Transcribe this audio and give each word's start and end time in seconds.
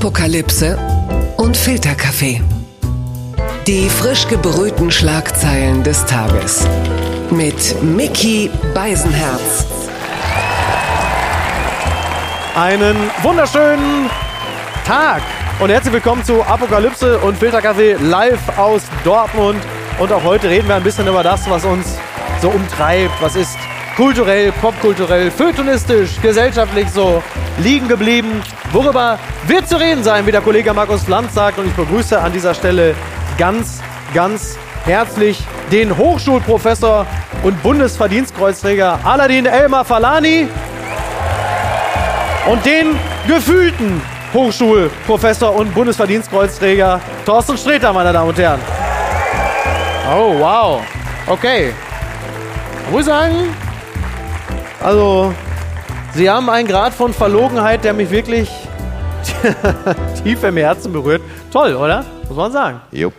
Apokalypse 0.00 0.78
und 1.38 1.56
Filterkaffee. 1.56 2.40
Die 3.66 3.88
frisch 3.88 4.28
gebrühten 4.28 4.92
Schlagzeilen 4.92 5.82
des 5.82 6.06
Tages. 6.06 6.64
Mit 7.32 7.82
Mickey 7.82 8.48
Beisenherz. 8.72 9.66
Einen 12.54 12.96
wunderschönen 13.22 14.08
Tag 14.86 15.20
und 15.58 15.70
herzlich 15.70 15.94
willkommen 15.94 16.22
zu 16.22 16.44
Apokalypse 16.44 17.18
und 17.18 17.36
Filterkaffee 17.36 17.94
live 17.94 18.56
aus 18.56 18.82
Dortmund. 19.02 19.60
Und 19.98 20.12
auch 20.12 20.22
heute 20.22 20.48
reden 20.48 20.68
wir 20.68 20.76
ein 20.76 20.84
bisschen 20.84 21.08
über 21.08 21.24
das, 21.24 21.50
was 21.50 21.64
uns 21.64 21.96
so 22.40 22.50
umtreibt. 22.50 23.20
Was 23.20 23.34
ist 23.34 23.58
kulturell, 23.96 24.52
popkulturell, 24.52 25.32
feuilletonistisch, 25.32 26.20
gesellschaftlich 26.22 26.88
so 26.88 27.20
liegen 27.58 27.88
geblieben? 27.88 28.42
Worüber 28.72 29.18
wird 29.46 29.68
zu 29.68 29.76
reden 29.76 30.02
sein, 30.02 30.26
wie 30.26 30.32
der 30.32 30.40
Kollege 30.40 30.72
Markus 30.72 31.08
Land 31.08 31.32
sagt. 31.32 31.58
Und 31.58 31.66
ich 31.66 31.74
begrüße 31.74 32.20
an 32.20 32.32
dieser 32.32 32.54
Stelle 32.54 32.94
ganz, 33.36 33.80
ganz 34.14 34.58
herzlich 34.84 35.38
den 35.70 35.96
Hochschulprofessor 35.96 37.06
und 37.42 37.62
Bundesverdienstkreuzträger 37.62 38.98
Aladin 39.04 39.46
Elmar 39.46 39.84
Falani 39.84 40.48
und 42.50 42.64
den 42.64 42.96
gefühlten 43.26 44.00
Hochschulprofessor 44.32 45.54
und 45.54 45.74
Bundesverdienstkreuzträger 45.74 47.00
Thorsten 47.24 47.56
Sträter, 47.56 47.92
meine 47.92 48.12
Damen 48.12 48.28
und 48.28 48.38
Herren. 48.38 48.60
Oh, 50.10 50.38
wow. 50.38 50.82
Okay. 51.26 51.72
Ich 52.86 52.90
muss 52.90 53.04
sagen, 53.04 53.54
also, 54.82 55.34
Sie 56.14 56.28
haben 56.28 56.48
einen 56.50 56.66
Grad 56.66 56.94
von 56.94 57.12
Verlogenheit, 57.12 57.84
der 57.84 57.92
mich 57.92 58.10
wirklich 58.10 58.50
tief 60.22 60.42
im 60.42 60.56
Herzen 60.56 60.92
berührt. 60.92 61.22
Toll, 61.52 61.74
oder? 61.74 62.04
Muss 62.28 62.36
man 62.36 62.52
sagen. 62.52 62.80
Jo. 62.90 63.12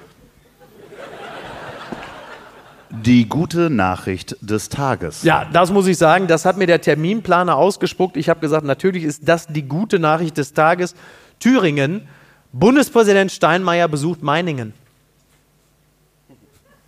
Die 2.90 3.30
gute 3.30 3.70
Nachricht 3.70 4.36
des 4.42 4.68
Tages. 4.70 5.24
Ja, 5.24 5.46
das 5.54 5.72
muss 5.72 5.88
ich 5.88 5.98
sagen. 5.98 6.28
Das 6.28 6.46
hat 6.46 6.58
mir 6.58 6.68
der 6.68 6.82
Terminplaner 6.82 7.56
ausgespuckt. 7.56 8.18
Ich 8.18 8.28
habe 8.28 8.40
gesagt, 8.40 8.66
natürlich 8.66 9.04
ist 9.04 9.28
das 9.28 9.48
die 9.48 9.64
gute 9.64 10.00
Nachricht 10.00 10.38
des 10.38 10.54
Tages. 10.54 10.96
Thüringen. 11.40 12.08
Bundespräsident 12.52 13.32
Steinmeier 13.32 13.88
besucht 13.88 14.24
Meiningen. 14.24 14.74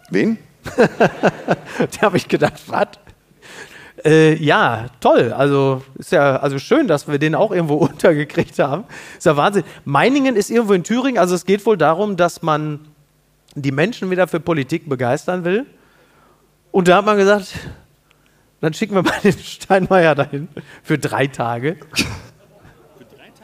Wen? 0.10 0.40
da 0.76 2.02
habe 2.02 2.18
ich 2.18 2.28
gedacht, 2.28 2.60
was? 2.68 2.88
Äh, 4.04 4.36
ja, 4.36 4.88
toll. 5.00 5.34
Also 5.34 5.84
ist 5.98 6.12
ja 6.12 6.38
also 6.38 6.60
schön, 6.60 6.88
dass 6.88 7.08
wir 7.08 7.20
den 7.20 7.36
auch 7.36 7.52
irgendwo 7.52 7.76
untergekriegt 7.76 8.58
haben. 8.60 8.86
Ist 9.18 9.26
ja 9.26 9.38
Wahnsinn. 9.38 9.64
Meiningen 9.86 10.36
ist 10.36 10.50
irgendwo 10.50 10.74
in 10.74 10.84
Thüringen. 10.84 11.18
Also 11.18 11.36
es 11.36 11.46
geht 11.46 11.66
wohl 11.66 11.78
darum, 11.78 12.18
dass 12.18 12.42
man 12.42 12.80
die 13.56 13.72
Menschen 13.72 14.10
wieder 14.10 14.28
für 14.28 14.40
Politik 14.40 14.88
begeistern 14.90 15.44
will. 15.44 15.66
Und 16.72 16.88
da 16.88 16.98
hat 16.98 17.06
man 17.06 17.18
gesagt, 17.18 17.54
dann 18.62 18.74
schicken 18.74 18.96
wir 18.96 19.04
mal 19.04 19.14
den 19.24 19.38
Steinmeier 19.38 20.16
dahin 20.16 20.48
für 20.84 20.98
drei 20.98 21.28
Tage. 21.28 21.78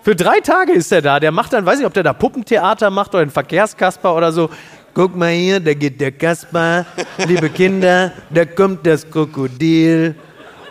Für 0.01 0.15
drei 0.15 0.39
Tage 0.39 0.71
ist 0.71 0.91
er 0.91 1.01
da. 1.01 1.19
Der 1.19 1.31
macht 1.31 1.51
dann, 1.51 1.65
weiß 1.65 1.81
ich, 1.81 1.85
ob 1.85 1.93
der 1.93 2.03
da 2.03 2.13
Puppentheater 2.13 2.89
macht 2.89 3.13
oder 3.13 3.23
einen 3.23 3.31
Verkehrskasper 3.31 4.15
oder 4.15 4.31
so. 4.31 4.49
Guck 4.93 5.15
mal 5.15 5.31
hier, 5.31 5.59
da 5.59 5.73
geht 5.73 5.99
der 6.01 6.11
Kasper, 6.11 6.85
liebe 7.27 7.49
Kinder, 7.49 8.13
da 8.31 8.45
kommt 8.45 8.87
das 8.87 9.07
Krokodil 9.07 10.15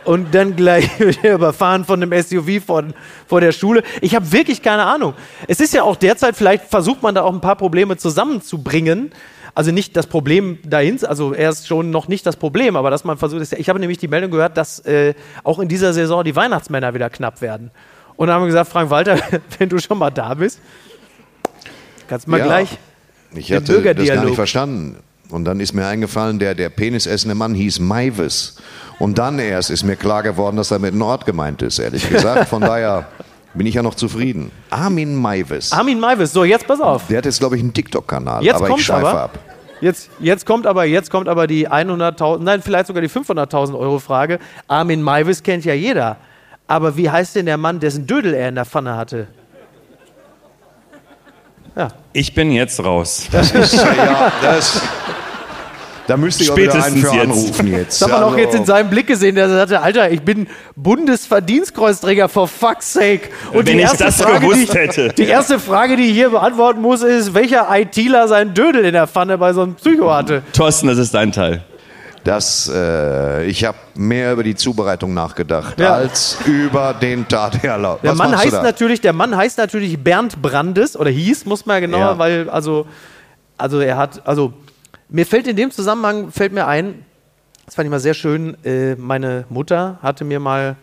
und 0.07 0.35
dann 0.35 0.57
gleich 0.57 0.89
überfahren 1.23 1.85
von 1.85 2.03
einem 2.03 2.13
SUV 2.23 2.65
vor, 2.65 2.85
vor 3.27 3.41
der 3.41 3.53
Schule. 3.53 3.83
Ich 4.01 4.15
habe 4.15 4.33
wirklich 4.33 4.63
keine 4.63 4.85
Ahnung. 4.85 5.15
Es 5.49 5.61
ist 5.61 5.75
ja 5.75 5.83
auch 5.83 5.97
derzeit, 5.97 6.37
vielleicht 6.37 6.65
versucht 6.65 7.03
man 7.03 7.15
da 7.15 7.23
auch 7.23 7.33
ein 7.35 7.41
paar 7.41 7.57
Probleme 7.57 7.97
zusammenzubringen. 7.99 9.11
Also 9.55 9.73
nicht 9.73 9.97
das 9.97 10.07
Problem 10.07 10.59
dahin, 10.65 11.03
also 11.07 11.33
er 11.33 11.49
ist 11.49 11.67
schon 11.67 11.91
noch 11.91 12.09
nicht 12.09 12.27
das 12.27 12.37
Problem, 12.37 12.77
aber 12.77 12.91
dass 12.91 13.05
man 13.05 13.17
versucht, 13.17 13.41
ist, 13.41 13.55
ich 13.55 13.69
habe 13.71 13.79
nämlich 13.81 13.97
die 13.97 14.07
Meldung 14.09 14.31
gehört, 14.31 14.57
dass 14.59 14.81
äh, 14.81 15.15
auch 15.45 15.59
in 15.59 15.69
dieser 15.69 15.95
Saison 15.95 16.23
die 16.25 16.37
Weihnachtsmänner 16.37 16.93
wieder 16.93 17.09
knapp 17.09 17.41
werden. 17.41 17.71
Und 18.17 18.27
dann 18.29 18.37
haben 18.37 18.43
wir 18.43 18.49
gesagt, 18.49 18.71
Frank 18.71 18.91
Walter, 18.91 19.19
wenn 19.59 19.69
du 19.71 19.79
schon 19.79 19.97
mal 19.99 20.11
da 20.11 20.35
bist, 20.35 20.61
kannst 22.07 22.27
du 22.27 22.31
mal 22.33 22.39
Ja. 22.41 22.45
gleich 22.47 22.79
Ich 23.35 23.47
Den 23.47 23.57
hatte 23.57 23.65
das 23.67 23.67
gar 23.67 23.83
Bürgerdialog. 23.95 24.25
nicht 24.27 24.35
verstanden. 24.35 24.97
Und 25.31 25.45
dann 25.45 25.61
ist 25.61 25.73
mir 25.73 25.87
eingefallen, 25.87 26.39
der, 26.39 26.55
der 26.55 26.69
penisessende 26.69 27.35
Mann 27.35 27.55
hieß 27.55 27.81
Maivis. 27.81 28.57
Und 28.99 29.19
dann 29.19 29.39
erst 29.39 29.71
ist 29.71 29.83
mir 29.83 29.97
klar 29.97 30.23
geworden, 30.23 30.57
dass 30.57 30.71
er 30.71 30.79
mit 30.79 30.95
Nord 30.95 31.27
gemeint 31.27 31.63
ist, 31.63 31.79
ehrlich 31.79 32.09
gesagt. 32.09 32.49
Von 32.49 32.63
daher 32.63 33.09
bin 33.55 33.67
ich 33.67 33.75
ja 33.75 33.83
noch 33.83 33.95
zufrieden. 33.95 34.51
Armin 34.71 35.15
Maivis. 35.15 35.73
Armin 35.73 35.99
Maivis. 35.99 36.33
So, 36.33 36.45
jetzt 36.45 36.67
pass 36.67 36.81
auf. 36.81 37.07
Der 37.09 37.19
hat 37.19 37.25
jetzt, 37.25 37.41
glaube 37.41 37.57
ich, 37.57 37.63
einen 37.63 37.73
TikTok-Kanal. 37.73 38.45
Jetzt 38.45 38.57
aber 38.57 38.67
kommt's 38.69 38.83
ich 38.83 38.87
schweife 38.87 39.07
aber. 39.09 39.23
ab. 39.23 39.39
Jetzt, 39.81 40.09
jetzt 40.21 40.47
kommt 40.47 40.67
aber, 40.67 40.85
jetzt 40.85 41.11
kommt 41.11 41.29
aber 41.29 41.47
die 41.47 41.69
100.000, 41.69 42.39
nein, 42.39 42.63
vielleicht 42.63 42.87
sogar 42.87 43.03
die 43.03 43.11
500.000 43.11 43.79
Euro 43.79 43.99
Frage. 43.99 44.39
Armin 44.69 45.03
Maivis 45.03 45.43
kennt 45.43 45.65
ja 45.67 45.75
jeder. 45.75 46.17
Aber 46.67 46.97
wie 46.97 47.11
heißt 47.11 47.37
denn 47.37 47.47
der 47.47 47.59
Mann, 47.59 47.79
dessen 47.79 48.07
Dödel 48.07 48.33
er 48.35 48.49
in 48.49 48.55
der 48.55 48.65
Pfanne 48.65 48.97
hatte? 48.97 49.27
Ja. 51.77 51.89
Ich 52.15 52.35
bin 52.35 52.53
jetzt 52.53 52.83
raus. 52.83 53.29
Das 53.31 53.51
ist, 53.53 53.75
ja, 53.75 54.33
das, 54.41 54.81
da 56.07 56.17
müsste 56.17 56.43
ich 56.45 56.51
auch 56.51 56.57
wieder 56.57 56.73
einen 56.75 56.97
Spätestens 56.99 57.11
für 57.11 57.17
jetzt. 57.17 57.25
anrufen 57.25 57.67
jetzt. 57.67 58.03
Das 58.03 58.09
hat 58.09 58.15
man 58.15 58.23
auch 58.23 58.27
Also, 58.33 58.39
jetzt 58.41 58.55
in 58.55 58.65
seinem 58.65 58.91
Blick 58.91 59.07
gesehen, 59.07 59.35
der 59.35 59.49
sagte, 59.49 59.81
Alter, 59.81 60.11
ich 60.11 60.23
bin 60.23 60.47
Bundesverdienstkreuzträger, 60.77 62.29
for 62.29 62.49
fuck's 62.49 62.93
sake. 62.93 63.29
Und 63.53 63.59
Wenn 63.59 63.65
die 63.67 63.73
ich 63.75 63.81
erste 63.83 64.05
das 64.05 64.21
Frage, 64.23 64.41
gewusst 64.41 64.73
die, 64.73 64.79
hätte. 64.79 65.09
Die 65.17 65.25
erste 65.27 65.59
Frage, 65.59 65.97
die 65.97 66.05
ich 66.05 66.13
hier 66.13 66.31
beantworten 66.31 66.81
muss, 66.81 67.03
ist, 67.03 67.35
welcher 67.35 67.67
ITler 67.71 68.29
seinen 68.29 68.55
Dödel 68.55 68.85
in 68.85 68.93
der 68.93 69.07
Pfanne 69.07 69.39
bei 69.39 69.53
so 69.53 69.63
einem 69.63 69.75
Psycho 69.75 70.13
hatte. 70.13 70.43
Thorsten, 70.53 70.87
das 70.89 70.99
ist 70.99 71.15
dein 71.15 71.33
Teil. 71.33 71.65
Das, 72.25 72.69
äh, 72.75 73.45
ich 73.47 73.65
habe 73.65 73.79
mehr 73.95 74.33
über 74.33 74.43
die 74.43 74.57
Zubereitung 74.57 75.15
nachgedacht 75.15 75.79
Ja. 75.79 75.95
als 75.95 76.39
über 76.45 76.93
den 77.01 77.29
Taterlaub. 77.29 78.03
Der 78.03 78.15
Mann 78.17 78.37
heißt 78.37 78.63
natürlich, 78.65 79.01
der 79.01 79.13
Mann 79.13 79.37
heißt 79.37 79.59
natürlich 79.59 79.97
Bernd 80.03 80.43
Brandes 80.43 80.97
oder 80.97 81.11
hieß, 81.11 81.45
muss 81.47 81.67
man 81.67 81.77
ja 81.77 81.81
genauer, 81.81 82.01
Ja. 82.01 82.19
weil 82.19 82.51
also 82.51 82.87
also 83.59 83.79
er 83.81 83.97
hat 83.97 84.27
also 84.27 84.53
mir 85.09 85.27
fällt 85.27 85.47
in 85.47 85.57
dem 85.57 85.71
Zusammenhang 85.71 86.31
fällt 86.33 86.53
mir 86.53 86.67
ein, 86.67 87.05
das 87.65 87.75
fand 87.75 87.87
ich 87.87 87.91
mal 87.91 88.01
sehr 88.01 88.15
schön. 88.15 88.57
Äh, 88.65 88.95
meine 88.97 89.45
Mutter 89.49 89.99
hatte 90.03 90.25
mir 90.25 90.41
mal 90.41 90.77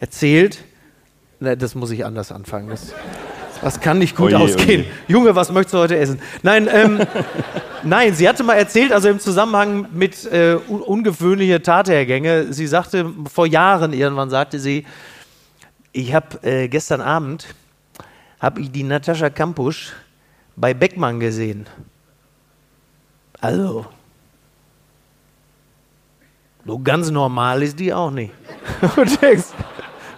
erzählt, 0.00 0.62
das 1.40 1.74
muss 1.74 1.90
ich 1.90 2.04
anders 2.04 2.32
anfangen. 2.32 2.68
Das, 2.68 2.92
das 3.62 3.80
kann 3.80 3.98
nicht 3.98 4.16
gut 4.16 4.28
Oje, 4.28 4.38
ausgehen. 4.38 4.82
oje. 4.82 4.90
Junge, 5.08 5.34
was 5.34 5.50
möchtest 5.50 5.74
du 5.74 5.78
heute 5.78 5.96
essen? 5.96 6.20
Nein, 6.42 6.68
ähm, 6.70 7.00
nein, 7.82 8.14
sie 8.14 8.28
hatte 8.28 8.42
mal 8.42 8.54
erzählt, 8.54 8.92
also 8.92 9.08
im 9.08 9.18
Zusammenhang 9.18 9.88
mit 9.92 10.24
äh, 10.30 10.58
un 10.68 10.82
ungewöhnliche 10.82 11.62
Tathergänge. 11.62 12.52
Sie 12.52 12.66
sagte 12.66 13.10
vor 13.32 13.46
Jahren 13.46 13.92
irgendwann 13.92 14.30
sagte 14.30 14.58
sie, 14.58 14.84
ich 15.92 16.14
habe 16.14 16.42
äh, 16.42 16.68
gestern 16.68 17.00
Abend 17.00 17.46
habe 18.40 18.60
ich 18.60 18.70
die 18.70 18.82
Natascha 18.82 19.30
Kampusch 19.30 19.92
bei 20.56 20.74
Beckmann 20.74 21.20
gesehen. 21.20 21.66
Also, 23.40 23.86
so 26.64 26.78
ganz 26.78 27.10
normal 27.10 27.62
ist 27.62 27.78
die 27.78 27.92
auch 27.92 28.10
nicht. 28.10 28.32
Und 28.96 29.22
denkst, 29.22 29.46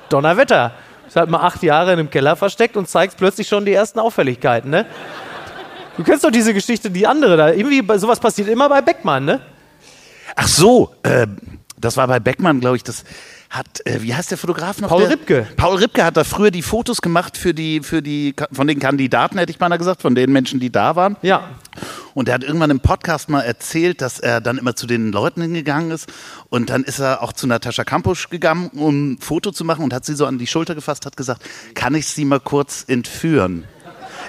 Donnerwetter. 0.08 0.72
Ist 1.06 1.16
halt 1.16 1.30
mal 1.30 1.40
acht 1.40 1.62
Jahre 1.62 1.92
in 1.94 1.98
einem 1.98 2.10
Keller 2.10 2.36
versteckt 2.36 2.76
und 2.76 2.86
zeigst 2.86 3.16
plötzlich 3.16 3.48
schon 3.48 3.64
die 3.64 3.72
ersten 3.72 3.98
Auffälligkeiten, 3.98 4.70
ne? 4.70 4.84
Du 5.96 6.04
kennst 6.04 6.22
doch 6.22 6.30
diese 6.30 6.52
Geschichte, 6.52 6.90
die 6.90 7.06
andere 7.06 7.36
da. 7.38 7.50
Irgendwie, 7.50 7.82
sowas 7.98 8.20
passiert 8.20 8.48
immer 8.48 8.68
bei 8.68 8.82
Beckmann, 8.82 9.24
ne? 9.24 9.40
Ach 10.36 10.46
so, 10.46 10.94
äh, 11.02 11.26
das 11.78 11.96
war 11.96 12.06
bei 12.08 12.20
Beckmann, 12.20 12.60
glaube 12.60 12.76
ich. 12.76 12.84
Das 12.84 13.04
hat, 13.50 13.86
äh, 13.86 14.02
wie 14.02 14.14
heißt 14.14 14.30
der 14.30 14.38
Fotograf 14.38 14.80
noch? 14.80 14.88
Paul 14.88 15.02
der? 15.02 15.10
Ripke. 15.10 15.46
Paul 15.56 15.76
Ripke 15.76 16.04
hat 16.04 16.16
da 16.16 16.24
früher 16.24 16.50
die 16.50 16.62
Fotos 16.62 17.00
gemacht 17.00 17.36
für 17.36 17.54
die, 17.54 17.80
für 17.80 18.02
die, 18.02 18.34
von 18.52 18.66
den 18.66 18.78
Kandidaten, 18.78 19.38
hätte 19.38 19.50
ich 19.50 19.58
beinahe 19.58 19.78
gesagt, 19.78 20.02
von 20.02 20.14
den 20.14 20.32
Menschen, 20.32 20.60
die 20.60 20.70
da 20.70 20.96
waren. 20.96 21.16
Ja. 21.22 21.50
Und 22.14 22.28
er 22.28 22.34
hat 22.34 22.44
irgendwann 22.44 22.70
im 22.70 22.80
Podcast 22.80 23.28
mal 23.28 23.40
erzählt, 23.40 24.02
dass 24.02 24.18
er 24.18 24.40
dann 24.40 24.58
immer 24.58 24.76
zu 24.76 24.86
den 24.86 25.12
Leuten 25.12 25.40
hingegangen 25.40 25.90
ist. 25.90 26.12
Und 26.50 26.70
dann 26.70 26.84
ist 26.84 26.98
er 26.98 27.22
auch 27.22 27.32
zu 27.32 27.46
Natascha 27.46 27.84
Kampusch 27.84 28.28
gegangen, 28.28 28.70
um 28.74 29.12
ein 29.12 29.18
Foto 29.18 29.50
zu 29.50 29.64
machen 29.64 29.84
und 29.84 29.94
hat 29.94 30.04
sie 30.04 30.14
so 30.14 30.26
an 30.26 30.38
die 30.38 30.46
Schulter 30.46 30.74
gefasst, 30.74 31.06
hat 31.06 31.16
gesagt, 31.16 31.42
kann 31.74 31.94
ich 31.94 32.06
sie 32.06 32.24
mal 32.24 32.40
kurz 32.40 32.84
entführen? 32.86 33.64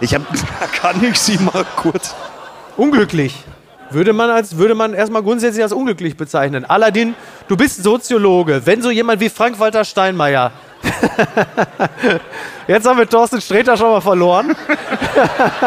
Ich 0.01 0.13
habe, 0.13 0.25
Kann 0.74 1.04
ich 1.04 1.19
sie 1.19 1.38
mal 1.38 1.65
kurz. 1.75 2.15
Unglücklich. 2.77 3.44
Würde 3.91 4.13
man, 4.13 4.30
als, 4.30 4.57
würde 4.57 4.75
man 4.75 4.94
erstmal 4.94 5.24
grundsätzlich 5.24 5.63
als 5.63 5.74
unglücklich 5.74 6.15
bezeichnen. 6.15 6.63
Aladdin, 6.65 7.15
du 7.47 7.57
bist 7.57 7.83
Soziologe. 7.83 8.62
Wenn 8.65 8.81
so 8.81 8.91
jemand 8.91 9.19
wie 9.19 9.30
Frank-Walter 9.30 9.83
Steinmeier. 9.83 10.51
Jetzt 12.68 12.88
haben 12.88 13.00
wir 13.00 13.09
Thorsten 13.09 13.41
Sträter 13.41 13.75
schon 13.75 13.89
mal 13.89 14.01
verloren. 14.01 14.56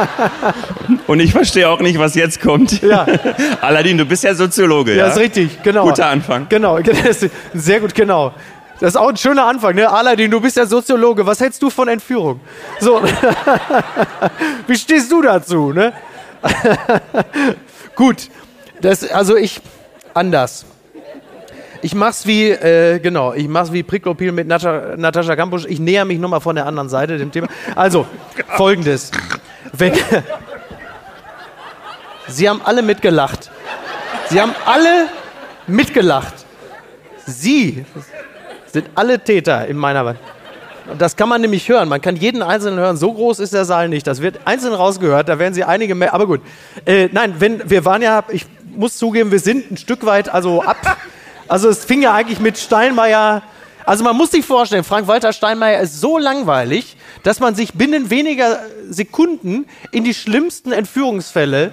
Und 1.06 1.20
ich 1.20 1.32
verstehe 1.32 1.68
auch 1.68 1.80
nicht, 1.80 1.98
was 1.98 2.14
jetzt 2.14 2.40
kommt. 2.40 2.80
Ja. 2.80 3.04
Aladin, 3.60 3.98
du 3.98 4.06
bist 4.06 4.24
ja 4.24 4.34
Soziologe, 4.34 4.92
Ja, 4.92 5.06
ja? 5.06 5.06
ist 5.08 5.18
richtig, 5.18 5.62
genau. 5.62 5.84
Guter 5.84 6.06
Anfang. 6.06 6.46
Genau, 6.48 6.78
sehr 7.54 7.80
gut, 7.80 7.94
genau. 7.94 8.32
Das 8.80 8.90
ist 8.90 8.96
auch 8.96 9.10
ein 9.10 9.16
schöner 9.16 9.46
Anfang, 9.46 9.74
ne? 9.74 9.90
Aladdin, 9.90 10.30
du 10.30 10.40
bist 10.40 10.56
ja 10.56 10.64
Soziologe. 10.66 11.26
Was 11.26 11.40
hältst 11.40 11.62
du 11.62 11.70
von 11.70 11.88
Entführung? 11.88 12.40
So. 12.80 13.02
Wie 14.66 14.76
stehst 14.76 15.10
du 15.12 15.22
dazu, 15.22 15.72
ne? 15.72 15.92
Gut. 18.02 18.30
Das, 18.80 19.08
also 19.12 19.36
ich, 19.36 19.60
anders. 20.12 20.66
Ich 21.82 21.94
mach's 21.94 22.26
wie, 22.26 22.50
äh, 22.50 22.98
genau, 22.98 23.32
ich 23.32 23.46
mach's 23.46 23.72
wie 23.72 23.84
Priklopil 23.84 24.32
mit 24.32 24.48
Natascha, 24.48 24.96
Natascha 24.96 25.36
Kampusch. 25.36 25.66
Ich 25.66 25.78
näher 25.78 26.04
mich 26.04 26.18
nochmal 26.18 26.40
von 26.40 26.56
der 26.56 26.66
anderen 26.66 26.88
Seite 26.88 27.16
dem 27.16 27.30
Thema. 27.30 27.46
Also, 27.76 28.04
folgendes. 28.56 29.12
Wenn, 29.72 29.92
Sie 32.26 32.48
haben 32.48 32.60
alle 32.64 32.82
mitgelacht. 32.82 33.52
Sie 34.30 34.40
haben 34.40 34.54
alle 34.64 35.06
mitgelacht. 35.68 36.34
Sie 37.24 37.84
sind 38.66 38.90
alle 38.96 39.20
Täter 39.20 39.68
in 39.68 39.76
meiner 39.76 40.04
Welt. 40.06 40.18
Das 40.98 41.16
kann 41.16 41.28
man 41.28 41.40
nämlich 41.40 41.68
hören. 41.68 41.88
Man 41.88 42.00
kann 42.00 42.16
jeden 42.16 42.42
Einzelnen 42.42 42.78
hören. 42.78 42.96
So 42.96 43.12
groß 43.12 43.38
ist 43.38 43.52
der 43.52 43.64
Saal 43.64 43.88
nicht. 43.88 44.06
Das 44.06 44.20
wird 44.20 44.40
einzeln 44.46 44.74
rausgehört. 44.74 45.28
Da 45.28 45.38
werden 45.38 45.54
Sie 45.54 45.64
einige 45.64 45.94
mehr. 45.94 46.14
Aber 46.14 46.26
gut. 46.26 46.40
Äh, 46.84 47.08
nein, 47.12 47.36
wenn, 47.38 47.68
wir 47.70 47.84
waren 47.84 48.02
ja, 48.02 48.24
ich 48.30 48.46
muss 48.74 48.96
zugeben, 48.96 49.30
wir 49.30 49.38
sind 49.38 49.70
ein 49.70 49.76
Stück 49.76 50.04
weit 50.04 50.28
also 50.28 50.62
ab. 50.62 50.98
Also 51.48 51.68
es 51.68 51.84
fing 51.84 52.02
ja 52.02 52.14
eigentlich 52.14 52.40
mit 52.40 52.58
Steinmeier. 52.58 53.42
Also 53.84 54.04
man 54.04 54.16
muss 54.16 54.30
sich 54.30 54.44
vorstellen, 54.44 54.84
Frank-Walter 54.84 55.32
Steinmeier 55.32 55.80
ist 55.80 56.00
so 56.00 56.18
langweilig, 56.18 56.96
dass 57.22 57.40
man 57.40 57.54
sich 57.54 57.74
binnen 57.74 58.10
weniger 58.10 58.60
Sekunden 58.88 59.66
in 59.90 60.04
die 60.04 60.14
schlimmsten 60.14 60.72
Entführungsfälle 60.72 61.72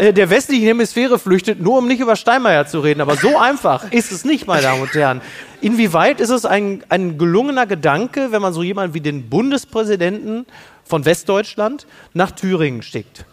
äh, 0.00 0.12
der 0.14 0.30
westlichen 0.30 0.64
Hemisphäre 0.64 1.18
flüchtet, 1.18 1.60
nur 1.60 1.78
um 1.78 1.86
nicht 1.86 2.00
über 2.00 2.16
Steinmeier 2.16 2.66
zu 2.66 2.80
reden. 2.80 3.02
Aber 3.02 3.16
so 3.16 3.36
einfach 3.38 3.92
ist 3.92 4.12
es 4.12 4.24
nicht, 4.24 4.46
meine 4.46 4.62
Damen 4.62 4.80
und 4.80 4.94
Herren. 4.94 5.20
Inwieweit 5.60 6.20
ist 6.20 6.30
es 6.30 6.46
ein, 6.46 6.82
ein 6.88 7.18
gelungener 7.18 7.66
Gedanke, 7.66 8.32
wenn 8.32 8.40
man 8.40 8.54
so 8.54 8.62
jemanden 8.62 8.94
wie 8.94 9.02
den 9.02 9.28
Bundespräsidenten 9.28 10.46
von 10.84 11.04
Westdeutschland 11.04 11.86
nach 12.14 12.30
Thüringen 12.30 12.80
schickt? 12.82 13.26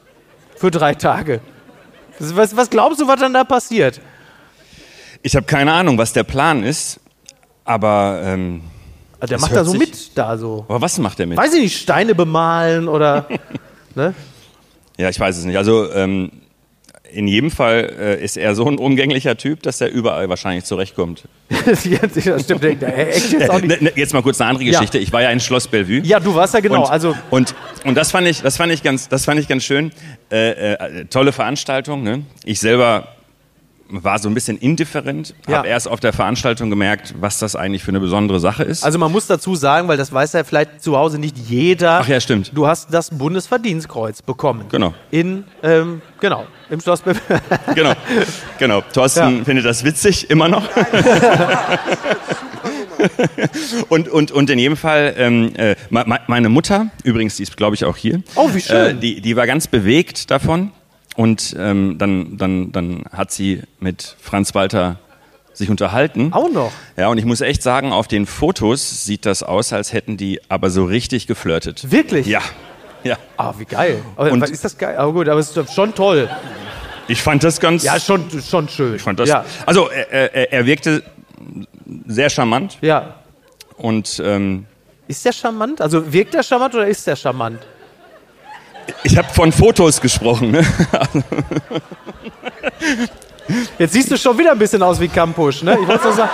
Für 0.58 0.70
drei 0.70 0.94
Tage. 0.94 1.40
Was, 2.20 2.58
was 2.58 2.70
glaubst 2.70 3.00
du, 3.00 3.08
was 3.08 3.20
dann 3.20 3.34
da 3.34 3.46
passiert? 3.46 4.02
Ich 5.22 5.36
habe 5.36 5.46
keine 5.46 5.72
Ahnung, 5.72 5.98
was 5.98 6.12
der 6.12 6.24
Plan 6.24 6.64
ist, 6.64 7.00
aber. 7.64 8.22
Ähm, 8.26 8.62
Also 9.20 9.32
der 9.32 9.40
macht 9.40 9.56
da 9.56 9.64
so 9.64 9.74
mit, 9.74 10.18
da 10.18 10.38
so. 10.38 10.66
aber 10.68 10.82
was 10.82 10.98
macht 11.00 11.20
er 11.20 11.28
mit? 11.28 11.38
Weiß 11.38 11.54
ich 11.54 11.62
nicht, 11.62 11.82
Steine 11.82 12.14
bemalen 12.14 12.88
oder. 12.90 13.28
ne? 13.96 14.14
Ja, 14.98 15.10
ich 15.10 15.20
weiß 15.20 15.38
es 15.38 15.46
nicht. 15.46 15.58
Also 15.58 15.92
ähm, 15.94 16.32
in 17.14 17.28
jedem 17.28 17.52
Fall 17.52 17.94
äh, 18.00 18.24
ist 18.24 18.38
er 18.38 18.56
so 18.56 18.66
ein 18.68 18.78
umgänglicher 18.78 19.38
Typ, 19.38 19.64
dass 19.64 19.82
er 19.82 19.90
überall 19.90 20.30
wahrscheinlich 20.30 20.64
zurechtkommt. 20.66 21.24
das 21.50 21.82
stimmt, 22.44 22.64
der 22.64 23.10
echt 23.16 23.32
jetzt 23.34 23.50
auch 23.50 23.60
Äh, 23.60 23.62
nicht. 23.68 23.82
ne, 23.82 23.90
ne, 23.90 23.92
jetzt 23.96 24.14
mal 24.14 24.22
kurz 24.22 24.40
eine 24.42 24.50
andere 24.50 24.66
Ja. 24.66 24.72
Geschichte. 24.72 24.98
Ich 24.98 25.12
war 25.14 25.22
ja 25.22 25.30
in 25.30 25.40
Schloss 25.40 25.68
Bellevue. 25.68 26.02
Ja, 26.04 26.20
du 26.20 26.36
warst 26.36 26.54
ja 26.54 26.60
genau. 26.60 26.84
Und, 26.86 26.92
also 26.92 27.16
und, 27.30 27.56
und 27.86 27.96
das 27.96 28.12
fand 28.12 28.28
ich, 28.28 28.42
das 28.42 28.58
fand 28.58 28.72
ich 28.72 28.84
ganz, 28.84 29.08
das 29.10 29.26
fand 29.26 29.40
ich 29.40 29.48
ganz 29.48 29.64
schön. 29.64 29.92
Äh, 30.32 30.74
äh, 30.74 31.06
tolle 31.06 31.32
Veranstaltung. 31.32 32.04
Ne? 32.04 32.24
Ich 32.44 32.60
selber 32.60 33.08
war 33.90 34.20
so 34.20 34.28
ein 34.30 34.34
bisschen 34.34 34.58
indifferent, 34.58 35.34
Ja. 35.48 35.58
habe 35.60 35.68
erst 35.70 35.88
auf 35.88 36.00
der 36.00 36.14
Veranstaltung 36.14 36.70
gemerkt, 36.70 37.16
was 37.20 37.40
das 37.40 37.56
eigentlich 37.56 37.84
für 37.84 37.90
eine 37.92 38.00
besondere 38.00 38.40
Sache 38.40 38.64
ist. 38.64 38.84
Also 38.84 39.00
man 39.00 39.12
muss 39.12 39.28
dazu 39.28 39.56
sagen, 39.56 39.88
weil 39.88 39.98
das 39.98 40.12
weiß 40.12 40.34
ja 40.34 40.44
vielleicht 40.44 40.82
zu 40.82 40.98
Hause 40.98 41.20
nicht 41.20 41.38
jeder. 41.38 42.00
Ach 42.02 42.08
ja, 42.08 42.20
stimmt. 42.20 42.52
Du 42.54 42.68
hast 42.68 42.94
das 42.94 43.10
Bundesverdienstkreuz 43.12 44.22
bekommen. 44.22 44.66
Genau. 44.70 44.94
In, 45.12 45.46
ähm, 45.64 46.02
genau, 46.20 46.46
im 46.70 46.80
Schloss. 46.82 47.04
Genau, 47.76 47.94
genau. 48.58 48.82
Thorsten 48.94 49.38
Ja. 49.40 49.44
findet 49.44 49.66
das 49.66 49.84
witzig 49.84 50.30
immer 50.30 50.48
noch. 50.50 50.64
und, 53.90 54.10
und, 54.10 54.32
und 54.32 54.50
in 54.50 54.60
jedem 54.60 54.78
Fall, 54.78 55.14
ähm, 55.18 55.52
äh, 55.56 55.76
me- 55.90 56.04
me- 56.08 56.20
meine 56.28 56.50
Mutter, 56.50 56.88
übrigens, 57.04 57.36
die 57.38 57.44
ist, 57.44 57.58
glaube 57.58 57.76
ich, 57.76 57.86
auch 57.86 57.98
hier. 57.98 58.22
Oh, 58.36 58.50
wie 58.54 58.62
schön. 58.62 58.98
Äh, 58.98 59.00
die, 59.00 59.22
die 59.22 59.36
war 59.36 59.48
ganz 59.48 59.68
bewegt 59.68 60.32
davon. 60.32 60.72
Und 61.18 61.56
ähm, 61.60 61.98
dann, 61.98 62.38
dann, 62.38 62.72
dann 62.72 63.04
hat 63.12 63.32
sie 63.32 63.64
mit 63.80 64.16
Franz 64.22 64.54
Walter 64.56 64.98
sich 65.52 65.70
unterhalten. 65.70 66.32
Auch 66.32 66.50
noch. 66.52 66.72
Ja, 66.96 67.08
und 67.10 67.18
ich 67.18 67.26
muss 67.26 67.42
echt 67.42 67.64
sagen, 67.64 67.92
auf 67.92 68.08
den 68.08 68.26
Fotos 68.28 69.04
sieht 69.04 69.26
das 69.26 69.42
aus, 69.44 69.74
als 69.74 69.92
hätten 69.92 70.16
die 70.16 70.40
aber 70.48 70.70
so 70.70 70.86
richtig 70.86 71.26
geflirtet. 71.28 71.92
Wirklich? 71.92 72.28
Ja. 72.28 72.42
Ja, 73.04 73.18
Ah, 73.38 73.54
wie 73.58 73.66
geil. 73.66 74.02
Aber 74.16 74.32
Und- 74.32 74.48
ist 74.50 74.64
das 74.64 74.78
geil? 74.78 74.96
Aber 74.98 75.12
gut, 75.14 75.28
aber 75.28 75.40
es 75.40 75.56
ist 75.58 75.74
schon 75.74 75.94
toll. 75.96 76.30
ich 77.08 77.22
fand 77.22 77.44
das 77.44 77.60
ganz. 77.60 77.84
Ja, 77.84 78.00
schon, 78.00 78.26
schon 78.42 78.70
schön. 78.70 78.96
ich 78.96 79.02
fand 79.02 79.20
das. 79.20 79.30
Ja, 79.30 79.44
Also 79.66 79.90
er, 79.90 80.34
er, 80.36 80.54
er 80.54 80.66
wirkte 80.66 81.04
sehr 82.06 82.30
charmant 82.30 82.78
ja. 82.82 83.16
und 83.78 84.22
ähm, 84.24 84.66
Ist 85.08 85.26
der 85.26 85.32
charmant? 85.32 85.82
Also 85.82 86.12
wirkt 86.14 86.34
der 86.36 86.44
charmant 86.44 86.76
oder 86.76 86.88
ist 86.88 87.08
der 87.08 87.16
charmant? 87.16 87.60
Ich 89.04 89.18
habe 89.18 89.30
von 89.34 89.52
Fotos 89.52 90.02
gesprochen. 90.02 90.52
Ne? 90.52 90.66
Jetzt 93.80 93.94
siehst 93.94 94.12
du 94.12 94.18
schon 94.18 94.38
wieder 94.38 94.52
ein 94.52 94.60
bisschen 94.60 94.84
aus 94.84 95.00
wie 95.00 95.08
Kampusch, 95.08 95.64
ne? 95.64 95.78
Ich 95.82 95.88
nur 95.88 96.00
sagen. 96.00 96.30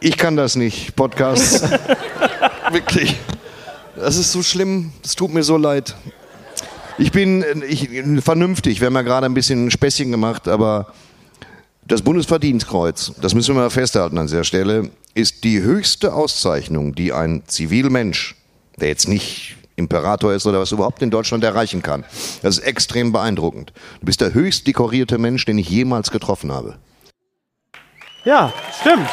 Ich 0.00 0.16
kann 0.16 0.36
das 0.36 0.56
nicht, 0.56 0.96
Podcast. 0.96 1.68
Wirklich. 2.72 3.16
Das 3.96 4.16
ist 4.16 4.32
so 4.32 4.42
schlimm. 4.42 4.92
Es 5.04 5.14
tut 5.14 5.32
mir 5.32 5.42
so 5.42 5.56
leid. 5.56 5.94
Ich 6.98 7.12
bin 7.12 7.44
ich, 7.68 7.88
vernünftig. 8.22 8.80
Wir 8.80 8.86
haben 8.86 8.94
ja 8.94 9.02
gerade 9.02 9.26
ein 9.26 9.34
bisschen 9.34 9.70
Späßchen 9.70 10.10
gemacht, 10.10 10.48
aber 10.48 10.92
das 11.86 12.02
Bundesverdienstkreuz, 12.02 13.12
das 13.20 13.34
müssen 13.34 13.54
wir 13.54 13.62
mal 13.62 13.70
festhalten 13.70 14.18
an 14.18 14.26
dieser 14.26 14.44
Stelle, 14.44 14.90
ist 15.14 15.44
die 15.44 15.60
höchste 15.60 16.14
Auszeichnung, 16.14 16.94
die 16.94 17.12
ein 17.12 17.42
Zivilmensch, 17.46 18.36
der 18.80 18.88
jetzt 18.88 19.08
nicht 19.08 19.56
Imperator 19.76 20.32
ist 20.32 20.46
oder 20.46 20.60
was 20.60 20.72
überhaupt 20.72 21.02
in 21.02 21.10
Deutschland 21.10 21.44
erreichen 21.44 21.82
kann. 21.82 22.04
Das 22.42 22.58
ist 22.58 22.64
extrem 22.64 23.12
beeindruckend. 23.12 23.72
Du 24.00 24.06
bist 24.06 24.20
der 24.20 24.34
höchst 24.34 24.66
dekorierte 24.66 25.18
Mensch, 25.18 25.44
den 25.44 25.58
ich 25.58 25.68
jemals 25.68 26.10
getroffen 26.10 26.52
habe. 26.52 26.76
Ja, 28.24 28.52
stimmt. 28.80 29.08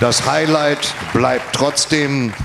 Das 0.00 0.26
Highlight 0.26 0.92
bleibt 1.14 1.54
trotzdem 1.54 2.32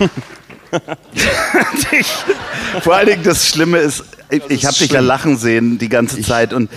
Vor 2.81 2.96
allen 2.96 3.08
Dingen 3.08 3.24
das 3.24 3.48
Schlimme 3.50 3.80
ist, 3.80 4.06
ich, 4.30 4.44
ich 4.50 4.66
habe 4.66 4.78
dich 4.78 4.92
ja 4.92 5.02
lachen 5.02 5.38
sehen 5.38 5.78
die 5.78 5.90
ganze 5.90 6.22
Zeit 6.22 6.54
und 6.54 6.69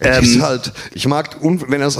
Es 0.00 0.18
ist 0.20 0.36
ähm, 0.36 0.42
halt, 0.42 0.72
ich 0.92 1.06
mag, 1.08 1.36
wenn 1.40 1.80
das, 1.80 1.98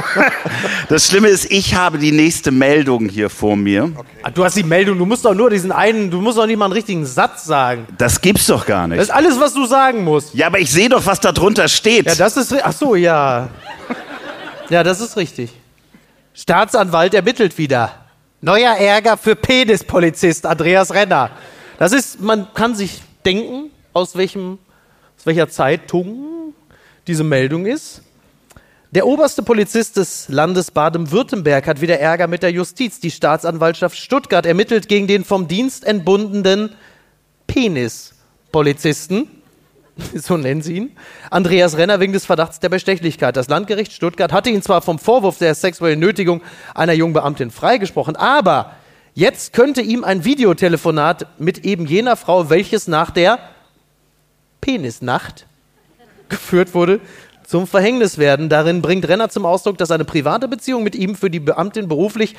das 0.88 1.06
Schlimme 1.06 1.28
ist, 1.28 1.50
ich 1.50 1.74
habe 1.74 1.96
die 1.98 2.12
nächste 2.12 2.50
Meldung 2.50 3.08
hier 3.08 3.30
vor 3.30 3.56
mir. 3.56 3.90
Ah, 4.22 4.30
Du 4.30 4.44
hast 4.44 4.56
die 4.56 4.62
Meldung, 4.62 4.98
du 4.98 5.06
musst 5.06 5.24
doch 5.24 5.34
nur 5.34 5.48
diesen 5.48 5.72
einen, 5.72 6.10
du 6.10 6.20
musst 6.20 6.36
doch 6.36 6.46
nicht 6.46 6.58
mal 6.58 6.66
einen 6.66 6.74
richtigen 6.74 7.06
Satz 7.06 7.44
sagen. 7.44 7.86
Das 7.96 8.20
gibt's 8.20 8.46
doch 8.46 8.66
gar 8.66 8.82
Das 8.82 8.88
nicht. 8.90 9.00
ist 9.00 9.10
alles, 9.10 9.40
was 9.40 9.54
du 9.54 9.64
sagen 9.64 10.04
musst. 10.04 10.34
Ja, 10.34 10.48
aber 10.48 10.58
ich 10.58 10.70
sehe 10.70 10.88
doch, 10.90 11.06
was 11.06 11.20
da 11.20 11.32
drunter 11.32 11.68
steht. 11.68 12.04
Ja, 12.06 12.14
das 12.14 12.36
ist. 12.36 12.54
Ach 12.62 12.72
so, 12.72 12.94
ja. 12.94 13.48
Ja, 14.68 14.82
das 14.82 15.00
ist 15.00 15.16
richtig. 15.16 15.50
Staatsanwalt 16.34 17.14
ermittelt 17.14 17.56
wieder. 17.58 17.94
Neuer 18.42 18.74
Ärger 18.76 19.16
für 19.16 19.36
Penispolizist 19.36 20.46
Andreas 20.46 20.92
Renner. 20.94 21.30
Das 21.78 21.92
ist, 21.92 22.20
man 22.20 22.46
kann 22.54 22.74
sich 22.74 23.02
denken, 23.24 23.70
aus, 23.92 24.16
welchem, 24.16 24.58
aus 25.18 25.26
welcher 25.26 25.48
Zeitung 25.48 26.39
diese 27.10 27.24
Meldung 27.24 27.66
ist. 27.66 28.02
Der 28.92 29.06
oberste 29.06 29.42
Polizist 29.42 29.96
des 29.96 30.28
Landes 30.28 30.70
Baden-Württemberg 30.70 31.66
hat 31.66 31.80
wieder 31.80 31.98
Ärger 31.98 32.28
mit 32.28 32.44
der 32.44 32.52
Justiz. 32.52 33.00
Die 33.00 33.10
Staatsanwaltschaft 33.10 33.96
Stuttgart 33.98 34.46
ermittelt 34.46 34.88
gegen 34.88 35.08
den 35.08 35.24
vom 35.24 35.48
Dienst 35.48 35.84
entbundenen 35.84 36.70
Penispolizisten 37.48 39.28
so 40.14 40.36
nennen 40.36 40.62
sie 40.62 40.76
ihn, 40.76 40.92
Andreas 41.30 41.76
Renner 41.76 42.00
wegen 42.00 42.12
des 42.12 42.26
Verdachts 42.26 42.60
der 42.60 42.68
Bestechlichkeit. 42.68 43.36
Das 43.36 43.48
Landgericht 43.48 43.92
Stuttgart 43.92 44.32
hatte 44.32 44.50
ihn 44.50 44.62
zwar 44.62 44.82
vom 44.82 44.98
Vorwurf 44.98 45.38
der 45.38 45.54
sexuellen 45.54 45.98
Nötigung 45.98 46.42
einer 46.74 46.92
jungen 46.92 47.12
Beamtin 47.12 47.50
freigesprochen, 47.50 48.16
aber 48.16 48.72
jetzt 49.14 49.52
könnte 49.52 49.82
ihm 49.82 50.04
ein 50.04 50.24
Videotelefonat 50.24 51.26
mit 51.40 51.64
eben 51.64 51.86
jener 51.86 52.16
Frau, 52.16 52.50
welches 52.50 52.86
nach 52.86 53.10
der 53.10 53.40
Penisnacht 54.60 55.46
geführt 56.30 56.74
wurde, 56.74 57.00
zum 57.46 57.66
Verhängnis 57.66 58.16
werden. 58.16 58.48
Darin 58.48 58.80
bringt 58.80 59.06
Renner 59.08 59.28
zum 59.28 59.44
Ausdruck, 59.44 59.76
dass 59.76 59.90
eine 59.90 60.04
private 60.04 60.48
Beziehung 60.48 60.82
mit 60.82 60.94
ihm 60.94 61.14
für 61.16 61.28
die 61.30 61.40
Beamtin 61.40 61.88
beruflich 61.88 62.34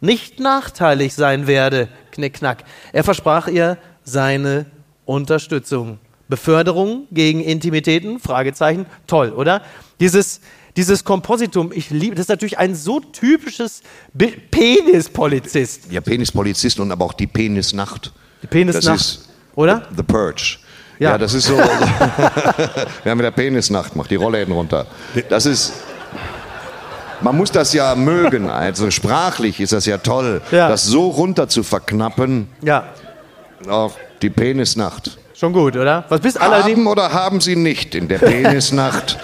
nicht 0.00 0.38
nachteilig 0.38 1.14
sein 1.14 1.46
werde. 1.46 1.88
Knickknack. 2.12 2.64
Er 2.92 3.04
versprach 3.04 3.48
ihr 3.48 3.76
seine 4.04 4.66
Unterstützung. 5.04 5.98
Beförderung 6.28 7.06
gegen 7.10 7.40
Intimitäten? 7.40 8.20
Fragezeichen. 8.20 8.86
Toll, 9.06 9.30
oder? 9.30 9.62
Dieses, 9.98 10.40
dieses 10.76 11.04
Kompositum, 11.04 11.72
ich 11.74 11.90
liebe, 11.90 12.14
das 12.14 12.24
ist 12.24 12.28
natürlich 12.28 12.56
ein 12.58 12.74
so 12.76 13.00
typisches 13.00 13.82
Bi- 14.14 14.36
Penispolizist. 14.50 15.90
ja, 15.90 16.00
Penispolizist 16.00 16.78
und 16.80 16.92
aber 16.92 17.04
auch 17.04 17.14
die 17.14 17.26
Penisnacht. 17.26 18.12
Die 18.42 18.46
Penisnacht, 18.46 19.20
oder? 19.56 19.88
The 19.96 20.02
Purge. 20.02 20.58
Ja, 21.00 21.10
Ja. 21.12 21.18
das 21.18 21.34
ist 21.34 21.46
so. 21.46 21.56
Wir 23.02 23.10
haben 23.10 23.18
wieder 23.18 23.30
Penisnacht 23.32 23.92
gemacht, 23.92 24.10
die 24.10 24.16
Rollläden 24.16 24.52
runter. 24.54 24.86
Das 25.28 25.46
ist. 25.46 25.72
Man 27.22 27.36
muss 27.36 27.50
das 27.50 27.72
ja 27.72 27.94
mögen. 27.96 28.48
Also 28.48 28.90
sprachlich 28.90 29.60
ist 29.60 29.72
das 29.72 29.84
ja 29.86 29.98
toll, 29.98 30.40
Ja. 30.52 30.68
das 30.68 30.84
so 30.84 31.08
runter 31.08 31.48
zu 31.48 31.62
verknappen 31.62 32.48
Ja, 32.62 32.84
auf 33.68 33.96
die 34.22 34.30
Penisnacht. 34.30 35.18
schon 35.34 35.52
gut, 35.52 35.76
oder? 35.76 36.04
Was 36.08 36.20
bist 36.20 36.40
allerdings. 36.40 36.78
Haben 36.78 36.86
oder 36.86 37.12
haben 37.12 37.40
Sie 37.40 37.56
nicht 37.56 37.94
in 37.94 38.08
der 38.08 38.18
Penisnacht? 38.18 39.18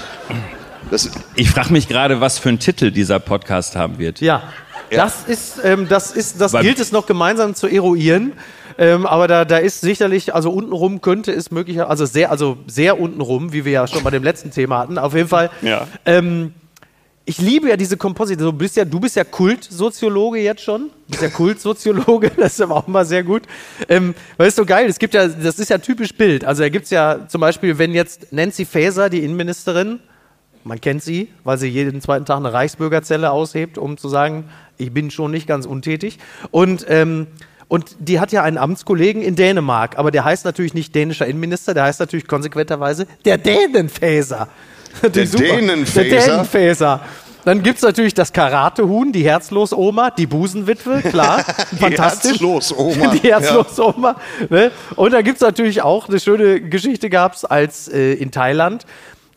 Das, 0.90 1.10
Ich 1.34 1.50
frage 1.50 1.72
mich 1.72 1.88
gerade, 1.88 2.20
was 2.20 2.38
für 2.38 2.48
einen 2.50 2.58
Titel 2.58 2.90
dieser 2.90 3.18
Podcast 3.18 3.76
haben 3.76 3.98
wird. 3.98 4.20
Ja. 4.20 4.42
Das 4.90 5.24
ist, 5.26 5.54
ähm, 5.64 5.88
das 5.88 6.10
ist, 6.12 6.40
das 6.40 6.52
Weil- 6.52 6.62
gilt 6.62 6.78
es 6.78 6.92
noch 6.92 7.06
gemeinsam 7.06 7.54
zu 7.54 7.66
eruieren. 7.66 8.34
Ähm, 8.78 9.06
aber 9.06 9.26
da, 9.28 9.44
da 9.44 9.58
ist 9.58 9.80
sicherlich, 9.80 10.34
also 10.34 10.50
untenrum 10.50 11.00
könnte 11.00 11.32
es 11.32 11.50
möglicher, 11.50 11.88
also 11.88 12.04
sehr, 12.04 12.30
also 12.30 12.58
sehr 12.66 13.00
untenrum, 13.00 13.52
wie 13.52 13.64
wir 13.64 13.72
ja 13.72 13.86
schon 13.86 14.02
bei 14.02 14.10
dem 14.10 14.22
letzten 14.22 14.50
Thema 14.50 14.78
hatten. 14.78 14.98
Auf 14.98 15.14
jeden 15.14 15.28
Fall. 15.28 15.50
Ja. 15.62 15.86
Ähm, 16.04 16.52
ich 17.28 17.38
liebe 17.38 17.68
ja 17.68 17.76
diese 17.76 17.96
Komposite. 17.96 18.44
Du 18.44 18.52
bist 18.52 18.76
ja, 18.76 18.84
du 18.84 19.00
bist 19.00 19.16
ja 19.16 19.24
Kultsoziologe 19.24 20.38
jetzt 20.38 20.62
schon. 20.62 20.82
Du 20.82 21.10
bist 21.10 21.22
ja 21.22 21.28
Kultsoziologe, 21.28 22.30
das 22.36 22.52
ist 22.52 22.60
aber 22.60 22.76
auch 22.76 22.86
mal 22.86 23.04
sehr 23.04 23.24
gut. 23.24 23.42
Ähm, 23.88 24.14
weil 24.36 24.48
es 24.48 24.54
so 24.54 24.64
geil, 24.64 24.86
es 24.88 24.98
gibt 24.98 25.12
ja, 25.12 25.26
das 25.26 25.58
ist 25.58 25.68
ja 25.68 25.78
typisch 25.78 26.14
Bild. 26.14 26.44
Also 26.44 26.62
da 26.62 26.68
gibt's 26.68 26.90
ja 26.90 27.26
zum 27.28 27.40
Beispiel, 27.40 27.78
wenn 27.78 27.92
jetzt 27.92 28.32
Nancy 28.32 28.64
Faeser, 28.64 29.10
die 29.10 29.24
Innenministerin, 29.24 29.98
man 30.62 30.80
kennt 30.80 31.02
sie, 31.02 31.28
weil 31.42 31.58
sie 31.58 31.68
jeden 31.68 32.00
zweiten 32.00 32.24
Tag 32.24 32.36
eine 32.36 32.52
Reichsbürgerzelle 32.52 33.30
aushebt, 33.32 33.76
um 33.76 33.98
zu 33.98 34.08
sagen, 34.08 34.48
ich 34.78 34.92
bin 34.92 35.10
schon 35.10 35.32
nicht 35.32 35.48
ganz 35.48 35.66
untätig. 35.66 36.18
Und, 36.52 36.86
ähm, 36.88 37.26
und 37.68 37.96
die 37.98 38.20
hat 38.20 38.32
ja 38.32 38.42
einen 38.42 38.58
Amtskollegen 38.58 39.22
in 39.22 39.34
Dänemark, 39.34 39.98
aber 39.98 40.10
der 40.10 40.24
heißt 40.24 40.44
natürlich 40.44 40.74
nicht 40.74 40.94
dänischer 40.94 41.26
Innenminister, 41.26 41.74
der 41.74 41.84
heißt 41.84 42.00
natürlich 42.00 42.26
konsequenterweise 42.26 43.06
der 43.24 43.38
Dänenfäser. 43.38 44.48
Super. 45.02 45.16
Dänenfäser? 45.16 46.04
Der 46.04 46.26
Dänenfäser. 46.26 47.00
Dann 47.46 47.62
gibt 47.62 47.76
es 47.76 47.82
natürlich 47.82 48.12
das 48.12 48.32
Karatehuhn, 48.32 49.12
die 49.12 49.22
Herzlos-Oma, 49.22 50.10
die 50.10 50.26
Busenwitwe, 50.26 51.00
klar, 51.00 51.44
fantastisch. 51.78 52.32
Herzlos-Oma, 52.32 53.14
Die 53.22 53.28
Herzlos-Oma. 53.28 54.16
Ne? 54.48 54.72
Und 54.96 55.12
dann 55.12 55.22
gibt 55.22 55.36
es 55.36 55.42
natürlich 55.42 55.80
auch, 55.80 56.08
eine 56.08 56.18
schöne 56.18 56.60
Geschichte 56.60 57.08
gab 57.08 57.34
es, 57.34 57.44
als 57.44 57.86
äh, 57.86 58.14
in 58.14 58.32
Thailand 58.32 58.84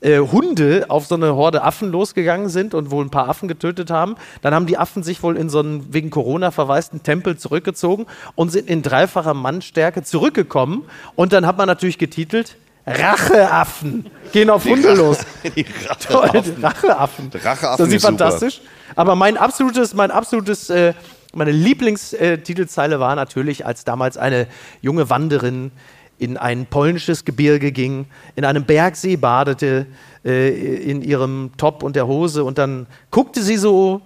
äh, 0.01 0.19
Hunde 0.19 0.85
auf 0.87 1.05
so 1.07 1.15
eine 1.15 1.35
Horde 1.35 1.63
Affen 1.63 1.91
losgegangen 1.91 2.49
sind 2.49 2.73
und 2.73 2.91
wohl 2.91 3.03
ein 3.03 3.09
paar 3.09 3.27
Affen 3.27 3.47
getötet 3.47 3.91
haben. 3.91 4.15
Dann 4.41 4.53
haben 4.53 4.65
die 4.65 4.77
Affen 4.77 5.03
sich 5.03 5.21
wohl 5.23 5.35
in 5.35 5.49
so 5.49 5.59
einen 5.59 5.93
wegen 5.93 6.09
Corona 6.09 6.51
verwaisten 6.51 7.03
Tempel 7.03 7.37
zurückgezogen 7.37 8.05
und 8.35 8.49
sind 8.49 8.69
in 8.69 8.81
dreifacher 8.81 9.33
Mannstärke 9.33 10.03
zurückgekommen. 10.03 10.85
Und 11.15 11.33
dann 11.33 11.45
hat 11.45 11.57
man 11.57 11.67
natürlich 11.67 11.97
getitelt, 11.97 12.55
Racheaffen 12.85 14.09
gehen 14.31 14.49
auf 14.49 14.65
Hunde 14.65 14.93
los. 14.93 15.19
Die 15.55 15.65
Toll, 16.07 16.27
Racheaffen. 16.27 16.63
Racheaffen. 16.63 17.31
Racheaffen 17.33 17.77
Das 17.77 17.87
ist 17.93 18.01
super. 18.01 18.07
fantastisch. 18.07 18.61
Aber 18.95 19.15
mein 19.15 19.37
absolutes, 19.37 19.93
mein 19.93 20.11
absolutes, 20.11 20.69
äh, 20.69 20.93
meine 21.33 21.51
Lieblingstitelzeile 21.51 22.99
war 22.99 23.15
natürlich, 23.15 23.65
als 23.65 23.83
damals 23.83 24.17
eine 24.17 24.47
junge 24.81 25.09
Wanderin 25.09 25.71
in 26.19 26.37
ein 26.37 26.65
polnisches 26.65 27.25
Gebirge 27.25 27.71
ging, 27.71 28.05
in 28.35 28.45
einem 28.45 28.65
Bergsee 28.65 29.15
badete, 29.15 29.87
äh, 30.23 30.49
in 30.81 31.01
ihrem 31.01 31.51
Top 31.57 31.81
und 31.81 31.95
der 31.95 32.07
Hose 32.07 32.43
und 32.43 32.57
dann 32.57 32.85
guckte 33.09 33.41
sie 33.41 33.57
so 33.57 34.01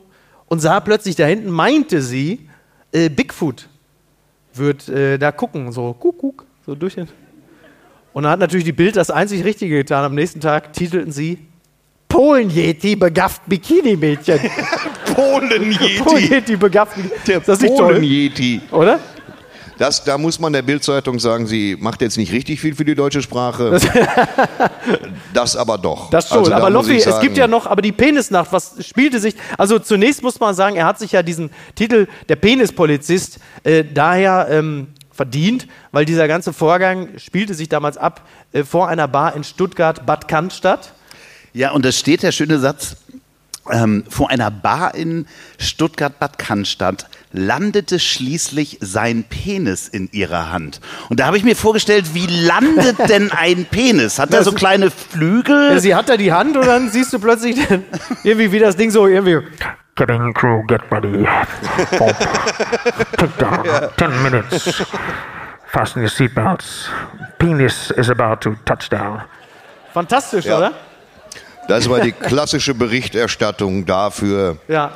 und 0.47 0.59
sah 0.59 0.79
plötzlich 0.79 1.15
da 1.15 1.25
hinten, 1.25 1.49
meinte 1.49 2.01
sie, 2.01 2.47
äh, 2.91 3.09
Bigfoot 3.09 3.67
wird 4.53 4.87
äh, 4.87 5.17
da 5.17 5.31
gucken, 5.31 5.71
so 5.71 5.93
kuckuck, 5.93 6.45
so 6.65 6.75
durch 6.75 6.95
den. 6.95 7.07
Und 8.13 8.23
dann 8.23 8.33
hat 8.33 8.39
natürlich 8.39 8.65
die 8.65 8.71
Bild 8.71 8.95
das 8.95 9.09
einzig 9.09 9.43
Richtige 9.43 9.75
getan. 9.77 10.05
Am 10.05 10.13
nächsten 10.13 10.39
Tag 10.39 10.71
titelten 10.73 11.11
sie 11.11 11.39
Polen-Yeti 12.07 12.95
begafft 12.95 13.41
Bikini-Mädchen. 13.47 14.39
Polen-Yeti. 15.15 16.03
Polen-Yeti 16.03 16.55
begafft 16.57 16.97
Der 17.27 17.37
nicht 17.39 17.47
toll? 17.47 17.93
Polen-Yeti. 17.95 18.61
Oder? 18.69 18.99
Das, 19.77 20.03
da 20.03 20.17
muss 20.17 20.39
man 20.39 20.53
der 20.53 20.61
Bildzeitung 20.61 21.19
sagen, 21.19 21.47
sie 21.47 21.75
macht 21.79 22.01
jetzt 22.01 22.17
nicht 22.17 22.31
richtig 22.31 22.59
viel 22.59 22.75
für 22.75 22.85
die 22.85 22.95
deutsche 22.95 23.21
Sprache. 23.21 23.79
Das, 25.33 25.55
aber 25.55 25.77
doch. 25.77 26.09
Das 26.11 26.29
schon. 26.29 26.39
Also 26.39 26.51
da 26.51 26.57
aber 26.57 26.69
muss 26.69 26.87
Loffi, 26.87 26.97
es 26.97 27.19
gibt 27.19 27.37
ja 27.37 27.47
noch, 27.47 27.65
aber 27.65 27.81
die 27.81 27.91
Penisnacht, 27.91 28.51
was 28.51 28.75
spielte 28.85 29.19
sich. 29.19 29.35
Also 29.57 29.79
zunächst 29.79 30.21
muss 30.21 30.39
man 30.39 30.53
sagen, 30.53 30.75
er 30.75 30.85
hat 30.85 30.99
sich 30.99 31.13
ja 31.13 31.23
diesen 31.23 31.49
Titel 31.73 32.07
der 32.29 32.35
Penispolizist 32.35 33.39
äh, 33.63 33.83
daher 33.83 34.47
ähm, 34.51 34.89
verdient, 35.11 35.67
weil 35.91 36.05
dieser 36.05 36.27
ganze 36.27 36.53
Vorgang 36.53 37.17
spielte 37.17 37.55
sich 37.55 37.69
damals 37.69 37.97
ab 37.97 38.21
äh, 38.51 38.63
vor 38.63 38.89
einer 38.89 39.07
Bar 39.07 39.35
in 39.35 39.43
Stuttgart, 39.43 40.05
Bad 40.05 40.27
Cannstatt. 40.27 40.93
Ja, 41.53 41.71
und 41.71 41.83
da 41.83 41.91
steht 41.91 42.21
der 42.21 42.31
schöne 42.31 42.59
Satz, 42.59 42.97
ähm, 43.71 44.03
vor 44.09 44.29
einer 44.29 44.51
Bar 44.51 44.95
in 44.95 45.25
Stuttgart-Bad 45.57 46.37
Cannstatt 46.37 47.07
landete 47.33 47.99
schließlich 47.99 48.77
sein 48.79 49.23
Penis 49.25 49.87
in 49.87 50.07
ihrer 50.11 50.51
Hand. 50.51 50.79
Und 51.09 51.19
da 51.19 51.25
habe 51.25 51.37
ich 51.37 51.43
mir 51.43 51.55
vorgestellt, 51.55 52.13
wie 52.13 52.27
landet 52.27 52.97
denn 53.09 53.31
ein 53.31 53.65
Penis? 53.65 54.19
Hat 54.19 54.33
er 54.33 54.43
so 54.43 54.51
kleine 54.53 54.89
Flügel? 54.91 55.71
Ja, 55.73 55.79
sie 55.79 55.95
hat 55.95 56.07
da 56.09 56.15
die 56.17 56.31
Hand 56.31 56.55
und 56.55 56.65
dann 56.65 56.89
siehst 56.89 57.11
du 57.11 57.19
plötzlich 57.19 57.57
irgendwie, 58.23 58.51
wie 58.51 58.59
das 58.59 58.75
Ding 58.77 58.91
so 58.91 59.07
irgendwie. 59.07 59.39
Getting 59.95 60.33
crew, 60.33 60.63
get 60.67 60.81
ready. 60.91 61.25
Bob. 61.99 62.15
Take 63.17 63.33
down. 63.37 63.63
Ten 63.97 64.23
minutes. 64.23 64.83
Fasten 65.67 66.01
your 66.01 66.09
seatbelts. 66.09 66.89
Penis 67.37 67.91
is 67.91 68.09
about 68.09 68.37
to 68.41 68.55
touch 68.65 68.89
down. 68.89 69.21
Fantastisch, 69.93 70.45
Ja. 70.45 70.57
oder? 70.57 70.71
Das 71.67 71.87
war 71.89 71.99
die 72.01 72.11
klassische 72.11 72.73
Berichterstattung 72.73 73.85
dafür, 73.85 74.57
Ja. 74.67 74.91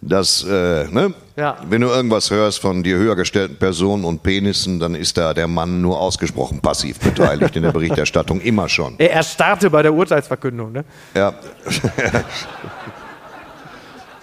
Dass, 0.00 0.44
äh, 0.44 0.86
ne? 0.88 1.12
Ja. 1.36 1.56
wenn 1.68 1.80
du 1.82 1.88
irgendwas 1.88 2.30
hörst 2.30 2.58
von 2.60 2.82
dir 2.82 2.96
höher 2.96 3.14
gestellten 3.14 3.56
Personen 3.56 4.04
und 4.04 4.22
Penissen, 4.24 4.80
dann 4.80 4.96
ist 4.96 5.16
da 5.16 5.34
der 5.34 5.46
Mann 5.46 5.80
nur 5.80 6.00
ausgesprochen 6.00 6.60
passiv 6.60 6.98
beteiligt 6.98 7.54
in 7.54 7.62
der 7.62 7.70
Berichterstattung, 7.72 8.40
immer 8.40 8.68
schon. 8.68 8.94
Er 8.98 9.12
erstarrte 9.12 9.70
bei 9.70 9.82
der 9.82 9.94
Urteilsverkündung, 9.94 10.72
ne? 10.72 10.84
Ja. 11.14 11.34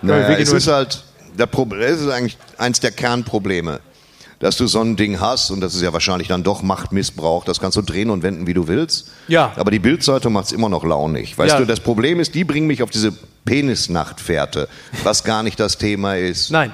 naja, 0.01 0.37
es 0.37 0.51
ist 0.51 0.67
halt, 0.67 1.03
Problem, 1.51 1.93
es 1.93 2.01
ist 2.01 2.09
eigentlich 2.09 2.37
eins 2.57 2.79
der 2.79 2.91
Kernprobleme, 2.91 3.79
dass 4.39 4.57
du 4.57 4.67
so 4.67 4.81
ein 4.81 4.95
Ding 4.95 5.19
hast 5.19 5.49
und 5.51 5.61
das 5.61 5.75
ist 5.75 5.81
ja 5.81 5.93
wahrscheinlich 5.93 6.27
dann 6.27 6.43
doch 6.43 6.61
Machtmissbrauch, 6.61 7.45
das 7.45 7.59
kannst 7.59 7.77
du 7.77 7.81
drehen 7.81 8.09
und 8.09 8.21
wenden, 8.23 8.47
wie 8.47 8.53
du 8.53 8.67
willst. 8.67 9.09
Ja. 9.27 9.53
Aber 9.55 9.71
die 9.71 9.79
Bildzeitung 9.79 10.33
macht 10.33 10.47
es 10.47 10.51
immer 10.51 10.69
noch 10.69 10.83
launig. 10.83 11.37
Weißt 11.37 11.53
Ja. 11.53 11.59
du, 11.59 11.65
das 11.65 11.79
Problem 11.79 12.19
ist, 12.19 12.35
die 12.35 12.43
bringen 12.43 12.67
mich 12.67 12.83
auf 12.83 12.89
diese 12.89 13.13
Penisnachtfährte, 13.45 14.67
was 15.03 15.23
gar 15.23 15.43
nicht 15.43 15.59
das 15.59 15.77
Thema 15.77 16.15
ist. 16.17 16.51
Nein. 16.51 16.71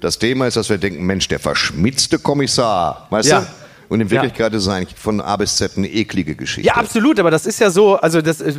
Das 0.00 0.18
Thema 0.18 0.46
ist, 0.48 0.56
dass 0.56 0.68
wir 0.68 0.78
denken, 0.78 1.04
Mensch, 1.04 1.28
der 1.28 1.38
verschmitzte 1.38 2.18
Kommissar, 2.18 3.06
weißt 3.10 3.28
Ja. 3.28 3.40
du? 3.40 3.46
Und 3.92 4.00
in 4.00 4.08
Ja. 4.08 4.12
Wirklichkeit 4.12 4.54
ist 4.54 4.62
es 4.62 4.68
eigentlich 4.68 4.98
von 4.98 5.20
A 5.20 5.36
bis 5.36 5.56
Z 5.58 5.76
eine 5.76 5.86
eklige 5.86 6.34
Geschichte. 6.34 6.66
Ja, 6.66 6.76
absolut, 6.76 7.20
aber 7.20 7.30
das 7.30 7.44
ist 7.44 7.60
ja 7.60 7.68
so, 7.68 7.96
also 7.96 8.22
das, 8.22 8.40
äh, 8.40 8.54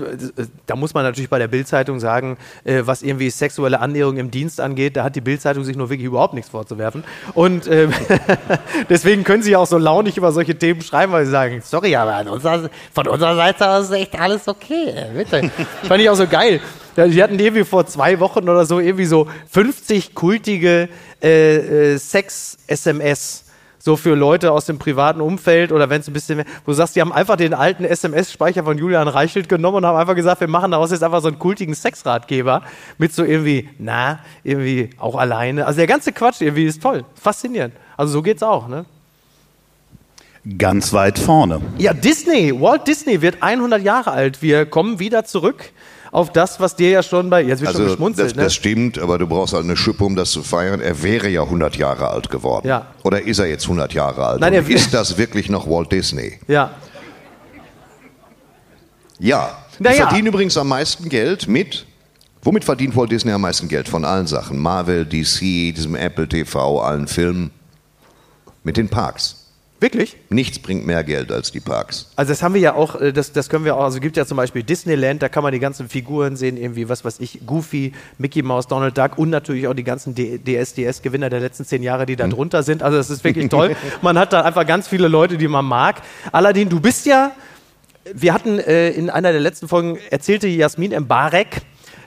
da 0.68 0.76
muss 0.76 0.94
man 0.94 1.04
natürlich 1.04 1.28
bei 1.28 1.40
der 1.40 1.48
Bildzeitung 1.48 2.00
sagen, 2.00 2.38
äh, 2.66 2.84
was 2.86 3.02
irgendwie 3.02 3.32
sexuelle 3.32 3.80
Annäherung 3.80 4.18
im 4.18 4.30
Dienst 4.30 4.62
angeht, 4.62 4.96
da 4.96 5.04
hat 5.04 5.16
die 5.16 5.22
Bildzeitung 5.22 5.64
sich 5.64 5.76
nur 5.76 5.90
wirklich 5.90 6.06
überhaupt 6.06 6.36
nichts 6.36 6.52
vorzuwerfen. 6.52 7.04
Und 7.34 7.68
ähm, 7.68 7.92
deswegen 8.90 9.24
können 9.24 9.42
sie 9.42 9.50
ja 9.50 9.58
auch 9.58 9.66
so 9.66 9.80
launig 9.80 10.18
über 10.18 10.32
solche 10.32 10.56
Themen 10.56 10.82
schreiben, 10.82 11.12
weil 11.12 11.26
sie 11.26 11.32
sagen, 11.32 11.64
sorry, 11.66 11.96
aber 11.96 12.32
unserer, 12.32 12.70
von 12.94 13.08
unserer 13.08 13.36
Seite 13.36 13.68
aus 13.68 13.86
ist 13.86 13.92
echt 13.92 14.20
alles 14.20 14.48
okay. 14.48 14.94
Bitte. 15.16 15.50
Fand 15.88 16.00
ich 16.00 16.12
auch 16.12 16.16
so 16.16 16.28
geil. 16.28 16.60
Ja, 16.96 17.08
die 17.08 17.24
hatten 17.24 17.40
irgendwie 17.40 17.64
vor 17.64 17.88
zwei 17.88 18.20
Wochen 18.20 18.48
oder 18.48 18.68
so 18.68 18.80
irgendwie 18.80 19.06
so 19.06 19.28
50 19.50 20.14
kultige 20.14 20.90
äh, 21.24 21.94
äh, 21.94 21.98
Sex-SMS 21.98 23.43
so 23.84 23.98
für 23.98 24.16
Leute 24.16 24.54
aus 24.54 24.66
dem 24.66 24.80
privaten 24.80 25.20
Umfeld 25.20 25.74
oder 25.74 25.90
wenn 25.90 26.00
es 26.00 26.08
ein 26.08 26.14
bisschen 26.14 26.38
mehr, 26.38 26.46
wo 26.64 26.72
du 26.72 26.74
sagst, 26.74 26.96
die 26.96 27.02
haben 27.02 27.12
einfach 27.12 27.36
den 27.36 27.54
alten 27.54 27.84
SMS-Speicher 27.84 28.64
von 28.64 28.78
Julian 28.78 29.10
Reichelt 29.10 29.50
genommen 29.50 29.78
und 29.78 29.86
haben 29.86 29.98
einfach 29.98 30.16
gesagt, 30.16 30.40
wir 30.40 30.48
machen 30.48 30.72
daraus 30.72 30.92
jetzt 30.92 31.04
einfach 31.04 31.22
so 31.22 31.28
einen 31.28 31.38
kultigen 31.38 31.74
Sexratgeber 31.74 32.62
mit 32.98 33.14
so 33.14 33.26
irgendwie, 33.26 33.70
na, 33.80 34.20
irgendwie 34.46 34.92
auch 34.98 35.18
alleine. 35.18 35.66
Also 35.66 35.80
der 35.80 35.88
ganze 35.88 36.14
Quatsch 36.14 36.40
irgendwie 36.40 36.64
ist 36.64 36.82
toll, 36.82 37.04
faszinierend. 37.14 37.74
Also 37.98 38.14
so 38.14 38.22
geht's 38.22 38.42
auch, 38.42 38.70
ne? 38.70 38.86
Ganz 40.58 40.94
weit 40.94 41.20
vorne. 41.20 41.60
Ja, 41.78 41.94
Disney, 41.94 42.58
Walt 42.58 42.88
Disney 42.88 43.22
wird 43.22 43.44
100 43.44 43.82
Jahre 43.82 44.12
alt. 44.12 44.42
Wir 44.42 44.66
kommen 44.66 45.00
wieder 45.00 45.26
zurück 45.26 45.74
auf 46.14 46.32
das, 46.32 46.60
was 46.60 46.76
dir 46.76 46.92
ja 46.92 47.02
schon 47.04 47.30
bei, 47.32 47.42
jetzt 47.42 47.62
wird 47.62 47.72
schon 47.72 47.82
Also 47.82 47.92
geschmunzelt, 47.96 48.30
das, 48.30 48.36
ne? 48.38 48.44
das 48.44 48.54
stimmt, 48.54 49.00
aber 49.00 49.18
du 49.18 49.28
brauchst 49.28 49.54
halt 49.54 49.64
eine 49.64 49.76
Schippe, 49.76 50.06
um 50.06 50.16
das 50.16 50.32
zu 50.32 50.44
feiern. 50.44 50.80
Er 50.80 51.02
wäre 51.02 51.28
ja 51.28 51.42
100 51.42 51.76
Jahre 51.76 52.08
alt 52.08 52.30
geworden. 52.30 52.68
Ja. 52.68 52.86
Oder 53.04 53.24
ist 53.24 53.40
er 53.40 53.48
jetzt 53.48 53.64
100 53.64 53.94
Jahre 53.94 54.26
alt? 54.26 54.40
Nein, 54.40 54.54
er- 54.54 54.70
ist 54.70 54.94
das 54.94 55.18
wirklich 55.18 55.50
noch 55.50 55.68
Walt 55.68 55.92
Disney? 55.92 56.40
ja. 56.48 56.72
Ja. 59.20 59.58
Die 59.80 59.86
ja. 59.86 59.94
verdienen 60.08 60.28
übrigens 60.28 60.58
am 60.58 60.68
meisten 60.68 61.10
Geld 61.10 61.48
mit. 61.48 61.86
Womit 62.42 62.64
verdient 62.66 62.96
Walt 62.96 63.12
Disney 63.12 63.32
am 63.32 63.42
meisten 63.42 63.68
Geld? 63.68 63.88
Von 63.88 64.06
allen 64.06 64.28
Sachen. 64.28 64.60
Marvel, 64.60 65.06
DC, 65.06 65.40
diesem 65.74 65.96
Apple 65.96 66.28
TV, 66.28 66.82
allen 66.82 67.08
Filmen. 67.08 67.52
Mit 68.64 68.78
den 68.78 68.90
Parks. 68.90 69.43
Wirklich? 69.84 70.16
Nichts 70.30 70.60
bringt 70.60 70.86
mehr 70.86 71.04
Geld 71.04 71.30
als 71.30 71.52
die 71.52 71.60
Parks. 71.60 72.10
Also 72.16 72.32
das 72.32 72.42
haben 72.42 72.54
wir 72.54 72.62
ja 72.62 72.74
auch, 72.74 73.02
äh, 73.02 73.12
das, 73.12 73.34
das 73.34 73.50
können 73.50 73.66
wir 73.66 73.76
auch, 73.76 73.84
also 73.84 73.98
es 73.98 74.02
gibt 74.02 74.16
ja 74.16 74.26
zum 74.26 74.38
Beispiel 74.38 74.64
Disneyland, 74.64 75.22
da 75.22 75.28
kann 75.28 75.44
man 75.44 75.52
die 75.52 75.60
ganzen 75.60 75.90
Figuren 75.90 76.38
sehen, 76.38 76.56
irgendwie, 76.56 76.88
was 76.88 77.04
weiß 77.04 77.20
ich, 77.20 77.42
Goofy, 77.46 77.92
Mickey 78.18 78.44
Mouse, 78.44 78.68
Donald 78.68 78.98
Duck 78.98 79.18
und 79.18 79.30
natürlich 79.30 79.68
auch 79.68 79.74
die 79.74 79.84
ganzen 79.84 80.16
DSDS-Gewinner 80.16 81.30
der 81.30 81.42
letzten 81.42 81.66
zehn 81.66 81.84
Jahre, 81.84 82.06
die 82.06 82.16
da 82.16 82.26
drunter 82.30 82.64
sind. 82.64 82.82
Also 82.82 82.96
das 82.98 83.10
ist 83.10 83.26
wirklich 83.26 83.50
toll. 83.50 83.76
Man 84.02 84.18
hat 84.18 84.32
da 84.32 84.44
einfach 84.44 84.66
ganz 84.66 84.88
viele 84.88 85.10
Leute, 85.10 85.38
die 85.38 85.50
man 85.50 85.66
mag. 85.66 86.02
Aladdin, 86.32 86.70
du 86.70 86.80
bist 86.80 87.06
ja, 87.06 87.34
wir 88.14 88.34
hatten 88.34 88.60
äh, 88.60 88.92
in 88.92 89.10
einer 89.10 89.34
der 89.34 89.42
letzten 89.42 89.68
Folgen, 89.68 90.00
erzählte 90.10 90.48
Jasmin 90.48 90.98
Mbarek, 90.98 91.62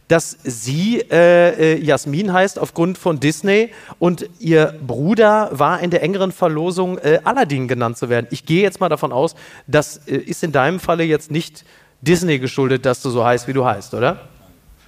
dass 0.09 0.39
sie 0.45 1.01
äh, 1.11 1.75
äh, 1.75 1.81
Jasmin 1.83 2.33
heißt 2.33 2.59
aufgrund 2.59 2.97
von 2.97 3.19
Disney 3.19 3.71
und 3.99 4.29
ihr 4.39 4.75
Bruder 4.87 5.51
war 5.53 5.81
in 5.81 5.91
der 5.91 6.03
engeren 6.03 6.31
Verlosung 6.33 6.99
äh, 6.99 7.21
Aladdin 7.25 7.67
genannt 7.67 7.99
zu 7.99 8.09
werden. 8.09 8.27
Ich 8.31 8.47
gehe 8.47 8.63
jetzt 8.63 8.81
mal 8.81 8.89
davon 8.89 9.13
aus, 9.13 9.35
das 9.67 9.99
äh, 10.07 10.17
ist 10.17 10.45
in 10.45 10.53
deinem 10.53 10.79
Falle 10.79 11.05
jetzt 11.05 11.31
nicht 11.31 11.65
Disney 12.03 12.39
geschuldet, 12.39 12.87
dass 12.87 13.03
du 13.03 13.11
so 13.11 13.25
heißt, 13.25 13.49
wie 13.49 13.53
du 13.53 13.65
heißt, 13.65 13.95
oder? 13.95 14.29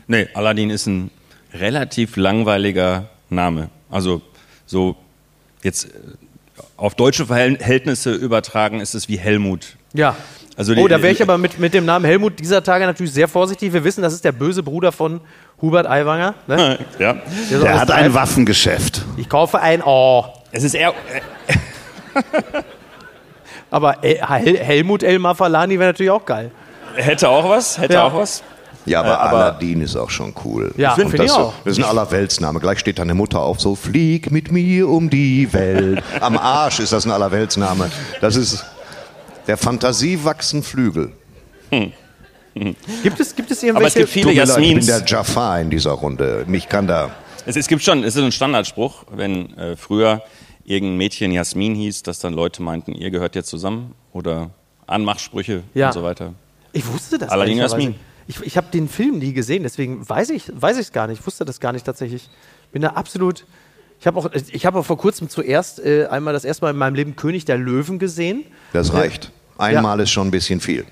Nee, 0.07 0.29
Aladdin 0.35 0.71
ist 0.71 0.87
ein 0.87 1.11
relativ 1.53 2.17
langweiliger 2.17 3.09
Name. 3.29 3.71
Also 3.91 4.23
so 4.67 4.97
jetzt 5.63 5.87
äh, 5.87 5.89
auf 6.77 6.95
deutsche 6.95 7.27
Verhältnisse 7.27 8.15
übertragen 8.15 8.81
ist 8.81 8.95
es 8.95 9.09
wie 9.09 9.19
Helmut. 9.19 9.78
Ja. 9.99 10.17
Also 10.57 10.75
die- 10.75 10.81
oh, 10.81 10.89
da 10.89 11.01
wäre 11.03 11.13
ich 11.13 11.23
aber 11.23 11.39
mit, 11.39 11.59
mit 11.59 11.75
dem 11.75 11.85
Namen 11.85 12.05
Helmut 12.05 12.39
dieser 12.41 12.63
Tage 12.63 12.87
natürlich 12.87 13.13
sehr 13.13 13.29
vorsichtig. 13.29 13.73
Wir 13.73 13.85
wissen, 13.85 14.03
das 14.03 14.13
ist 14.13 14.25
der 14.25 14.33
böse 14.33 14.63
Bruder 14.63 14.93
von 14.93 15.21
Hubert 15.61 15.87
Aiwanger. 15.89 16.35
Ne? 16.47 16.79
Ja. 16.99 17.17
Der 17.51 17.61
Der 17.61 17.81
hat 17.81 17.91
ein 17.91 18.15
Waffengeschäft. 18.15 19.03
Ich 19.17 19.29
kaufe 19.29 19.61
ein 19.61 19.83
Oh. 19.85 20.25
Es 20.53 20.65
ist 20.65 20.75
eher, 20.75 20.95
Aber 23.71 24.03
El 24.03 24.19
Hel 24.27 24.59
Helmut 24.59 25.03
Elmar 25.03 25.35
Falani 25.35 25.79
wäre 25.79 25.91
natürlich 25.91 26.11
auch 26.11 26.25
geil. 26.25 26.51
äh, 26.97 27.03
hätte 27.03 27.29
auch 27.29 27.49
was, 27.49 27.79
hätte 27.79 27.95
Ja. 27.95 28.05
auch 28.05 28.15
was. 28.15 28.43
Ja, 28.87 29.01
aber, 29.01 29.11
Äh, 29.11 29.15
aber- 29.17 29.37
Aladdin 29.45 29.83
ist 29.83 29.97
auch 29.97 30.09
schon 30.09 30.33
cool. 30.45 30.73
Ja, 30.79 30.95
finde 30.95 31.17
ich 31.17 31.23
das, 31.23 31.33
auch. 31.33 31.53
Das 31.65 31.77
ist 31.77 31.85
ein 31.85 31.91
Allerweltsname. 31.91 32.59
Gleich 32.61 32.79
steht 32.79 32.99
deine 32.99 33.13
Mutter 33.15 33.41
auf, 33.41 33.61
so 33.61 33.75
flieg 33.75 34.31
mit 34.31 34.51
mir 34.51 34.89
um 34.89 35.11
die 35.11 35.53
Welt. 35.53 36.03
Am 36.21 36.39
Arsch 36.39 36.81
ist 36.81 36.93
das 36.95 37.05
ein 37.05 37.11
Allerweltsname. 37.11 37.91
Das 38.23 38.37
ist 38.37 38.65
der 39.49 39.57
Fantasie 39.57 40.23
wachsen 40.23 40.63
Flügel. 40.63 41.13
Gibt 43.03 43.21
es, 43.21 43.35
gibt 43.35 43.51
es 43.51 43.59
Aber 43.65 43.85
es 43.87 43.97
irgendwelche... 43.97 43.99
gibt 44.01 44.11
viele 44.11 44.33
leid, 44.33 44.49
ich 44.49 44.55
bin 44.55 44.65
Jasmins. 44.77 44.87
der 44.87 45.05
Jafar 45.07 45.61
in 45.61 45.71
dieser 45.71 45.93
Runde. 45.93 46.45
Mich 46.47 46.69
kann 46.69 46.87
da... 46.87 47.11
Es, 47.47 47.57
es 47.57 47.67
gibt 47.69 47.83
schon, 47.83 48.05
es 48.05 48.15
ist 48.17 48.23
ein 48.23 48.33
Standardspruch, 48.33 49.05
wenn 49.11 49.57
äh, 49.57 49.77
früher 49.77 50.23
irgendein 50.65 50.99
Mädchen 50.99 51.33
Jasmin 51.33 51.75
hieß, 51.75 52.03
dass 52.03 52.19
dann 52.19 52.35
Leute 52.35 52.63
meinten, 52.63 52.93
ihr 52.93 53.11
gehört 53.11 53.35
jetzt 53.35 53.49
zusammen 53.49 53.95
oder 54.13 54.51
Anmachsprüche 54.87 55.63
Ja. 55.75 55.89
und 55.89 55.93
so 55.95 56.03
weiter. 56.03 56.35
Ich 56.73 56.87
wusste 56.87 57.17
das 57.19 57.31
Aladdin 57.31 57.59
ehrlicherweise. 57.59 57.83
Jasmin. 57.91 58.01
Ich, 58.27 58.41
ich 58.43 58.57
habe 58.59 58.67
den 58.71 58.89
Film 58.89 59.19
nie 59.19 59.33
gesehen, 59.33 59.63
deswegen 59.63 60.07
weiß 60.07 60.29
ich 60.31 60.53
weiß 60.55 60.77
ich 60.77 60.83
es 60.87 60.93
gar 60.93 61.07
nicht. 61.07 61.21
Ich 61.21 61.27
wusste 61.27 61.47
das 61.47 61.61
gar 61.61 61.73
nicht 61.73 61.87
tatsächlich. 61.87 62.29
Bin 62.73 62.83
da 62.83 62.89
absolut. 62.89 63.47
Ich 64.01 64.07
habe 64.07 64.19
auch, 64.19 64.31
ich 64.33 64.67
habe 64.67 64.79
auch 64.79 64.85
vor 64.85 64.99
kurzem 64.99 65.31
zuerst 65.31 65.81
äh, 65.81 66.07
einmal 66.11 66.35
das 66.35 66.45
erste 66.45 66.65
Mal 66.67 66.71
in 66.73 66.77
meinem 66.77 66.95
Leben 66.95 67.17
König 67.17 67.47
der 67.47 67.57
Löwen 67.57 67.99
gesehen. 67.99 68.45
Das 68.75 68.93
reicht. 68.93 69.33
Einmal 69.59 70.01
ist 70.01 70.11
schon 70.11 70.29
ein 70.29 70.31
bisschen 70.31 70.61
viel. 70.61 70.85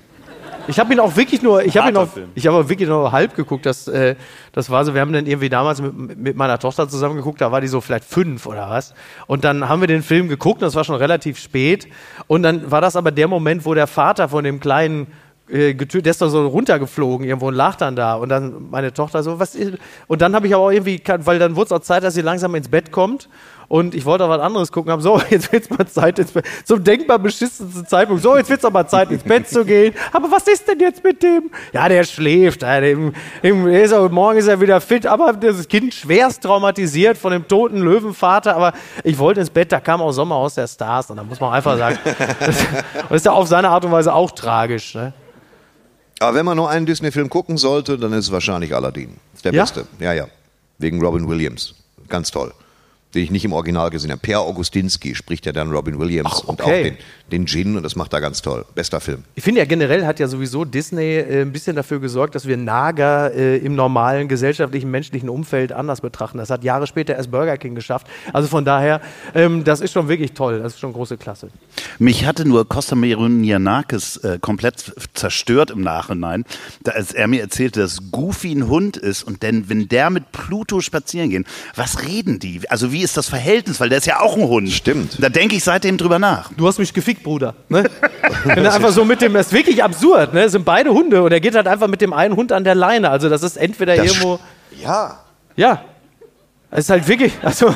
Ich 0.69 0.77
habe 0.79 0.93
ihn 0.93 0.99
auch 0.99 1.15
wirklich 1.15 1.41
nur, 1.41 1.63
ich 1.63 1.77
habe 1.77 1.89
ihn 1.89 1.95
auch, 1.95 2.09
Film. 2.09 2.29
ich 2.35 2.45
habe 2.45 2.57
auch 2.57 2.67
wirklich 2.67 2.89
nur 2.89 3.11
halb 3.13 3.35
geguckt. 3.35 3.65
Das, 3.65 3.87
äh, 3.87 4.15
das 4.51 4.69
war 4.69 4.83
so, 4.83 4.93
wir 4.93 4.99
haben 4.99 5.13
dann 5.13 5.25
irgendwie 5.25 5.47
damals 5.47 5.81
mit, 5.81 6.17
mit 6.17 6.35
meiner 6.35 6.59
Tochter 6.59 6.89
zusammen 6.89 7.15
geguckt, 7.15 7.39
da 7.39 7.53
war 7.53 7.61
die 7.61 7.67
so 7.69 7.79
vielleicht 7.79 8.03
fünf 8.03 8.45
oder 8.45 8.69
was. 8.69 8.93
Und 9.27 9.45
dann 9.45 9.69
haben 9.69 9.79
wir 9.79 9.87
den 9.87 10.03
Film 10.03 10.27
geguckt, 10.27 10.61
und 10.61 10.67
das 10.67 10.75
war 10.75 10.83
schon 10.83 10.95
relativ 10.95 11.39
spät. 11.39 11.87
Und 12.27 12.43
dann 12.43 12.69
war 12.69 12.81
das 12.81 12.97
aber 12.97 13.11
der 13.11 13.29
Moment, 13.29 13.65
wo 13.65 13.73
der 13.73 13.87
Vater 13.87 14.27
von 14.27 14.43
dem 14.43 14.59
kleinen 14.59 15.07
äh, 15.49 15.69
getö- 15.71 16.01
der 16.01 16.11
ist 16.11 16.21
doch 16.21 16.27
so 16.27 16.45
runtergeflogen 16.45 17.25
irgendwo 17.25 17.47
und 17.47 17.53
lag 17.53 17.75
dann 17.77 17.95
da 17.95 18.15
und 18.15 18.27
dann 18.27 18.69
meine 18.69 18.91
Tochter 18.93 19.23
so 19.23 19.39
was 19.39 19.55
ist 19.55 19.77
und 20.07 20.21
dann 20.21 20.35
habe 20.35 20.45
ich 20.47 20.53
aber 20.53 20.65
auch 20.65 20.71
irgendwie 20.71 21.01
weil 21.19 21.39
dann 21.39 21.55
wurde 21.55 21.67
es 21.67 21.71
auch 21.71 21.79
Zeit 21.79 22.03
dass 22.03 22.15
sie 22.15 22.21
langsam 22.21 22.53
ins 22.55 22.67
Bett 22.67 22.91
kommt 22.91 23.29
und 23.67 23.95
ich 23.95 24.05
wollte 24.05 24.25
auch 24.25 24.29
was 24.29 24.41
anderes 24.41 24.71
gucken 24.71 24.91
habe 24.91 25.01
so 25.01 25.19
jetzt 25.29 25.51
wird's 25.51 25.69
mal 25.69 25.87
Zeit 25.87 26.19
ins 26.19 26.31
Bett 26.31 26.45
zum 26.63 26.83
denkbar 26.83 27.19
beschissensten 27.19 27.85
Zeitpunkt 27.87 28.23
so 28.23 28.37
jetzt 28.37 28.49
wird's 28.49 28.65
aber 28.65 28.87
Zeit 28.87 29.11
ins 29.11 29.23
Bett 29.23 29.47
zu 29.49 29.65
gehen 29.65 29.93
aber 30.13 30.31
was 30.31 30.47
ist 30.47 30.67
denn 30.67 30.79
jetzt 30.79 31.03
mit 31.03 31.21
dem 31.23 31.49
ja 31.73 31.87
der 31.89 32.03
schläft 32.03 32.61
ja, 32.61 32.79
dem, 32.79 33.13
dem, 33.43 33.67
ist 33.67 33.93
auch, 33.93 34.09
morgen 34.09 34.37
ist 34.37 34.47
er 34.47 34.59
wieder 34.61 34.79
fit 34.81 35.05
aber 35.05 35.33
das 35.33 35.67
Kind 35.67 35.93
schwerst 35.93 36.43
traumatisiert 36.43 37.17
von 37.17 37.31
dem 37.31 37.47
toten 37.47 37.79
Löwenvater 37.79 38.55
aber 38.55 38.73
ich 39.03 39.17
wollte 39.17 39.41
ins 39.41 39.49
Bett 39.49 39.71
da 39.71 39.79
kam 39.79 40.01
auch 40.01 40.11
Sommer 40.11 40.35
aus 40.35 40.55
der 40.55 40.67
Stars 40.67 41.09
und 41.09 41.17
da 41.17 41.23
muss 41.23 41.39
man 41.39 41.53
einfach 41.53 41.77
sagen 41.77 41.97
das, 42.39 42.55
das 43.09 43.17
ist 43.17 43.25
ja 43.25 43.31
auf 43.31 43.47
seine 43.47 43.69
Art 43.69 43.85
und 43.85 43.91
Weise 43.91 44.13
auch 44.13 44.31
tragisch 44.31 44.95
ne? 44.95 45.13
Aber 46.19 46.35
wenn 46.35 46.45
man 46.45 46.57
nur 46.57 46.69
einen 46.69 46.85
Disney-Film 46.85 47.29
gucken 47.29 47.57
sollte, 47.57 47.97
dann 47.97 48.11
ist 48.13 48.25
es 48.25 48.31
wahrscheinlich 48.31 48.73
Aladdin. 48.73 49.17
Der 49.43 49.53
Ja? 49.53 49.63
beste. 49.63 49.85
Ja, 49.99 50.13
ja. 50.13 50.25
Wegen 50.79 50.99
Robin 51.01 51.27
Williams. 51.27 51.75
Ganz 52.09 52.31
toll. 52.31 52.51
Den 53.13 53.23
ich 53.23 53.31
nicht 53.31 53.45
im 53.45 53.53
Original 53.53 53.89
gesehen 53.89 54.11
habe. 54.11 54.21
Per 54.21 54.41
Augustinski 54.41 55.15
spricht 55.15 55.45
ja 55.45 55.53
dann 55.53 55.71
Robin 55.71 55.97
Williams 55.97 56.29
Ach, 56.33 56.43
und 56.43 56.61
auch 56.61 56.67
okay. 56.67 56.83
den, 56.83 56.97
den 57.31 57.45
Djinn 57.45 57.77
und 57.77 57.83
das 57.83 57.95
macht 57.95 58.13
er 58.13 58.19
ganz 58.19 58.41
toll. 58.41 58.65
Bester 58.75 58.99
Film. 58.99 59.23
Ich 59.35 59.43
finde 59.43 59.59
ja 59.59 59.65
generell 59.65 60.05
hat 60.05 60.19
ja 60.19 60.27
sowieso 60.27 60.65
Disney 60.65 61.15
äh, 61.15 61.41
ein 61.41 61.53
bisschen 61.53 61.75
dafür 61.75 61.99
gesorgt, 61.99 62.35
dass 62.35 62.47
wir 62.47 62.57
Nager 62.57 63.33
äh, 63.33 63.57
im 63.57 63.75
normalen 63.75 64.27
gesellschaftlichen, 64.27 64.91
menschlichen 64.91 65.29
Umfeld 65.29 65.71
anders 65.71 66.01
betrachten. 66.01 66.37
Das 66.37 66.49
hat 66.49 66.63
Jahre 66.63 66.85
später 66.85 67.15
erst 67.15 67.31
Burger 67.31 67.57
King 67.57 67.75
geschafft. 67.75 68.07
Also 68.33 68.49
von 68.49 68.65
daher, 68.65 69.01
ähm, 69.33 69.63
das 69.63 69.79
ist 69.79 69.93
schon 69.93 70.09
wirklich 70.09 70.33
toll. 70.33 70.59
Das 70.59 70.73
ist 70.73 70.79
schon 70.79 70.91
große 70.91 71.17
Klasse. 71.17 71.49
Mich 71.99 72.25
hatte 72.25 72.47
nur 72.47 72.67
Costa 72.67 72.95
Meronianakis 72.95 74.17
äh, 74.17 74.37
komplett 74.41 74.93
zerstört 75.13 75.71
im 75.71 75.81
Nachhinein, 75.81 76.43
da, 76.83 76.91
als 76.91 77.13
er 77.13 77.27
mir 77.27 77.41
erzählte, 77.41 77.79
dass 77.79 78.11
Goofy 78.11 78.51
ein 78.53 78.67
Hund 78.67 78.97
ist 78.97 79.23
und 79.23 79.43
denn 79.43 79.69
wenn 79.69 79.87
der 79.87 80.09
mit 80.09 80.31
Pluto 80.31 80.81
spazieren 80.81 81.29
gehen, 81.29 81.45
was 81.75 82.03
reden 82.03 82.39
die? 82.39 82.69
Also 82.69 82.91
wie 82.91 82.96
ist 83.01 83.17
das 83.17 83.27
Verhältnis? 83.29 83.79
Weil 83.79 83.89
der 83.89 83.97
ist 83.99 84.05
ja 84.07 84.19
auch 84.19 84.35
ein 84.37 84.43
Hund. 84.47 84.69
Stimmt. 84.69 85.21
Da 85.21 85.29
denke 85.29 85.55
ich 85.55 85.63
seitdem 85.63 85.97
drüber 85.97 86.19
nach. 86.19 86.51
Du 86.55 86.67
hast 86.67 86.77
mich 86.79 86.93
gefickt, 86.93 87.23
Bruder. 87.23 87.53
Ne? 87.69 87.83
Wenn 88.43 88.65
er 88.65 88.73
einfach 88.73 88.91
so 88.91 89.03
mit 89.05 89.21
dem, 89.21 89.33
das 89.33 89.47
ist 89.47 89.53
wirklich 89.53 89.83
absurd. 89.83 90.33
Ne? 90.33 90.43
Das 90.43 90.51
sind 90.51 90.65
beide 90.65 90.89
Hunde 90.91 91.21
und 91.23 91.31
er 91.31 91.39
geht 91.39 91.55
halt 91.55 91.67
einfach 91.67 91.87
mit 91.87 92.01
dem 92.01 92.13
einen 92.13 92.35
Hund 92.35 92.51
an 92.51 92.63
der 92.63 92.75
Leine. 92.75 93.09
Also 93.09 93.29
das 93.29 93.43
ist 93.43 93.57
entweder 93.57 93.95
Das 93.95 94.05
irgendwo, 94.07 94.39
Ja, 94.81 95.19
ja, 95.55 95.81
es 96.71 96.79
ist 96.85 96.89
halt 96.89 97.07
wirklich, 97.07 97.33
also 97.41 97.73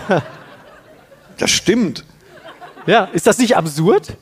das 1.38 1.50
stimmt. 1.52 2.04
ja, 2.86 3.06
ist 3.14 3.28
das 3.28 3.38
nicht 3.38 3.56
absurd? 3.58 4.16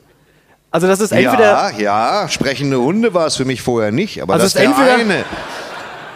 Also 0.70 0.86
das 0.86 1.00
ist 1.00 1.10
entweder 1.12 1.72
ja, 1.72 2.22
ja, 2.22 2.28
sprechende 2.28 2.78
Hunde 2.80 3.12
war 3.12 3.26
es 3.26 3.36
für 3.36 3.44
mich 3.44 3.60
vorher 3.60 3.90
nicht, 3.90 4.22
aber 4.22 4.34
Also 4.34 4.44
das 4.44 4.54
es 4.54 4.60
ist 4.60 4.76
der 4.78 4.94
entweder- 4.94 5.14
eine. 5.16 5.24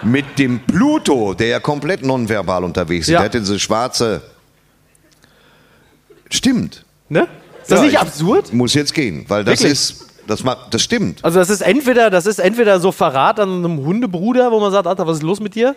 Mit 0.02 0.38
dem 0.38 0.60
Pluto, 0.60 1.32
der 1.32 1.46
ja 1.46 1.60
komplett 1.60 2.04
nonverbal 2.04 2.62
unterwegs 2.62 3.06
ist. 3.08 3.12
Ja. 3.12 3.20
Der 3.20 3.24
hat 3.24 3.34
diese 3.34 3.58
schwarze. 3.58 4.20
Stimmt. 6.30 6.84
Ne? 7.08 7.28
Ist 7.62 7.70
das 7.70 7.78
Ja, 7.78 7.84
nicht 7.84 7.94
ich 7.94 7.98
absurd? 8.00 8.52
Muss 8.52 8.74
jetzt 8.74 8.94
gehen, 8.94 9.24
weil 9.28 9.44
das 9.44 9.60
Wirklich? 9.60 9.72
ist. 9.72 10.06
Das, 10.26 10.42
macht, 10.42 10.72
das 10.72 10.82
stimmt. 10.82 11.22
Also 11.22 11.38
das 11.38 11.50
ist 11.50 11.60
entweder, 11.60 12.08
das 12.08 12.24
ist 12.24 12.38
entweder 12.38 12.80
so 12.80 12.92
Verrat 12.92 13.38
an 13.40 13.56
einem 13.62 13.84
Hundebruder, 13.84 14.50
wo 14.50 14.58
man 14.58 14.72
sagt, 14.72 14.86
Alter, 14.86 15.06
was 15.06 15.18
ist 15.18 15.22
los 15.22 15.38
mit 15.38 15.54
dir? 15.54 15.76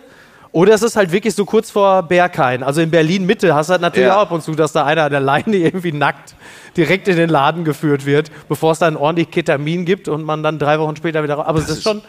Oder 0.52 0.72
es 0.72 0.80
ist 0.80 0.96
halt 0.96 1.12
wirklich 1.12 1.34
so 1.34 1.44
kurz 1.44 1.70
vor 1.70 2.02
Berghain. 2.04 2.62
Also 2.62 2.80
in 2.80 2.90
Berlin 2.90 3.26
Mitte 3.26 3.54
hast 3.54 3.66
du 3.68 3.72
halt 3.72 3.82
natürlich 3.82 4.08
Ja. 4.08 4.16
auch 4.16 4.22
ab 4.22 4.30
und 4.30 4.42
zu, 4.42 4.52
dass 4.54 4.72
da 4.72 4.86
einer 4.86 5.02
an 5.04 5.10
der 5.10 5.20
Leine 5.20 5.54
irgendwie 5.56 5.92
nackt 5.92 6.34
direkt 6.78 7.08
in 7.08 7.16
den 7.16 7.28
Laden 7.28 7.64
geführt 7.64 8.06
wird, 8.06 8.30
bevor 8.48 8.72
es 8.72 8.78
dann 8.78 8.96
ordentlich 8.96 9.30
Ketamin 9.30 9.84
gibt 9.84 10.08
und 10.08 10.24
man 10.24 10.42
dann 10.42 10.58
drei 10.58 10.78
Wochen 10.80 10.96
später 10.96 11.22
wieder 11.22 11.34
raus. 11.34 11.46
Aber 11.46 11.58
es 11.58 11.68
ist 11.68 11.82
schon 11.82 12.00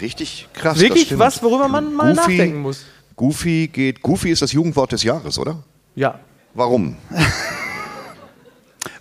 Richtig 0.00 0.46
krass. 0.54 0.74
das 0.74 0.80
wirklich 0.82 1.18
was, 1.18 1.42
worüber 1.42 1.66
man 1.66 1.92
mal 1.92 2.14
nachdenken 2.14 2.60
muss. 2.62 2.84
Goofy 3.16 3.68
geht. 3.72 4.00
Goofy 4.02 4.30
ist 4.30 4.42
das 4.42 4.52
Jugendwort 4.52 4.92
des 4.92 5.02
Jahres, 5.02 5.38
oder? 5.40 5.56
Ja. 5.96 6.20
Warum? 6.54 6.96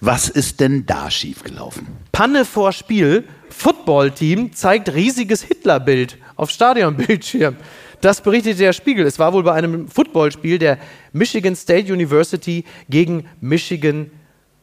Was 0.05 0.27
ist 0.27 0.59
denn 0.59 0.85
da 0.85 1.09
schiefgelaufen? 1.09 1.87
Panne 2.11 2.43
vor 2.43 2.73
Spiel. 2.73 3.23
Footballteam 3.49 4.51
zeigt 4.51 4.93
riesiges 4.93 5.43
Hitlerbild 5.43 6.17
auf 6.35 6.49
Stadionbildschirm. 6.49 7.55
Das 8.01 8.19
berichtet 8.19 8.59
der 8.59 8.73
Spiegel. 8.73 9.05
Es 9.05 9.17
war 9.17 9.31
wohl 9.31 9.43
bei 9.43 9.53
einem 9.53 9.87
Footballspiel 9.87 10.57
der 10.57 10.77
Michigan 11.13 11.55
State 11.55 11.93
University 11.93 12.65
gegen 12.89 13.29
Michigan. 13.39 14.11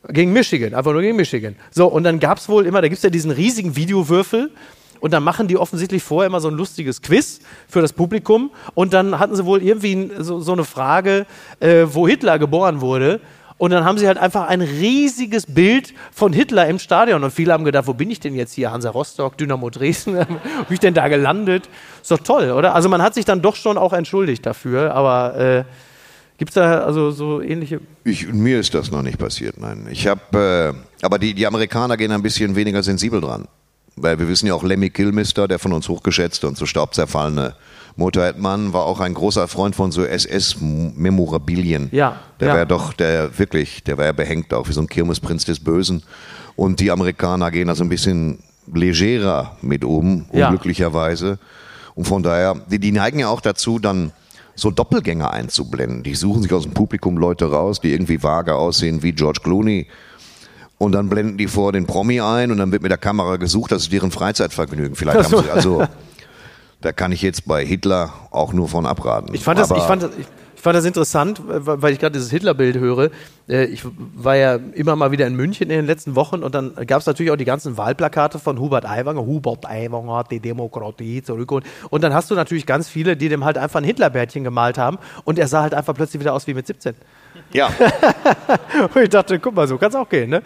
Gegen 0.09 0.35
Michigan, 0.35 0.75
einfach 0.75 0.93
nur 0.93 1.01
gegen 1.01 1.17
Michigan. 1.17 1.57
So, 1.71 1.87
und 1.87 2.05
dann 2.05 2.21
gab 2.21 2.37
es 2.37 2.47
wohl 2.51 2.67
immer, 2.67 2.83
da 2.83 2.89
gibt 2.89 2.99
es 2.99 3.03
ja 3.03 3.09
diesen 3.09 3.31
riesigen 3.31 3.77
Videowürfel. 3.77 4.51
Und 5.01 5.15
dann 5.15 5.23
machen 5.23 5.49
die 5.49 5.57
offensichtlich 5.57 6.03
vorher 6.03 6.27
immer 6.27 6.41
so 6.41 6.49
ein 6.49 6.55
lustiges 6.55 7.01
Quiz 7.01 7.41
für 7.67 7.81
das 7.81 7.95
Publikum. 7.95 8.51
Und 8.75 8.93
dann 8.93 9.19
hatten 9.19 9.35
sie 9.35 9.47
wohl 9.47 9.63
irgendwie 9.63 10.11
so, 10.19 10.41
so 10.41 10.53
eine 10.53 10.65
Frage, 10.65 11.25
äh, 11.61 11.87
wo 11.87 12.07
Hitler 12.07 12.39
geboren 12.39 12.83
wurde. 12.83 13.23
Und 13.61 13.73
dann 13.73 13.85
haben 13.85 13.99
sie 13.99 14.07
halt 14.07 14.17
einfach 14.17 14.49
ein 14.49 14.63
riesiges 14.63 15.45
Bild 15.45 15.93
von 16.13 16.33
Hitler 16.33 16.67
im 16.67 16.79
Stadion. 16.79 17.23
Und 17.23 17.31
viele 17.31 17.53
haben 17.53 17.67
gedacht, 17.67 17.87
wo 17.87 17.93
bin 17.93 18.11
ich 18.11 18.19
denn 18.19 18.35
jetzt 18.35 18.55
hier? 18.55 18.73
Hansa 18.73 18.89
Rostock, 18.89 19.37
Dynamo 19.37 19.69
Dresden, 19.69 20.15
wo 20.17 20.25
bin 20.65 20.71
ich 20.71 20.81
denn 20.81 20.95
da 20.95 21.09
gelandet? 21.09 21.69
Ist 22.01 22.11
doch 22.11 22.21
toll, 22.21 22.53
oder? 22.53 22.75
Also 22.75 22.89
man 22.89 23.03
hat 23.03 23.13
sich 23.13 23.27
dann 23.27 23.43
doch 23.43 23.57
schon 23.57 23.77
auch 23.77 23.93
entschuldigt 23.93 24.47
dafür, 24.47 24.95
aber 24.95 25.37
äh, 25.37 25.65
Gibt 26.39 26.53
es 26.53 26.55
da 26.55 26.85
also 26.85 27.11
so 27.11 27.43
ähnliche? 27.43 27.83
Ich, 28.05 28.33
mir 28.33 28.61
ist 28.61 28.73
das 28.73 28.91
noch 28.91 29.03
nicht 29.03 29.19
passiert, 29.19 29.61
nein. 29.61 29.87
Ich 29.91 30.07
habe, 30.07 30.73
äh, 31.03 31.05
aber 31.05 31.19
die, 31.19 31.35
die 31.35 31.47
Amerikaner 31.47 31.99
gehen 31.99 32.13
ein 32.13 32.23
bisschen 32.23 32.57
weniger 32.57 32.83
sensibel 32.83 33.21
dran. 33.21 33.47
Weil 33.97 34.19
wir 34.19 34.27
wissen 34.27 34.47
ja 34.47 34.55
auch, 34.55 34.63
Lemmy 34.63 34.89
Kilmister, 34.89 35.47
der 35.49 35.59
von 35.59 35.75
uns 35.75 35.87
hochgeschätzte 35.87 36.49
und 36.49 36.57
zu 36.57 36.65
Staub 36.65 36.95
zerfallene 36.95 37.57
Motorhead-Mann, 38.01 38.73
war 38.73 38.85
auch 38.87 38.99
ein 39.01 39.15
großer 39.15 39.47
Freund 39.47 39.77
von 39.77 39.93
so 39.93 40.03
SS-Memorabilien. 40.05 41.89
Ja, 41.93 42.17
Der 42.41 42.49
ja. 42.49 42.53
war 42.55 42.59
ja 42.61 42.65
doch, 42.65 42.93
der 42.93 43.39
wirklich, 43.39 43.85
der 43.85 43.99
war 43.99 44.07
ja 44.07 44.13
behängt 44.13 44.53
auch, 44.53 44.69
wie 44.69 44.73
so 44.73 44.81
ein 44.81 44.89
Kirmesprinz 44.89 45.45
des 45.45 45.61
Bösen. 45.61 46.03
Und 46.57 46.81
die 46.81 46.91
Amerikaner 46.91 47.51
gehen 47.51 47.69
da 47.69 47.75
so 47.75 47.85
ein 47.85 47.89
bisschen 47.89 48.39
legerer 48.73 49.57
mit 49.63 49.85
um, 49.85 50.27
Ja. 50.33 50.47
unglücklicherweise. 50.49 51.39
Und 51.95 52.07
von 52.07 52.23
daher, 52.23 52.57
die, 52.71 52.79
die 52.79 52.93
neigen 52.93 53.19
ja 53.21 53.29
auch 53.29 53.41
dazu, 53.41 53.79
dann 53.79 54.13
so 54.55 54.71
Doppelgänger 54.71 55.31
einzublenden. 55.31 56.03
Die 56.03 56.15
suchen 56.15 56.43
sich 56.43 56.53
aus 56.53 56.63
dem 56.65 56.73
Publikum 56.73 57.17
Leute 57.19 57.51
raus, 57.51 57.81
die 57.81 57.93
irgendwie 57.93 58.23
vage 58.23 58.55
aussehen 58.55 59.03
wie 59.03 59.13
George 59.13 59.41
Clooney. 59.43 59.87
Und 60.79 60.93
dann 60.93 61.11
blenden 61.11 61.37
die 61.37 61.47
vor 61.47 61.73
den 61.73 61.87
Promi 61.87 62.21
ein 62.21 62.51
und 62.51 62.57
dann 62.59 62.73
wird 62.73 62.83
mit 62.83 62.91
der 62.91 62.99
Kamera 62.99 63.37
gesucht, 63.37 63.71
das 63.73 63.83
ist 63.83 63.93
deren 63.93 64.11
Freizeitvergnügen. 64.11 64.97
Vielleicht 64.97 65.31
haben 65.31 65.43
sie, 65.45 65.51
also, 65.51 65.85
da 66.81 66.93
kann 66.93 67.13
ich 67.13 67.23
jetzt 67.23 67.47
bei 67.47 67.65
Hitler 67.65 68.13
auch 68.31 68.53
nur 68.53 68.69
von 68.69 68.87
abraten. 68.87 69.35
Ich 69.35 69.45
fand 69.45 69.59
das, 69.59 69.71
Aber 69.71 69.81
ich 69.81 69.87
fand 69.87 70.03
das, 70.03 70.11
ich, 70.19 70.27
ich 70.55 70.63
fand 70.63 70.77
das 70.77 70.85
interessant, 70.85 71.41
weil 71.47 71.83
weil 71.83 71.93
ich 71.93 71.99
gerade 71.99 72.13
dieses 72.13 72.31
Hitlerbild 72.31 72.77
höre. 72.77 73.11
Äh, 73.49 73.65
Ich 73.65 73.83
war 74.15 74.37
ja 74.37 74.59
immer 74.75 74.97
mal 74.97 75.11
wieder 75.11 75.27
in 75.27 75.35
München 75.35 75.71
in 75.71 75.77
den 75.77 75.87
letzten 75.87 76.17
Wochen 76.17 76.43
und 76.43 76.55
dann 76.55 76.75
gab 76.87 77.01
es 77.01 77.07
natürlich 77.07 77.33
auch 77.33 77.37
die 77.37 77.45
ganzen 77.45 77.77
Wahlplakate 77.77 78.39
von 78.39 78.59
Hubert 78.59 78.85
Aiwanger. 78.87 79.25
Hubert 79.25 79.67
Aiwanger 79.67 80.17
hat 80.17 80.31
die 80.31 80.41
Demokratie 80.41 81.23
zurückgeholt. 81.23 81.65
Und 81.91 82.03
dann 82.03 82.15
hast 82.15 82.31
du 82.31 82.35
natürlich 82.35 82.67
ganz 82.67 82.89
viele, 82.89 83.17
die 83.17 83.29
dem 83.29 83.45
halt 83.45 83.59
einfach 83.59 83.81
ein 83.81 83.85
Hitlerbärtchen 83.85 84.45
gemalt 84.45 84.79
haben 84.79 84.99
und 85.25 85.39
er 85.39 85.49
sah 85.49 85.63
halt 85.63 85.75
einfach 85.75 85.95
plötzlich 85.95 86.21
wieder 86.21 86.35
aus 86.35 86.47
wie 86.47 86.55
mit 86.55 86.67
17. 86.67 86.95
ja, 87.53 87.71
Und 88.95 89.03
ich 89.03 89.09
dachte, 89.09 89.39
guck 89.39 89.55
mal, 89.55 89.69
so 89.69 89.79
kann 89.79 89.91
es 89.91 89.95
auch 89.95 90.09
gehen, 90.09 90.31
ne? 90.31 90.43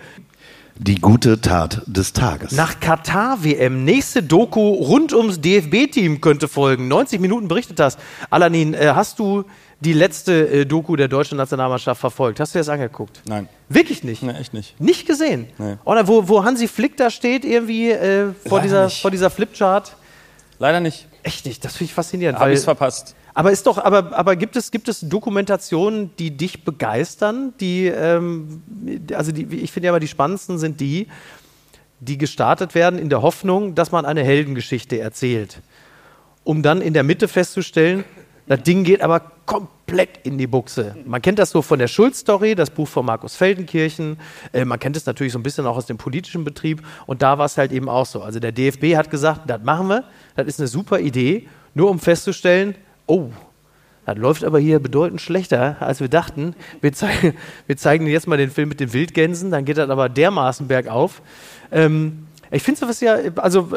Die 0.76 0.96
gute 1.00 1.40
Tat 1.40 1.82
des 1.87 2.12
Tages. 2.12 2.50
Nach 2.50 2.80
Katar-WM, 2.80 3.84
nächste 3.84 4.24
Doku 4.24 4.70
rund 4.70 5.12
ums 5.12 5.40
DFB-Team 5.40 6.20
könnte 6.20 6.48
folgen. 6.48 6.88
90 6.88 7.20
Minuten 7.20 7.46
berichtet 7.46 7.78
das. 7.78 7.96
Alanin, 8.28 8.74
äh, 8.74 8.92
hast 8.92 9.20
du 9.20 9.44
die 9.78 9.92
letzte 9.92 10.48
äh, 10.48 10.66
Doku 10.66 10.96
der 10.96 11.06
deutschen 11.06 11.38
Nationalmannschaft 11.38 12.00
verfolgt? 12.00 12.40
Hast 12.40 12.54
du 12.54 12.58
dir 12.58 12.60
das 12.60 12.68
angeguckt? 12.70 13.22
Nein. 13.24 13.48
Wirklich 13.68 14.02
nicht? 14.02 14.24
Nee, 14.24 14.32
echt 14.32 14.52
nicht. 14.52 14.80
Nicht 14.80 15.06
gesehen? 15.06 15.46
Nee. 15.58 15.76
Oder 15.84 16.08
wo, 16.08 16.26
wo 16.26 16.42
Hansi 16.44 16.66
Flick 16.66 16.96
da 16.96 17.08
steht, 17.08 17.44
irgendwie 17.44 17.90
äh, 17.92 18.32
vor, 18.46 18.58
Leider 18.58 18.62
dieser, 18.62 18.84
nicht. 18.87 19.00
vor 19.02 19.10
dieser 19.12 19.30
Flipchart? 19.30 19.94
Leider 20.58 20.80
nicht. 20.80 21.06
Echt 21.22 21.46
nicht, 21.46 21.64
das 21.64 21.76
finde 21.76 21.90
ich 21.90 21.94
faszinierend. 21.94 22.38
Habe 22.40 22.52
ich 22.52 22.60
verpasst. 22.60 23.14
Aber 23.34 23.50
ist 23.50 23.66
doch, 23.66 23.78
aber, 23.78 24.16
aber 24.16 24.36
gibt, 24.36 24.54
es, 24.54 24.70
gibt 24.70 24.88
es 24.88 25.00
Dokumentationen, 25.00 26.10
die 26.18 26.36
dich 26.36 26.64
begeistern? 26.64 27.52
Die, 27.58 27.86
ähm, 27.86 28.62
also 29.12 29.32
die, 29.32 29.42
ich 29.56 29.72
finde 29.72 29.86
ja 29.86 29.92
immer 29.92 30.00
die 30.00 30.08
spannendsten 30.08 30.58
sind 30.58 30.80
die, 30.80 31.08
die 31.98 32.16
gestartet 32.16 32.76
werden 32.76 32.98
in 32.98 33.08
der 33.08 33.22
Hoffnung, 33.22 33.74
dass 33.74 33.90
man 33.90 34.04
eine 34.04 34.22
Heldengeschichte 34.22 35.00
erzählt. 35.00 35.62
Um 36.44 36.62
dann 36.62 36.80
in 36.80 36.94
der 36.94 37.02
Mitte 37.02 37.26
festzustellen, 37.26 38.04
das 38.46 38.62
Ding 38.62 38.84
geht 38.84 39.00
aber 39.00 39.32
komplett 39.46 40.20
in 40.22 40.38
die 40.38 40.46
Buchse. 40.46 40.94
Man 41.04 41.20
kennt 41.20 41.38
das 41.38 41.50
so 41.50 41.60
von 41.60 41.78
der 41.78 41.88
Schulz-Story, 41.88 42.54
das 42.54 42.70
Buch 42.70 42.86
von 42.86 43.04
Markus 43.04 43.34
Feldenkirchen. 43.34 44.18
Äh, 44.52 44.64
man 44.64 44.78
kennt 44.78 44.96
es 44.96 45.06
natürlich 45.06 45.32
so 45.32 45.38
ein 45.40 45.42
bisschen 45.42 45.66
auch 45.66 45.76
aus 45.76 45.86
dem 45.86 45.96
politischen 45.96 46.44
Betrieb. 46.44 46.82
Und 47.06 47.22
da 47.22 47.38
war 47.38 47.46
es 47.46 47.58
halt 47.58 47.72
eben 47.72 47.88
auch 47.88 48.06
so. 48.06 48.22
Also 48.22 48.38
der 48.38 48.52
DFB 48.52 48.96
hat 48.96 49.10
gesagt, 49.10 49.42
das 49.50 49.62
machen 49.62 49.88
wir, 49.88 50.04
das 50.36 50.46
ist 50.46 50.60
eine 50.60 50.68
super 50.68 51.00
Idee, 51.00 51.48
nur 51.74 51.90
um 51.90 51.98
festzustellen, 51.98 52.76
oh, 53.06 53.30
das 54.06 54.16
läuft 54.18 54.44
aber 54.44 54.58
hier 54.58 54.80
bedeutend 54.80 55.20
schlechter, 55.20 55.76
als 55.80 56.00
wir 56.00 56.08
dachten. 56.08 56.54
Wir, 56.80 56.92
zei 56.92 57.34
wir 57.66 57.76
zeigen 57.76 58.06
jetzt 58.06 58.26
mal 58.26 58.36
den 58.36 58.50
Film 58.50 58.68
mit 58.68 58.80
den 58.80 58.92
Wildgänsen, 58.92 59.50
dann 59.50 59.64
geht 59.64 59.78
das 59.78 59.88
aber 59.88 60.08
dermaßen 60.08 60.68
bergauf. 60.68 61.22
Ähm, 61.72 62.26
ich 62.50 62.62
finde 62.62 62.80
sowas 62.80 63.00
ja, 63.00 63.16
also 63.36 63.68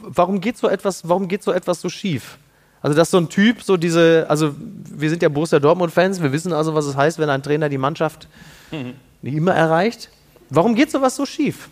warum 0.00 0.40
geht 0.40 0.56
so 0.56 0.68
etwas, 0.68 1.08
warum 1.08 1.28
geht 1.28 1.42
so 1.42 1.52
etwas 1.52 1.80
so 1.80 1.88
schief? 1.88 2.38
Also 2.80 2.96
dass 2.96 3.10
so 3.10 3.18
ein 3.18 3.28
Typ 3.28 3.62
so 3.62 3.76
diese, 3.76 4.26
also 4.28 4.54
wir 4.58 5.10
sind 5.10 5.22
ja 5.22 5.28
Borussia 5.28 5.58
Dortmund-Fans, 5.58 6.22
wir 6.22 6.32
wissen 6.32 6.52
also, 6.52 6.74
was 6.74 6.86
es 6.86 6.96
heißt, 6.96 7.18
wenn 7.18 7.28
ein 7.30 7.42
Trainer 7.42 7.68
die 7.68 7.78
Mannschaft 7.78 8.28
nicht 9.22 9.34
immer 9.34 9.54
erreicht. 9.54 10.10
Warum 10.50 10.74
geht 10.74 10.90
sowas 10.90 11.16
so 11.16 11.26
schief? 11.26 11.68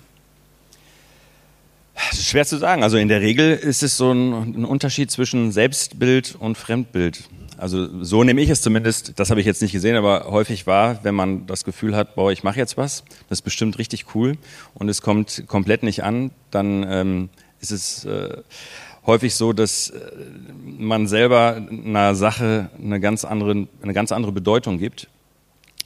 Das 1.94 2.18
ist 2.18 2.28
schwer 2.28 2.44
zu 2.44 2.58
sagen. 2.58 2.82
Also 2.82 2.96
in 2.96 3.08
der 3.08 3.20
Regel 3.20 3.54
ist 3.54 3.82
es 3.82 3.96
so 3.96 4.12
ein, 4.12 4.32
ein 4.32 4.64
Unterschied 4.64 5.10
zwischen 5.10 5.52
Selbstbild 5.52 6.36
und 6.38 6.58
Fremdbild. 6.58 7.28
Also 7.56 8.02
so 8.02 8.24
nehme 8.24 8.40
ich 8.40 8.50
es 8.50 8.62
zumindest, 8.62 9.18
das 9.18 9.30
habe 9.30 9.40
ich 9.40 9.46
jetzt 9.46 9.62
nicht 9.62 9.72
gesehen, 9.72 9.96
aber 9.96 10.26
häufig 10.28 10.66
wahr, 10.66 10.98
wenn 11.04 11.14
man 11.14 11.46
das 11.46 11.64
Gefühl 11.64 11.94
hat, 11.94 12.16
boah, 12.16 12.32
ich 12.32 12.42
mache 12.42 12.58
jetzt 12.58 12.76
was, 12.76 13.04
das 13.28 13.38
ist 13.38 13.42
bestimmt 13.42 13.78
richtig 13.78 14.06
cool 14.14 14.36
und 14.74 14.88
es 14.88 15.02
kommt 15.02 15.44
komplett 15.46 15.84
nicht 15.84 16.02
an, 16.02 16.32
dann 16.50 16.84
ähm, 16.88 17.28
ist 17.60 17.70
es 17.70 18.04
äh, 18.04 18.42
häufig 19.06 19.34
so, 19.34 19.52
dass 19.52 19.90
äh, 19.90 20.00
man 20.64 21.06
selber 21.06 21.56
einer 21.56 22.14
Sache 22.16 22.70
eine 22.82 22.98
ganz 23.00 23.24
andere, 23.24 23.68
eine 23.82 23.94
ganz 23.94 24.10
andere 24.12 24.32
Bedeutung 24.32 24.78
gibt. 24.78 25.08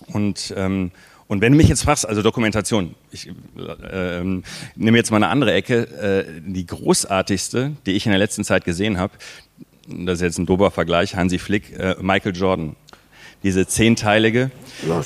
Und, 0.06 0.54
ähm, 0.56 0.90
und 1.28 1.42
wenn 1.42 1.52
du 1.52 1.58
mich 1.58 1.68
jetzt 1.68 1.82
fragst, 1.82 2.08
also 2.08 2.22
Dokumentation, 2.22 2.94
ich 3.10 3.28
äh, 3.28 4.18
ähm, 4.18 4.42
nehme 4.76 4.96
jetzt 4.96 5.10
mal 5.10 5.18
eine 5.18 5.28
andere 5.28 5.52
Ecke, 5.52 6.26
äh, 6.26 6.40
die 6.40 6.66
großartigste, 6.66 7.72
die 7.84 7.92
ich 7.92 8.06
in 8.06 8.10
der 8.12 8.18
letzten 8.18 8.44
Zeit 8.44 8.64
gesehen 8.64 8.98
habe, 8.98 9.12
das 9.86 10.18
ist 10.18 10.22
jetzt 10.22 10.38
ein 10.38 10.46
dober 10.46 10.70
Vergleich, 10.70 11.14
Hansi 11.14 11.38
Flick, 11.38 11.78
äh, 11.78 11.96
Michael 12.00 12.34
Jordan. 12.34 12.76
Diese 13.44 13.68
zehnteilige, 13.68 14.50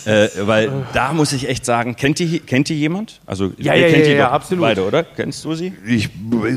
äh, 0.07 0.29
weil 0.41 0.73
da 0.95 1.13
muss 1.13 1.35
ich 1.35 1.51
echt 1.51 1.67
sagen, 1.67 1.97
kennt 1.97 2.19
die, 2.19 2.41
kennt 2.41 2.71
die 2.71 2.79
jemand? 2.79 3.21
Also 3.27 3.53
Ja, 3.59 3.75
ihr 3.75 3.83
ja, 3.83 3.89
kennt 3.93 4.07
ja, 4.07 4.13
die 4.13 4.19
ja, 4.19 4.31
absolut. 4.31 4.63
beide, 4.65 4.87
oder? 4.87 5.03
Kennst 5.03 5.45
du 5.45 5.55
sie? 5.55 5.75
ich, 5.87 6.09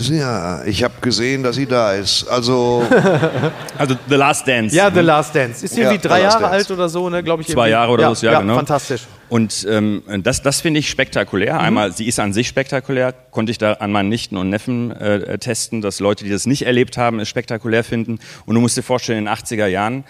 ja, 0.10 0.64
ich 0.64 0.84
habe 0.86 0.94
gesehen, 1.02 1.44
dass 1.44 1.58
sie 1.58 1.66
da 1.66 1.94
ist. 1.94 2.30
Also, 2.30 2.82
Also 3.78 3.96
The 4.08 4.16
Last 4.16 4.48
Dance. 4.48 4.74
Ja, 4.74 4.90
The 4.90 5.02
Last 5.02 5.36
Dance. 5.36 5.66
Ist 5.66 5.76
Ja, 5.76 5.84
irgendwie 5.84 6.02
The 6.02 6.08
drei 6.08 6.22
Jahre 6.22 6.40
Dance. 6.44 6.54
alt 6.54 6.72
oder 6.72 6.88
so, 6.88 7.10
ne, 7.10 7.22
glaube 7.22 7.42
ich. 7.42 7.50
Zwei 7.50 7.68
irgendwie. 7.68 7.72
Jahre 7.72 7.92
oder 7.92 8.04
ja, 8.04 8.16
so, 8.16 8.26
ja, 8.26 8.40
genau. 8.40 8.56
fantastisch. 8.56 9.02
Und 9.28 9.68
ähm, 9.70 10.04
das, 10.24 10.42
das 10.44 10.62
finde 10.62 10.80
ich 10.80 10.90
spektakulär. 10.90 11.60
Einmal, 11.60 11.92
sie 11.92 12.08
ist 12.08 12.20
an 12.20 12.32
sich 12.32 12.48
spektakulär, 12.48 13.14
konnte 13.32 13.52
ich 13.52 13.58
da 13.58 13.74
an 13.74 13.92
meinen 13.92 14.08
Nichten 14.08 14.38
und 14.38 14.50
Neffen 14.50 14.92
äh, 14.92 15.16
äh, 15.16 15.38
testen, 15.40 15.82
dass 15.82 16.00
Leute, 16.00 16.24
die 16.24 16.30
das 16.30 16.46
nicht 16.46 16.66
erlebt 16.66 16.98
haben, 16.98 17.20
es 17.20 17.28
spektakulär 17.28 17.84
finden. 17.84 18.20
Und 18.46 18.56
du 18.56 18.62
musst 18.62 18.78
dir 18.78 18.84
vorstellen, 18.84 19.20
in 19.20 19.26
den 19.26 19.34
80er 19.34 19.68
Jahren 19.68 20.06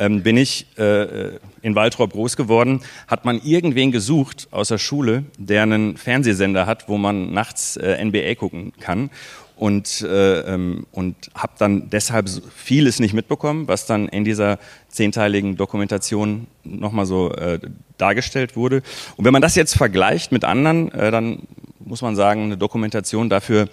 ähm, 0.00 0.22
bin 0.22 0.36
ich 0.36 0.66
äh, 0.78 1.02
äh, 1.02 1.38
in 1.62 1.76
Waldrop 1.76 2.12
groß 2.12 2.36
geworden, 2.36 2.80
hat 3.06 3.24
man 3.24 3.40
irgendwen 3.42 3.92
gesucht 3.92 4.48
aus 4.50 4.68
der 4.68 4.78
Schule, 4.78 5.24
der 5.38 5.62
einen 5.62 5.96
Fernsehsender 5.96 6.66
hat, 6.66 6.88
wo 6.88 6.98
man 6.98 7.32
nachts 7.32 7.76
äh, 7.76 8.02
NBA 8.04 8.34
gucken 8.34 8.72
kann. 8.80 9.10
Und, 9.56 10.00
äh, 10.00 10.40
ähm, 10.54 10.86
und 10.90 11.30
habe 11.34 11.52
dann 11.58 11.90
deshalb 11.90 12.30
vieles 12.56 12.98
nicht 12.98 13.12
mitbekommen, 13.12 13.68
was 13.68 13.84
dann 13.84 14.08
in 14.08 14.24
dieser 14.24 14.58
zehnteiligen 14.88 15.58
Dokumentation 15.58 16.46
nochmal 16.64 17.04
so 17.04 17.30
äh, 17.34 17.60
dargestellt 17.98 18.56
wurde. 18.56 18.82
Und 19.16 19.26
wenn 19.26 19.34
man 19.34 19.42
das 19.42 19.56
jetzt 19.56 19.76
vergleicht 19.76 20.32
mit 20.32 20.44
anderen, 20.44 20.90
äh, 20.92 21.10
dann 21.10 21.42
muss 21.78 22.00
man 22.00 22.16
sagen, 22.16 22.44
eine 22.44 22.56
Dokumentation 22.56 23.28
dafür 23.28 23.68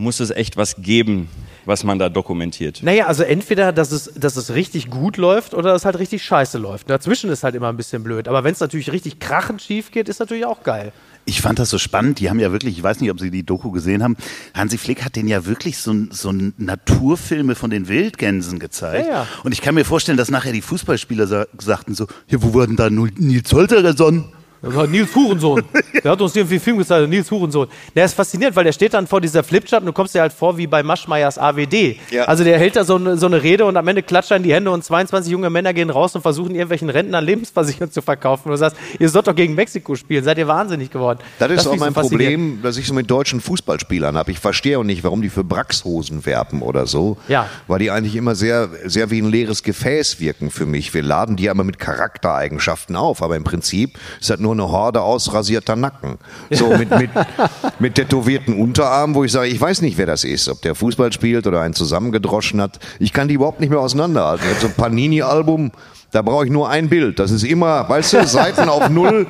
muss 0.00 0.18
es 0.18 0.30
echt 0.30 0.56
was 0.56 0.76
geben, 0.82 1.28
was 1.66 1.84
man 1.84 1.98
da 1.98 2.08
dokumentiert. 2.08 2.82
Naja, 2.82 3.06
also 3.06 3.22
entweder, 3.22 3.72
dass 3.72 3.92
es, 3.92 4.12
dass 4.16 4.36
es 4.36 4.54
richtig 4.54 4.90
gut 4.90 5.16
läuft 5.16 5.54
oder 5.54 5.72
dass 5.72 5.82
es 5.82 5.84
halt 5.84 5.98
richtig 5.98 6.24
scheiße 6.24 6.58
läuft. 6.58 6.90
Dazwischen 6.90 7.30
ist 7.30 7.44
halt 7.44 7.54
immer 7.54 7.68
ein 7.68 7.76
bisschen 7.76 8.02
blöd. 8.02 8.26
Aber 8.26 8.42
wenn 8.42 8.52
es 8.52 8.60
natürlich 8.60 8.90
richtig 8.90 9.20
krachend 9.20 9.62
schief 9.62 9.90
geht, 9.90 10.08
ist 10.08 10.18
natürlich 10.18 10.46
auch 10.46 10.62
geil. 10.62 10.92
Ich 11.26 11.42
fand 11.42 11.58
das 11.58 11.68
so 11.70 11.78
spannend. 11.78 12.18
Die 12.18 12.30
haben 12.30 12.40
ja 12.40 12.50
wirklich, 12.50 12.78
ich 12.78 12.82
weiß 12.82 13.00
nicht, 13.00 13.10
ob 13.10 13.20
Sie 13.20 13.30
die 13.30 13.44
Doku 13.44 13.70
gesehen 13.70 14.02
haben, 14.02 14.16
Hansi 14.54 14.78
Flick 14.78 15.04
hat 15.04 15.16
den 15.16 15.28
ja 15.28 15.44
wirklich 15.44 15.78
so, 15.78 15.94
so 16.10 16.32
Naturfilme 16.32 17.54
von 17.54 17.70
den 17.70 17.88
Wildgänsen 17.88 18.58
gezeigt. 18.58 19.06
Ja, 19.06 19.12
ja. 19.12 19.26
Und 19.44 19.52
ich 19.52 19.60
kann 19.60 19.74
mir 19.74 19.84
vorstellen, 19.84 20.18
dass 20.18 20.30
nachher 20.30 20.52
die 20.52 20.62
Fußballspieler 20.62 21.26
sa 21.26 21.46
sagten 21.58 21.94
so, 21.94 22.06
hier, 22.26 22.42
wo 22.42 22.54
war 22.54 22.66
denn 22.66 22.76
da 22.76 22.88
Nils 22.88 23.52
Holterer-Son? 23.52 24.32
Nils 24.62 25.14
Hurensohn. 25.14 25.62
Der 26.04 26.12
hat 26.12 26.20
uns 26.20 26.36
irgendwie 26.36 26.54
einen 26.54 26.62
Film 26.62 26.78
gezeigt, 26.78 27.08
Nils 27.08 27.30
Hurensohn. 27.30 27.68
Der 27.94 28.04
ist 28.04 28.14
faszinierend, 28.14 28.56
weil 28.56 28.64
der 28.64 28.72
steht 28.72 28.94
dann 28.94 29.06
vor 29.06 29.20
dieser 29.20 29.42
Flipchart 29.42 29.82
und 29.82 29.86
du 29.86 29.92
kommst 29.92 30.14
dir 30.14 30.20
halt 30.20 30.32
vor 30.32 30.56
wie 30.58 30.66
bei 30.66 30.82
Maschmeyers 30.82 31.38
AWD. 31.38 31.96
Ja. 32.10 32.24
Also 32.24 32.44
der 32.44 32.58
hält 32.58 32.76
da 32.76 32.84
so 32.84 32.96
eine, 32.96 33.16
so 33.16 33.26
eine 33.26 33.42
Rede 33.42 33.64
und 33.64 33.76
am 33.76 33.88
Ende 33.88 34.02
klatscht 34.02 34.30
er 34.30 34.36
in 34.36 34.42
die 34.42 34.52
Hände 34.52 34.70
und 34.70 34.84
22 34.84 35.30
junge 35.30 35.50
Männer 35.50 35.72
gehen 35.72 35.90
raus 35.90 36.14
und 36.14 36.22
versuchen 36.22 36.50
irgendwelchen 36.50 36.90
Rentnern 36.90 37.24
Lebensversicherung 37.24 37.90
zu 37.90 38.02
verkaufen. 38.02 38.48
Und 38.48 38.52
du 38.52 38.58
sagst, 38.58 38.76
ihr 38.98 39.08
sollt 39.08 39.26
doch 39.26 39.34
gegen 39.34 39.54
Mexiko 39.54 39.94
spielen, 39.94 40.24
seid 40.24 40.38
ihr 40.38 40.48
wahnsinnig 40.48 40.90
geworden. 40.90 41.20
das 41.38 41.50
ist 41.50 41.66
auch 41.66 41.76
mein 41.76 41.94
so. 41.94 42.00
Problem, 42.00 42.60
das 42.62 42.76
ich 42.76 42.86
so 42.86 42.94
mit 42.94 43.10
deutschen 43.10 43.40
Fußballspielern 43.40 44.16
habe. 44.16 44.30
Ich 44.30 44.38
verstehe 44.38 44.78
auch 44.78 44.84
nicht, 44.84 45.04
warum 45.04 45.22
die 45.22 45.30
für 45.30 45.44
Braxhosen 45.44 46.26
werben 46.26 46.62
oder 46.62 46.86
so. 46.86 47.18
Ja. 47.28 47.48
Weil 47.66 47.78
die 47.80 47.90
eigentlich 47.90 48.16
immer 48.16 48.34
sehr, 48.34 48.68
sehr 48.84 49.10
wie 49.10 49.20
ein 49.20 49.30
leeres 49.30 49.62
Gefäß 49.62 50.20
wirken 50.20 50.50
für 50.50 50.66
mich. 50.66 50.92
Wir 50.94 51.02
laden 51.02 51.36
die 51.36 51.50
aber 51.50 51.64
mit 51.64 51.78
Charaktereigenschaften 51.78 52.96
auf. 52.96 53.22
Aber 53.22 53.36
im 53.36 53.44
Prinzip 53.44 53.98
ist 54.20 54.30
das 54.30 54.40
nur 54.40 54.49
nur 54.54 54.66
eine 54.66 54.72
Horde 54.72 55.02
ausrasierter 55.02 55.76
Nacken. 55.76 56.18
So 56.50 56.68
mit, 56.76 56.90
mit, 56.90 57.10
mit 57.78 57.94
tätowierten 57.94 58.54
Unterarmen, 58.60 59.14
wo 59.14 59.24
ich 59.24 59.32
sage, 59.32 59.48
ich 59.48 59.60
weiß 59.60 59.82
nicht, 59.82 59.98
wer 59.98 60.06
das 60.06 60.24
ist. 60.24 60.48
Ob 60.48 60.62
der 60.62 60.74
Fußball 60.74 61.12
spielt 61.12 61.46
oder 61.46 61.60
einen 61.60 61.74
zusammengedroschen 61.74 62.60
hat. 62.60 62.78
Ich 62.98 63.12
kann 63.12 63.28
die 63.28 63.34
überhaupt 63.34 63.60
nicht 63.60 63.70
mehr 63.70 63.80
auseinanderhalten. 63.80 64.44
Ich 64.46 64.50
habe 64.52 64.60
so 64.60 64.66
ein 64.68 64.74
Panini-Album, 64.74 65.72
da 66.12 66.22
brauche 66.22 66.44
ich 66.44 66.50
nur 66.50 66.68
ein 66.68 66.88
Bild. 66.88 67.18
Das 67.18 67.30
ist 67.30 67.44
immer, 67.44 67.88
weißt 67.88 68.12
du, 68.14 68.26
Seiten 68.26 68.68
auf 68.68 68.88
Null. 68.88 69.26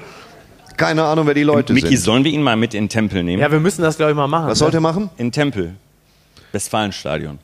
Keine 0.77 1.05
Ahnung, 1.05 1.27
wer 1.27 1.35
die 1.35 1.43
Leute 1.43 1.75
Miki, 1.75 1.89
sind. 1.89 1.99
sollen 1.99 2.25
wir 2.25 2.33
ihn 2.33 2.43
mal 2.43 2.57
mit 2.57 2.73
in 2.73 2.85
den 2.85 2.89
Tempel 2.89 3.23
nehmen? 3.23 3.43
Ja, 3.43 3.51
wir 3.53 3.61
müssen 3.61 3.83
das, 3.83 3.97
glaube 3.97 4.13
ich, 4.13 4.17
mal 4.17 4.29
machen. 4.29 4.49
Was 4.49 4.59
sollte 4.61 4.79
er 4.79 4.81
machen? 4.81 5.11
In 5.19 5.27
den 5.27 5.33
Tempel. 5.33 5.75
Westfalenstadion. 6.53 7.39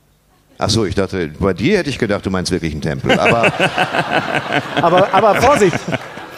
Ach 0.59 0.71
so, 0.71 0.87
ich 0.87 0.95
dachte, 0.95 1.31
bei 1.39 1.53
dir 1.53 1.77
hätte 1.77 1.91
ich 1.91 1.99
gedacht, 1.99 2.25
du 2.25 2.31
meinst 2.31 2.51
wirklich 2.51 2.73
einen 2.73 2.81
Tempel. 2.81 3.19
Aber 3.19 3.53
Aber, 4.81 5.13
aber 5.13 5.35
Vorsicht, 5.37 5.77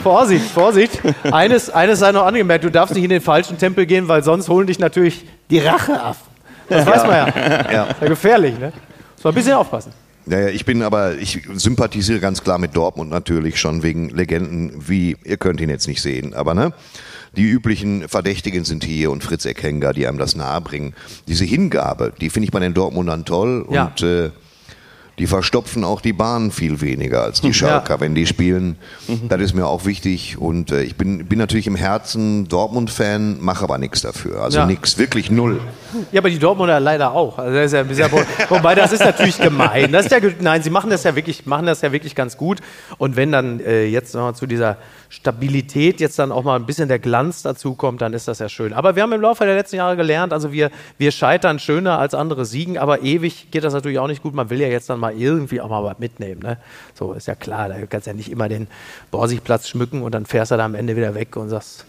Vorsicht, 0.03 0.45
Vorsicht. 0.51 1.01
Eines, 1.31 1.71
eines 1.71 1.99
sei 1.99 2.13
noch 2.13 2.25
angemerkt, 2.25 2.65
du 2.65 2.71
darfst 2.71 2.95
nicht 2.95 3.05
in 3.05 3.11
den 3.11 3.21
falschen 3.21 3.59
Tempel 3.59 3.87
gehen, 3.87 4.09
weil 4.09 4.23
sonst 4.23 4.49
holen 4.49 4.67
dich 4.67 4.79
natürlich 4.79 5.25
die 5.51 5.59
Rache 5.59 6.01
ab. 6.01 6.17
Das 6.69 6.87
weiß 6.87 7.03
man 7.05 7.13
ja. 7.13 7.29
ja. 7.73 7.87
ja 8.01 8.09
gefährlich, 8.09 8.59
ne? 8.59 8.73
Muss 9.17 9.25
man 9.25 9.33
ein 9.33 9.35
bisschen 9.35 9.55
aufpassen. 9.55 9.93
Naja, 10.27 10.49
ich 10.49 10.65
bin 10.67 10.83
aber, 10.83 11.15
ich 11.17 11.41
sympathisiere 11.55 12.21
ganz 12.21 12.45
klar 12.45 12.59
mit 12.59 12.77
Dortmund 12.77 13.11
natürlich 13.11 13.59
schon 13.59 13.83
wegen 13.83 14.11
Legenden 14.11 14.73
wie, 14.87 15.17
ihr 15.25 15.39
könnt 15.39 15.61
ihn 15.61 15.71
jetzt 15.71 15.89
nicht 15.89 16.03
sehen, 16.03 16.35
aber 16.35 16.53
ne? 16.55 16.73
Die 17.37 17.45
üblichen 17.45 18.09
Verdächtigen 18.09 18.65
sind 18.65 18.85
hier 18.85 19.11
und 19.11 19.23
Fritz 19.25 19.45
Eckenger, 19.45 19.93
die 19.93 20.07
einem 20.07 20.19
das 20.19 20.35
nahebringen. 20.37 20.95
Diese 21.29 21.45
Hingabe, 21.45 22.13
die 22.21 22.31
finde 22.31 22.45
ich 22.47 22.51
bei 22.53 22.61
den 22.61 22.75
Dortmundern 22.75 23.25
toll 23.25 23.67
Ja. 23.71 23.85
und 23.87 24.03
äh, 24.03 24.31
die 25.19 25.27
verstopfen 25.27 25.85
auch 25.85 26.01
die 26.01 26.13
Bahn 26.13 26.51
viel 26.51 26.81
weniger 26.81 27.23
als 27.23 27.41
die 27.41 27.53
Schalker, 27.53 28.01
wenn 28.01 28.15
die 28.15 28.27
spielen. 28.27 28.77
Das 29.29 29.41
ist 29.41 29.55
mir 29.55 29.67
auch 29.67 29.85
wichtig 29.85 30.39
und 30.39 30.71
äh, 30.73 30.83
ich 30.83 30.97
bin, 30.97 31.27
bin 31.27 31.39
natürlich 31.39 31.67
im 31.67 31.77
Herzen 31.77 32.49
Dortmund-Fan, 32.49 33.39
mache 33.41 33.65
aber 33.65 33.79
nichts 33.79 34.03
dafür. 34.03 34.43
Also 34.43 34.59
Ja. 34.59 34.67
nichts, 34.67 34.99
wirklich 34.99 35.31
null. 35.31 35.61
Ja, 36.13 36.21
aber 36.21 36.31
die 36.31 36.39
Dortmunder 36.39 36.79
leider 36.81 37.13
auch. 37.13 37.39
Also 37.39 37.55
das 37.55 37.73
ist 37.73 37.99
ja, 37.99 38.07
ja, 38.07 38.13
wobei 38.49 38.75
das 38.75 38.93
ist 38.93 39.01
natürlich 39.05 39.39
gemein. 39.41 39.91
Das 39.93 40.07
ist 40.07 40.13
ja, 40.13 40.19
nein, 40.41 40.63
sie 40.63 40.71
machen 40.71 40.91
das 40.91 41.03
ja 41.05 41.17
wirklich, 41.17 41.47
machen 41.47 41.67
das 41.67 41.81
ja 41.83 41.93
wirklich 41.93 42.15
ganz 42.15 42.37
gut. 42.37 42.59
Und 42.99 43.17
wenn 43.17 43.33
dann 43.33 43.61
äh, 43.61 43.87
jetzt 43.87 44.15
noch 44.15 44.23
mal 44.23 44.35
zu 44.35 44.47
dieser 44.47 44.77
Stabilität 45.11 46.01
jetzt 46.01 46.19
dann 46.19 46.31
auch 46.33 46.45
mal 46.45 46.57
ein 46.57 46.67
bisschen 46.67 46.89
der 46.89 46.99
Glanz 46.99 47.43
dazu 47.43 47.75
kommt, 47.75 48.01
dann 48.03 48.13
ist 48.13 48.29
das 48.29 48.39
ja 48.39 48.49
schön. 48.49 48.73
Aber 48.73 48.95
wir 48.95 49.03
haben 49.03 49.13
im 49.13 49.21
Laufe 49.21 49.45
der 49.45 49.55
letzten 49.57 49.77
Jahre 49.77 49.97
gelernt, 49.97 50.33
also 50.33 50.53
wir, 50.53 50.71
wir 50.97 51.11
scheitern 51.11 51.59
schöner 51.59 51.99
als 51.99 52.15
andere 52.15 52.45
siegen, 52.45 52.79
aber 52.79 53.03
ewig 53.03 53.51
geht 53.51 53.65
das 53.65 53.73
natürlich 53.75 53.99
auch 53.99 54.07
nicht 54.07 54.23
gut. 54.23 54.35
Man 54.35 54.51
will 54.51 54.61
ja 54.61 54.69
jetzt 54.69 54.89
dann 54.91 55.01
mal 55.01 55.08
irgendwie 55.11 55.61
auch 55.61 55.69
mal 55.69 55.85
was 55.85 55.99
mitnehmen. 55.99 56.43
Ne? 56.43 56.59
So 56.95 57.13
ist 57.13 57.27
ja 57.27 57.35
klar, 57.35 57.69
da 57.69 57.87
kannst 57.87 58.07
du 58.07 58.11
ja 58.11 58.17
nicht 58.17 58.31
immer 58.31 58.49
den 58.49 58.69
Borsigplatz 59.11 59.69
schmücken 59.69 60.03
und 60.03 60.13
dann 60.13 60.27
fährst 60.27 60.51
du 60.51 60.57
da 60.57 60.65
am 60.65 60.75
Ende 60.75 60.97
wieder 60.97 61.15
weg 61.15 61.37
und 61.37 61.49
sagst, 61.49 61.87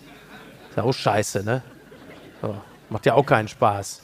ist 0.70 0.78
ja 0.78 0.84
auch 0.84 0.94
scheiße, 0.94 1.44
ne? 1.44 1.62
So, 2.42 2.56
macht 2.90 3.06
ja 3.06 3.16
auch 3.16 3.26
keinen 3.26 3.48
Spaß. 3.48 4.02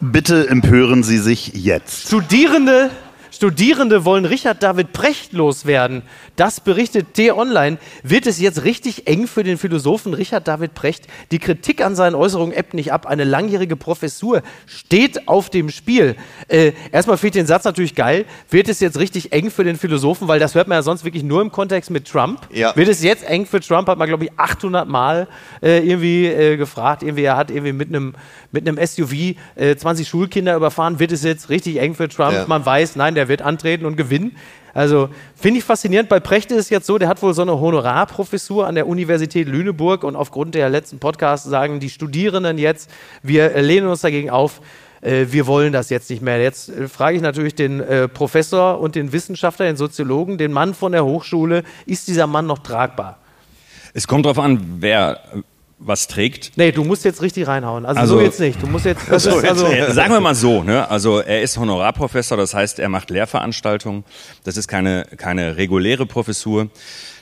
Bitte 0.00 0.48
empören 0.48 1.02
Sie 1.02 1.18
sich 1.18 1.54
jetzt. 1.54 2.08
Studierende, 2.08 2.90
Studierende 3.32 4.04
wollen 4.04 4.26
Richard 4.26 4.62
David 4.62 4.92
Precht 4.92 5.32
loswerden. 5.32 6.02
Das 6.36 6.60
berichtet 6.60 7.14
T-Online. 7.14 7.78
Wird 8.02 8.26
es 8.26 8.38
jetzt 8.38 8.64
richtig 8.64 9.06
eng 9.08 9.26
für 9.26 9.42
den 9.42 9.56
Philosophen 9.56 10.12
Richard 10.12 10.46
David 10.46 10.74
Precht? 10.74 11.06
Die 11.30 11.38
Kritik 11.38 11.82
an 11.82 11.96
seinen 11.96 12.14
Äußerungen 12.14 12.54
ebbt 12.54 12.74
nicht 12.74 12.92
ab. 12.92 13.06
Eine 13.06 13.24
langjährige 13.24 13.74
Professur 13.74 14.42
steht 14.66 15.28
auf 15.28 15.48
dem 15.48 15.70
Spiel. 15.70 16.14
Äh, 16.48 16.72
erstmal 16.92 17.16
fehlt 17.16 17.34
den 17.34 17.46
Satz 17.46 17.64
natürlich 17.64 17.94
geil. 17.94 18.26
Wird 18.50 18.68
es 18.68 18.80
jetzt 18.80 18.98
richtig 18.98 19.32
eng 19.32 19.50
für 19.50 19.64
den 19.64 19.78
Philosophen? 19.78 20.28
Weil 20.28 20.38
das 20.38 20.54
hört 20.54 20.68
man 20.68 20.76
ja 20.76 20.82
sonst 20.82 21.04
wirklich 21.04 21.22
nur 21.22 21.40
im 21.40 21.50
Kontext 21.50 21.90
mit 21.90 22.06
Trump. 22.06 22.40
Ja. 22.52 22.76
Wird 22.76 22.88
es 22.88 23.02
jetzt 23.02 23.24
eng 23.24 23.46
für 23.46 23.60
Trump? 23.60 23.88
Hat 23.88 23.96
man, 23.96 24.08
glaube 24.08 24.24
ich, 24.24 24.30
800 24.36 24.86
Mal 24.86 25.26
äh, 25.62 25.78
irgendwie 25.78 26.26
äh, 26.26 26.58
gefragt. 26.58 27.02
Irgendwie, 27.02 27.24
er 27.24 27.38
hat 27.38 27.50
irgendwie 27.50 27.72
mit 27.72 27.88
einem 27.88 28.14
mit 28.52 28.68
einem 28.68 28.84
SUV 28.84 29.34
äh, 29.54 29.74
20 29.74 30.06
Schulkinder 30.06 30.54
überfahren. 30.54 30.98
Wird 30.98 31.10
es 31.10 31.24
jetzt 31.24 31.48
richtig 31.48 31.80
eng 31.80 31.94
für 31.94 32.08
Trump? 32.08 32.34
Ja. 32.34 32.44
Man 32.46 32.64
weiß, 32.64 32.96
nein, 32.96 33.14
der 33.14 33.21
wird 33.28 33.42
antreten 33.42 33.86
und 33.86 33.96
gewinnen. 33.96 34.36
Also 34.74 35.10
finde 35.36 35.58
ich 35.58 35.64
faszinierend. 35.64 36.08
Bei 36.08 36.20
Precht 36.20 36.50
ist 36.50 36.58
es 36.58 36.70
jetzt 36.70 36.86
so, 36.86 36.96
der 36.98 37.08
hat 37.08 37.22
wohl 37.22 37.34
so 37.34 37.42
eine 37.42 37.60
Honorarprofessur 37.60 38.66
an 38.66 38.74
der 38.74 38.86
Universität 38.86 39.46
Lüneburg 39.46 40.04
und 40.04 40.16
aufgrund 40.16 40.54
der 40.54 40.70
letzten 40.70 40.98
Podcasts 40.98 41.48
sagen 41.48 41.78
die 41.78 41.90
Studierenden 41.90 42.56
jetzt, 42.58 42.90
wir 43.22 43.54
äh, 43.54 43.60
lehnen 43.60 43.88
uns 43.88 44.00
dagegen 44.00 44.30
auf. 44.30 44.60
äh, 45.02 45.26
Wir 45.28 45.46
wollen 45.46 45.72
das 45.72 45.90
jetzt 45.90 46.08
nicht 46.08 46.22
mehr. 46.22 46.40
Jetzt 46.40 46.70
äh, 46.70 46.88
frage 46.88 47.16
ich 47.16 47.22
natürlich 47.22 47.54
den 47.54 47.82
Professor 48.14 48.80
und 48.80 48.94
den 48.94 49.12
Wissenschaftler, 49.12 49.66
den 49.66 49.76
Soziologen, 49.76 50.38
den 50.38 50.52
Mann 50.52 50.72
von 50.72 50.92
der 50.92 51.04
Hochschule. 51.04 51.64
Ist 51.84 52.08
dieser 52.08 52.26
Mann 52.26 52.46
noch 52.46 52.60
tragbar? 52.60 53.18
Es 53.94 54.08
kommt 54.08 54.24
darauf 54.24 54.38
an, 54.38 54.78
wer 54.78 55.20
was 55.84 56.06
trägt. 56.08 56.52
Nee, 56.56 56.72
du 56.72 56.84
musst 56.84 57.04
jetzt 57.04 57.22
richtig 57.22 57.46
reinhauen. 57.46 57.84
Also, 57.86 58.00
Also- 58.00 58.14
so 58.16 58.20
jetzt 58.20 58.40
nicht. 58.40 58.62
Du 58.62 58.66
musst 58.66 58.84
jetzt. 58.84 59.02
Das 59.10 59.26
ist, 59.26 59.44
also, 59.44 59.66
Äh, 59.66 59.92
Sagen 59.92 60.12
wir 60.12 60.20
mal 60.20 60.34
so, 60.34 60.62
ne? 60.62 60.88
also 60.90 61.18
er 61.20 61.42
ist 61.42 61.56
Honorarprofessor, 61.58 62.36
das 62.36 62.54
heißt, 62.54 62.78
er 62.78 62.88
macht 62.88 63.10
Lehrveranstaltungen. 63.10 64.04
Das 64.44 64.56
ist 64.56 64.68
keine, 64.68 65.06
keine 65.16 65.56
reguläre 65.56 66.06
Professur. 66.06 66.68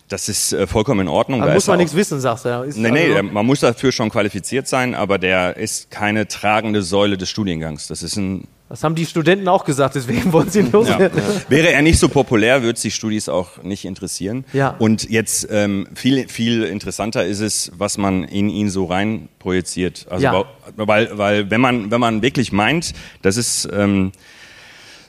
Das 0.09 0.29
ist 0.29 0.53
äh, 0.53 0.67
vollkommen 0.67 1.01
in 1.03 1.09
Ordnung. 1.09 1.41
da 1.41 1.55
muss 1.55 1.69
man 1.69 1.79
nichts 1.79 1.95
wissen, 1.95 2.21
sagst 2.21 2.45
du. 2.45 2.63
Ist 2.63 2.77
Nee, 2.77 2.91
nee, 2.91 3.11
also, 3.15 3.23
man 3.23 3.47
muss 3.47 3.61
dafür 3.61 3.93
schon 3.93 4.11
qualifiziert 4.11 4.67
sein, 4.67 4.95
aber 4.97 5.19
der 5.19 5.57
ist 5.57 5.91
keine 5.91 6.27
tragende 6.27 6.83
Säule 6.83 7.17
des 7.17 7.31
Studiengangs. 7.31 7.87
Das 7.87 8.03
ist 8.03 8.17
ein 8.17 8.49
das 8.71 8.85
haben 8.85 8.95
die 8.95 9.05
Studenten 9.05 9.49
auch 9.49 9.65
gesagt, 9.65 9.97
deswegen 9.97 10.33
wollen 10.33 10.49
sie 10.49 10.61
ihn 10.61 10.67
ja. 10.67 10.73
loswerden. 10.73 11.21
Wäre 11.49 11.73
er 11.73 11.83
nicht 11.83 11.99
so 11.99 12.09
populär, 12.09 12.63
würde 12.63 12.77
es 12.77 12.83
die 12.83 12.93
Studis 12.93 13.29
auch 13.29 13.63
nicht 13.65 13.85
interessieren. 13.85 14.45
Ja. 14.53 14.77
Und 14.79 15.11
jetzt 15.11 15.49
ähm, 15.51 15.89
viel, 15.95 16.29
viel 16.29 16.63
interessanter 16.63 17.27
ist 17.27 17.41
es, 17.41 17.73
was 17.77 17.99
man 17.99 18.23
in 18.23 18.49
ihn 18.49 18.71
so 18.71 18.85
rein 18.85 19.29
projiziert. 19.41 20.07
Also 20.09 20.25
Ja. 20.25 20.45
weil, 20.77 21.19
weil 21.19 21.51
wenn 21.51 21.61
man 21.61 21.91
wenn 21.91 22.01
man 22.01 22.23
wirklich 22.23 22.53
meint, 22.53 22.95
das 23.23 23.37
ist 23.37 23.69
ähm, 23.73 24.13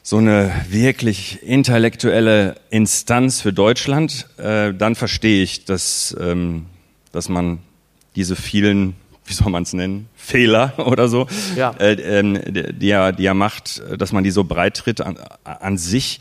so 0.01 0.17
eine 0.17 0.51
wirklich 0.67 1.43
intellektuelle 1.43 2.55
Instanz 2.71 3.41
für 3.41 3.53
Deutschland, 3.53 4.27
äh, 4.37 4.73
dann 4.73 4.95
verstehe 4.95 5.43
ich, 5.43 5.65
dass 5.65 6.15
dass, 6.19 6.65
dass 7.11 7.29
man 7.29 7.59
diese 8.15 8.35
vielen, 8.35 8.95
wie 9.31 9.33
soll 9.33 9.49
man 9.49 9.63
es 9.63 9.73
nennen, 9.73 10.07
Fehler 10.15 10.73
oder 10.85 11.07
so, 11.07 11.25
Ja. 11.55 11.71
äh, 11.79 11.93
ähm, 11.93 12.39
die, 12.77 12.89
er, 12.91 13.11
die 13.13 13.25
er 13.25 13.33
macht, 13.33 13.81
dass 13.97 14.11
man 14.11 14.23
die 14.23 14.31
so 14.31 14.43
breit 14.43 14.75
tritt 14.77 15.01
an, 15.01 15.17
an 15.43 15.77
sich. 15.77 16.19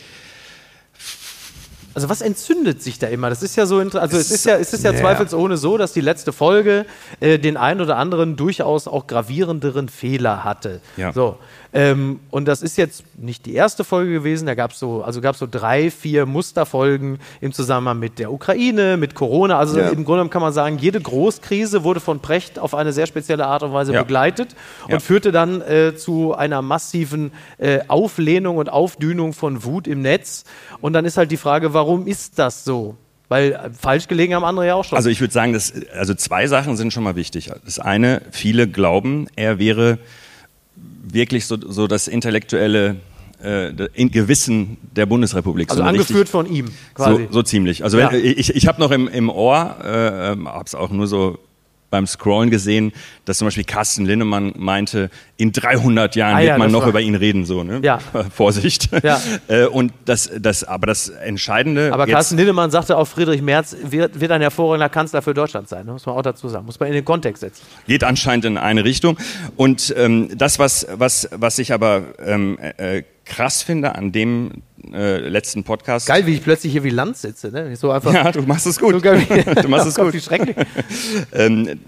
Also 1.92 2.08
was 2.08 2.20
entzündet 2.20 2.80
sich 2.80 3.00
da 3.00 3.08
immer? 3.08 3.30
Das 3.30 3.42
ist 3.42 3.56
ja 3.56 3.66
so, 3.66 3.78
also 3.80 4.16
es 4.16 4.30
ist 4.30 4.46
ja, 4.46 4.56
es 4.56 4.72
ist 4.72 4.84
ja 4.84 4.92
Ja. 4.92 5.00
zweifelsohne 5.00 5.56
so, 5.56 5.76
dass 5.76 5.92
die 5.92 6.00
letzte 6.00 6.32
Folge 6.32 6.86
äh, 7.18 7.40
den 7.40 7.56
ein 7.56 7.80
oder 7.80 7.96
anderen 7.96 8.36
durchaus 8.36 8.86
auch 8.86 9.08
gravierenderen 9.08 9.88
Fehler 9.88 10.44
hatte. 10.44 10.80
Ja. 10.96 11.12
So. 11.12 11.36
Ähm, 11.72 12.18
und 12.30 12.46
das 12.48 12.62
ist 12.62 12.76
jetzt 12.76 13.04
nicht 13.16 13.46
die 13.46 13.54
erste 13.54 13.84
Folge 13.84 14.12
gewesen. 14.12 14.46
Da 14.46 14.54
gab 14.56 14.72
es 14.72 14.78
so, 14.80 15.02
also 15.04 15.20
gab 15.20 15.36
so 15.36 15.46
drei, 15.48 15.90
vier 15.90 16.26
Musterfolgen 16.26 17.18
im 17.40 17.52
Zusammenhang 17.52 18.00
mit 18.00 18.18
der 18.18 18.32
Ukraine, 18.32 18.96
mit 18.96 19.14
Corona. 19.14 19.58
Also 19.58 19.78
Ja. 19.78 19.88
im 19.90 20.04
Grunde 20.04 20.06
genommen 20.06 20.30
kann 20.30 20.42
man 20.42 20.52
sagen, 20.52 20.78
jede 20.78 21.00
Großkrise 21.00 21.84
wurde 21.84 22.00
von 22.00 22.18
Precht 22.18 22.58
auf 22.58 22.74
eine 22.74 22.92
sehr 22.92 23.06
spezielle 23.06 23.46
Art 23.46 23.62
und 23.62 23.72
Weise 23.72 23.92
Ja. 23.92 24.02
begleitet 24.02 24.56
und 24.86 24.90
Ja. 24.94 24.98
führte 24.98 25.30
dann 25.30 25.60
äh, 25.60 25.94
zu 25.94 26.34
einer 26.34 26.60
massiven 26.60 27.30
äh, 27.58 27.80
Auflehnung 27.86 28.56
und 28.56 28.68
Aufdünung 28.68 29.32
von 29.32 29.62
Wut 29.62 29.86
im 29.86 30.02
Netz. 30.02 30.44
Und 30.80 30.92
dann 30.92 31.04
ist 31.04 31.16
halt 31.18 31.30
die 31.30 31.36
Frage, 31.36 31.72
warum 31.72 32.06
ist 32.08 32.38
das 32.40 32.64
so? 32.64 32.96
Weil 33.28 33.52
äh, 33.52 33.70
falsch 33.78 34.08
gelegen 34.08 34.34
haben 34.34 34.44
andere 34.44 34.66
ja 34.66 34.74
auch 34.74 34.84
schon. 34.84 34.96
Also 34.96 35.08
ich 35.08 35.20
würde 35.20 35.32
sagen, 35.32 35.52
dass, 35.52 35.72
also 35.96 36.14
zwei 36.14 36.48
Sachen 36.48 36.76
sind 36.76 36.92
schon 36.92 37.04
mal 37.04 37.14
wichtig. 37.14 37.52
Das 37.64 37.78
eine, 37.78 38.22
viele 38.32 38.66
glauben, 38.66 39.28
er 39.36 39.60
wäre 39.60 39.98
wirklich 41.14 41.46
so, 41.46 41.56
so 41.60 41.86
das 41.86 42.08
intellektuelle 42.08 42.96
äh, 43.42 43.72
Gewissen 44.08 44.76
der 44.94 45.06
Bundesrepublik. 45.06 45.70
Also 45.70 45.82
angeführt 45.82 46.10
richtig- 46.20 46.30
von 46.30 46.46
ihm 46.46 46.66
quasi. 46.94 47.24
So, 47.26 47.32
so 47.32 47.42
ziemlich. 47.42 47.84
Also 47.84 47.98
Ja. 47.98 48.12
wenn, 48.12 48.22
ich, 48.24 48.54
ich 48.54 48.66
habe 48.66 48.80
noch 48.80 48.90
im, 48.90 49.08
im 49.08 49.30
Ohr, 49.30 49.76
äh, 49.82 50.32
ähm, 50.32 50.46
habe 50.48 50.64
es 50.66 50.74
auch 50.74 50.90
nur 50.90 51.06
so 51.06 51.38
beim 51.90 52.06
Scrollen 52.06 52.50
gesehen, 52.50 52.92
dass 53.24 53.38
zum 53.38 53.46
Beispiel 53.46 53.64
Carsten 53.64 54.04
Linnemann 54.06 54.54
meinte, 54.56 55.10
in 55.36 55.52
300 55.52 56.14
Jahren 56.16 56.34
Ah 56.36 56.38
wird 56.38 56.48
ja, 56.48 56.58
man 56.58 56.68
das 56.68 56.72
noch 56.72 56.82
war- 56.82 56.88
über 56.90 57.00
ihn 57.00 57.14
reden, 57.16 57.44
so, 57.44 57.64
ne? 57.64 57.80
Ja. 57.82 57.98
Vorsicht. 58.34 58.88
Ja. 59.02 59.20
Äh, 59.48 59.66
und 59.66 59.92
das, 60.04 60.30
das, 60.38 60.62
aber 60.64 60.86
das 60.86 61.08
Entscheidende. 61.08 61.92
Aber 61.92 62.06
jetzt- 62.06 62.14
Carsten 62.14 62.36
Lindemann 62.36 62.70
sagte 62.70 62.96
auch, 62.96 63.06
Friedrich 63.06 63.42
Merz 63.42 63.74
wird, 63.82 64.20
wird 64.20 64.30
ein 64.30 64.40
hervorragender 64.40 64.88
Kanzler 64.88 65.22
für 65.22 65.34
Deutschland 65.34 65.68
sein. 65.68 65.86
Ne? 65.86 65.92
Muss 65.92 66.06
man 66.06 66.14
auch 66.14 66.22
dazu 66.22 66.48
sagen. 66.48 66.66
Muss 66.66 66.78
man 66.78 66.88
in 66.88 66.94
den 66.94 67.04
Kontext 67.04 67.40
setzen. 67.40 67.62
geht 67.86 68.04
anscheinend 68.04 68.44
in 68.44 68.56
eine 68.58 68.84
Richtung. 68.84 69.18
Und 69.56 69.92
ähm, 69.96 70.28
das, 70.36 70.58
was, 70.58 70.86
was, 70.92 71.28
was 71.32 71.58
ich 71.58 71.72
aber 71.72 72.02
ähm, 72.24 72.58
äh, 72.76 73.02
krass 73.24 73.62
finde 73.62 73.94
an 73.96 74.12
dem 74.12 74.62
äh, 74.92 75.18
letzten 75.18 75.64
Podcast. 75.64 76.06
Geil, 76.06 76.26
wie 76.26 76.34
ich 76.34 76.42
plötzlich 76.42 76.72
hier 76.72 76.84
wie 76.84 76.90
Land 76.90 77.16
sitze. 77.16 77.50
Ne? 77.50 77.74
So 77.76 77.90
einfach. 77.90 78.12
Ja, 78.12 78.32
du 78.32 78.42
machst 78.42 78.66
es 78.66 78.78
gut. 78.78 78.94
So 78.94 79.00
geil, 79.00 79.24
Du 79.62 79.68
machst 79.68 79.86
es 79.86 79.94
gut. 79.96 80.12
Wie 80.14 80.20
schrecklich. 80.20 80.56
ähm, 81.32 81.78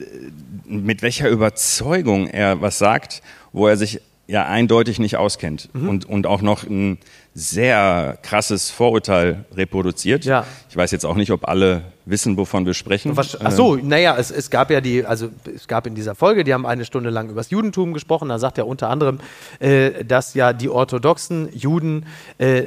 mit 0.66 1.02
welcher 1.02 1.28
Überzeugung 1.28 2.28
er 2.28 2.60
was 2.60 2.78
sagt, 2.78 3.22
wo 3.52 3.66
er 3.68 3.76
sich 3.76 4.00
ja 4.26 4.46
eindeutig 4.46 4.98
nicht 4.98 5.16
auskennt 5.16 5.68
Mhm. 5.74 5.88
und, 5.88 6.04
und 6.08 6.26
auch 6.26 6.42
noch 6.42 6.64
ein 6.64 6.98
sehr 7.34 8.18
krasses 8.22 8.70
Vorurteil 8.70 9.44
reproduziert. 9.54 10.24
Ja. 10.24 10.44
Ich 10.68 10.76
weiß 10.76 10.90
jetzt 10.90 11.06
auch 11.06 11.16
nicht, 11.16 11.30
ob 11.30 11.48
alle 11.48 11.82
wissen, 12.04 12.36
wovon 12.36 12.66
wir 12.66 12.74
sprechen. 12.74 13.16
Was, 13.16 13.40
ach 13.40 13.52
so, 13.52 13.76
naja, 13.76 14.16
es, 14.18 14.30
es 14.30 14.50
gab 14.50 14.70
ja 14.70 14.80
die, 14.80 15.04
also 15.04 15.28
es 15.54 15.68
gab 15.68 15.86
in 15.86 15.94
dieser 15.94 16.14
Folge, 16.14 16.44
die 16.44 16.52
haben 16.52 16.66
eine 16.66 16.84
Stunde 16.84 17.10
lang 17.10 17.28
über 17.28 17.40
das 17.40 17.50
Judentum 17.50 17.92
gesprochen. 17.92 18.28
Da 18.28 18.38
sagt 18.38 18.58
er 18.58 18.66
unter 18.66 18.90
anderem, 18.90 19.20
äh, 19.60 20.04
dass 20.04 20.34
ja 20.34 20.52
die 20.52 20.68
orthodoxen 20.68 21.48
Juden 21.56 22.06
äh, 22.38 22.64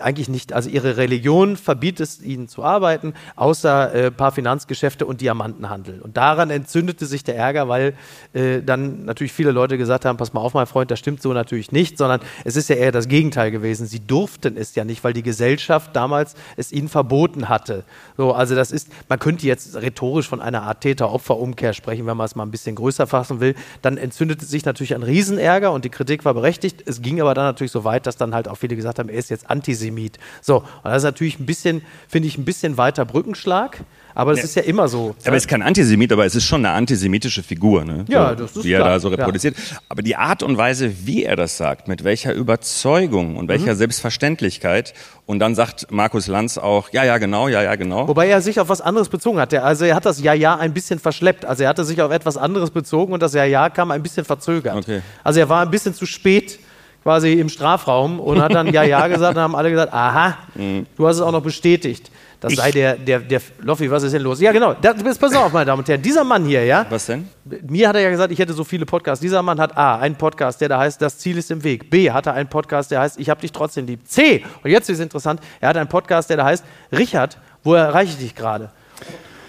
eigentlich 0.00 0.28
nicht, 0.28 0.52
also 0.52 0.68
ihre 0.68 0.96
Religion 0.96 1.56
verbietet 1.56 2.06
es 2.06 2.22
ihnen 2.22 2.48
zu 2.48 2.62
arbeiten, 2.62 3.14
außer 3.34 3.94
äh, 3.94 4.10
paar 4.10 4.32
Finanzgeschäfte 4.32 5.06
und 5.06 5.20
Diamantenhandel. 5.20 6.00
Und 6.00 6.16
daran 6.16 6.50
entzündete 6.50 7.06
sich 7.06 7.24
der 7.24 7.36
Ärger, 7.36 7.68
weil 7.68 7.94
äh, 8.34 8.62
dann 8.62 9.04
natürlich 9.06 9.32
viele 9.32 9.52
Leute 9.52 9.78
gesagt 9.78 10.04
haben, 10.04 10.16
pass 10.16 10.32
mal 10.32 10.40
auf, 10.40 10.54
mein 10.54 10.66
Freund, 10.66 10.90
das 10.90 10.98
stimmt 10.98 11.22
so 11.22 11.32
natürlich 11.32 11.72
nicht, 11.72 11.96
sondern 11.96 12.20
es 12.44 12.56
ist 12.56 12.68
ja 12.68 12.76
eher 12.76 12.92
das 12.92 13.08
Gegenteil 13.08 13.50
gewesen. 13.50 13.86
Sie 13.86 13.95
durften 14.00 14.56
es 14.56 14.74
ja 14.74 14.84
nicht, 14.84 15.04
weil 15.04 15.12
die 15.12 15.22
Gesellschaft 15.22 15.94
damals 15.94 16.34
es 16.56 16.72
ihnen 16.72 16.88
verboten 16.88 17.48
hatte. 17.48 17.84
So, 18.16 18.32
also 18.32 18.54
das 18.54 18.72
ist, 18.72 18.88
man 19.08 19.18
könnte 19.18 19.46
jetzt 19.46 19.76
rhetorisch 19.76 20.28
von 20.28 20.40
einer 20.40 20.62
Art 20.62 20.80
Täter-Opfer-Umkehr 20.80 21.72
sprechen, 21.72 22.06
wenn 22.06 22.16
man 22.16 22.26
es 22.26 22.34
mal 22.34 22.44
ein 22.44 22.50
bisschen 22.50 22.76
größer 22.76 23.06
fassen 23.06 23.40
will. 23.40 23.54
Dann 23.82 23.96
entzündete 23.96 24.44
sich 24.44 24.64
natürlich 24.64 24.94
ein 24.94 25.02
Riesenärger 25.02 25.72
und 25.72 25.84
die 25.84 25.90
Kritik 25.90 26.24
war 26.24 26.34
berechtigt. 26.34 26.82
Es 26.86 27.02
ging 27.02 27.20
aber 27.20 27.34
dann 27.34 27.44
natürlich 27.44 27.72
so 27.72 27.84
weit, 27.84 28.06
dass 28.06 28.16
dann 28.16 28.34
halt 28.34 28.48
auch 28.48 28.56
viele 28.56 28.76
gesagt 28.76 28.98
haben, 28.98 29.08
er 29.08 29.18
ist 29.18 29.30
jetzt 29.30 29.50
Antisemit. 29.50 30.18
So, 30.40 30.58
und 30.58 30.84
das 30.84 30.98
ist 30.98 31.04
natürlich 31.04 31.38
ein 31.38 31.46
bisschen, 31.46 31.82
finde 32.08 32.28
ich, 32.28 32.38
ein 32.38 32.44
bisschen 32.44 32.76
weiter 32.76 33.04
Brückenschlag. 33.04 33.84
Aber 34.16 34.30
das 34.32 34.38
Ja. 34.40 34.44
ist 34.46 34.54
ja 34.56 34.62
immer 34.62 34.88
so. 34.88 35.14
Aber 35.24 35.32
er 35.32 35.36
ist 35.36 35.46
kein 35.46 35.60
Antisemit, 35.60 36.10
aber 36.10 36.24
es 36.24 36.34
ist 36.34 36.44
schon 36.44 36.64
eine 36.64 36.74
antisemitische 36.74 37.42
Figur, 37.42 37.84
ne? 37.84 38.06
Ja, 38.08 38.30
so, 38.30 38.34
das 38.36 38.56
ist 38.56 38.64
er 38.64 38.78
klar, 38.78 38.88
da 38.92 38.98
so 39.00 39.10
ja. 39.10 39.16
reproduziert. 39.16 39.56
Aber 39.90 40.00
die 40.00 40.16
Art 40.16 40.42
und 40.42 40.56
Weise, 40.56 40.90
wie 41.06 41.24
er 41.24 41.36
das 41.36 41.58
sagt, 41.58 41.86
mit 41.86 42.02
welcher 42.02 42.32
Überzeugung 42.32 43.36
und 43.36 43.48
welcher 43.48 43.74
Mhm. 43.74 43.78
Selbstverständlichkeit. 43.78 44.94
Und 45.26 45.38
dann 45.40 45.54
sagt 45.54 45.90
Markus 45.90 46.28
Lanz 46.28 46.56
auch, 46.56 46.88
ja, 46.92 47.04
ja, 47.04 47.18
genau, 47.18 47.48
ja, 47.48 47.62
ja, 47.62 47.74
genau. 47.76 48.08
Wobei 48.08 48.28
er 48.28 48.40
sich 48.40 48.58
auf 48.58 48.68
was 48.70 48.80
anderes 48.80 49.08
bezogen 49.10 49.38
hat. 49.38 49.52
Also 49.52 49.84
er 49.84 49.94
hat 49.94 50.06
das 50.06 50.22
Ja-Ja 50.22 50.56
ein 50.56 50.72
bisschen 50.72 50.98
verschleppt. 50.98 51.44
Also 51.44 51.64
er 51.64 51.68
hatte 51.68 51.84
sich 51.84 52.00
auf 52.00 52.10
etwas 52.10 52.38
anderes 52.38 52.70
bezogen 52.70 53.12
und 53.12 53.22
das 53.22 53.34
Ja-Ja 53.34 53.68
kam 53.68 53.90
ein 53.90 54.02
bisschen 54.02 54.24
verzögert. 54.24 54.76
Okay. 54.76 55.02
Also 55.24 55.40
er 55.40 55.48
war 55.50 55.60
ein 55.62 55.70
bisschen 55.70 55.92
zu 55.94 56.06
spät 56.06 56.58
quasi 57.02 57.34
im 57.34 57.48
Strafraum 57.48 58.18
und 58.18 58.40
hat 58.40 58.54
dann 58.54 58.66
Ja-Ja 58.72 59.06
gesagt 59.08 59.36
und 59.36 59.42
haben 59.42 59.54
alle 59.54 59.70
gesagt, 59.70 59.92
aha, 59.92 60.38
du 60.54 61.06
hast 61.06 61.16
es 61.16 61.22
auch 61.22 61.32
noch 61.32 61.42
bestätigt. 61.42 62.10
Das 62.40 62.54
sei 62.54 62.70
der, 62.70 62.96
der, 62.96 63.20
der, 63.20 63.40
Loffi, 63.60 63.90
was 63.90 64.02
ist 64.02 64.12
denn 64.12 64.22
los? 64.22 64.40
Ja, 64.40 64.52
genau. 64.52 64.74
Das, 64.74 65.18
pass 65.18 65.34
auf, 65.34 65.52
meine 65.52 65.64
Damen 65.64 65.80
und 65.80 65.88
Herren. 65.88 66.02
Dieser 66.02 66.22
Mann 66.22 66.44
hier, 66.44 66.64
ja, 66.64 66.84
Was 66.90 67.06
denn? 67.06 67.28
mir 67.66 67.88
hat 67.88 67.96
er 67.96 68.02
ja 68.02 68.10
gesagt, 68.10 68.30
ich 68.30 68.38
hätte 68.38 68.52
so 68.52 68.62
viele 68.62 68.84
Podcasts. 68.84 69.20
Dieser 69.22 69.42
Mann 69.42 69.58
hat 69.58 69.76
A, 69.76 69.96
einen 69.98 70.16
Podcast, 70.16 70.60
der 70.60 70.68
da 70.68 70.78
heißt, 70.78 71.00
das 71.00 71.18
Ziel 71.18 71.38
ist 71.38 71.50
im 71.50 71.64
Weg. 71.64 71.88
B, 71.90 72.10
hat 72.10 72.26
er 72.26 72.34
einen 72.34 72.48
Podcast, 72.48 72.90
der 72.90 73.00
heißt, 73.00 73.18
ich 73.18 73.30
hab 73.30 73.40
dich 73.40 73.52
trotzdem 73.52 73.86
lieb. 73.86 74.00
C, 74.06 74.44
und 74.62 74.70
jetzt 74.70 74.90
ist 74.90 75.00
interessant, 75.00 75.40
er 75.60 75.70
hat 75.70 75.76
einen 75.76 75.88
Podcast, 75.88 76.28
der 76.28 76.36
da 76.36 76.44
heißt, 76.44 76.64
Richard, 76.92 77.38
wo 77.64 77.74
erreiche 77.74 78.12
ich 78.12 78.18
dich 78.18 78.34
gerade? 78.34 78.70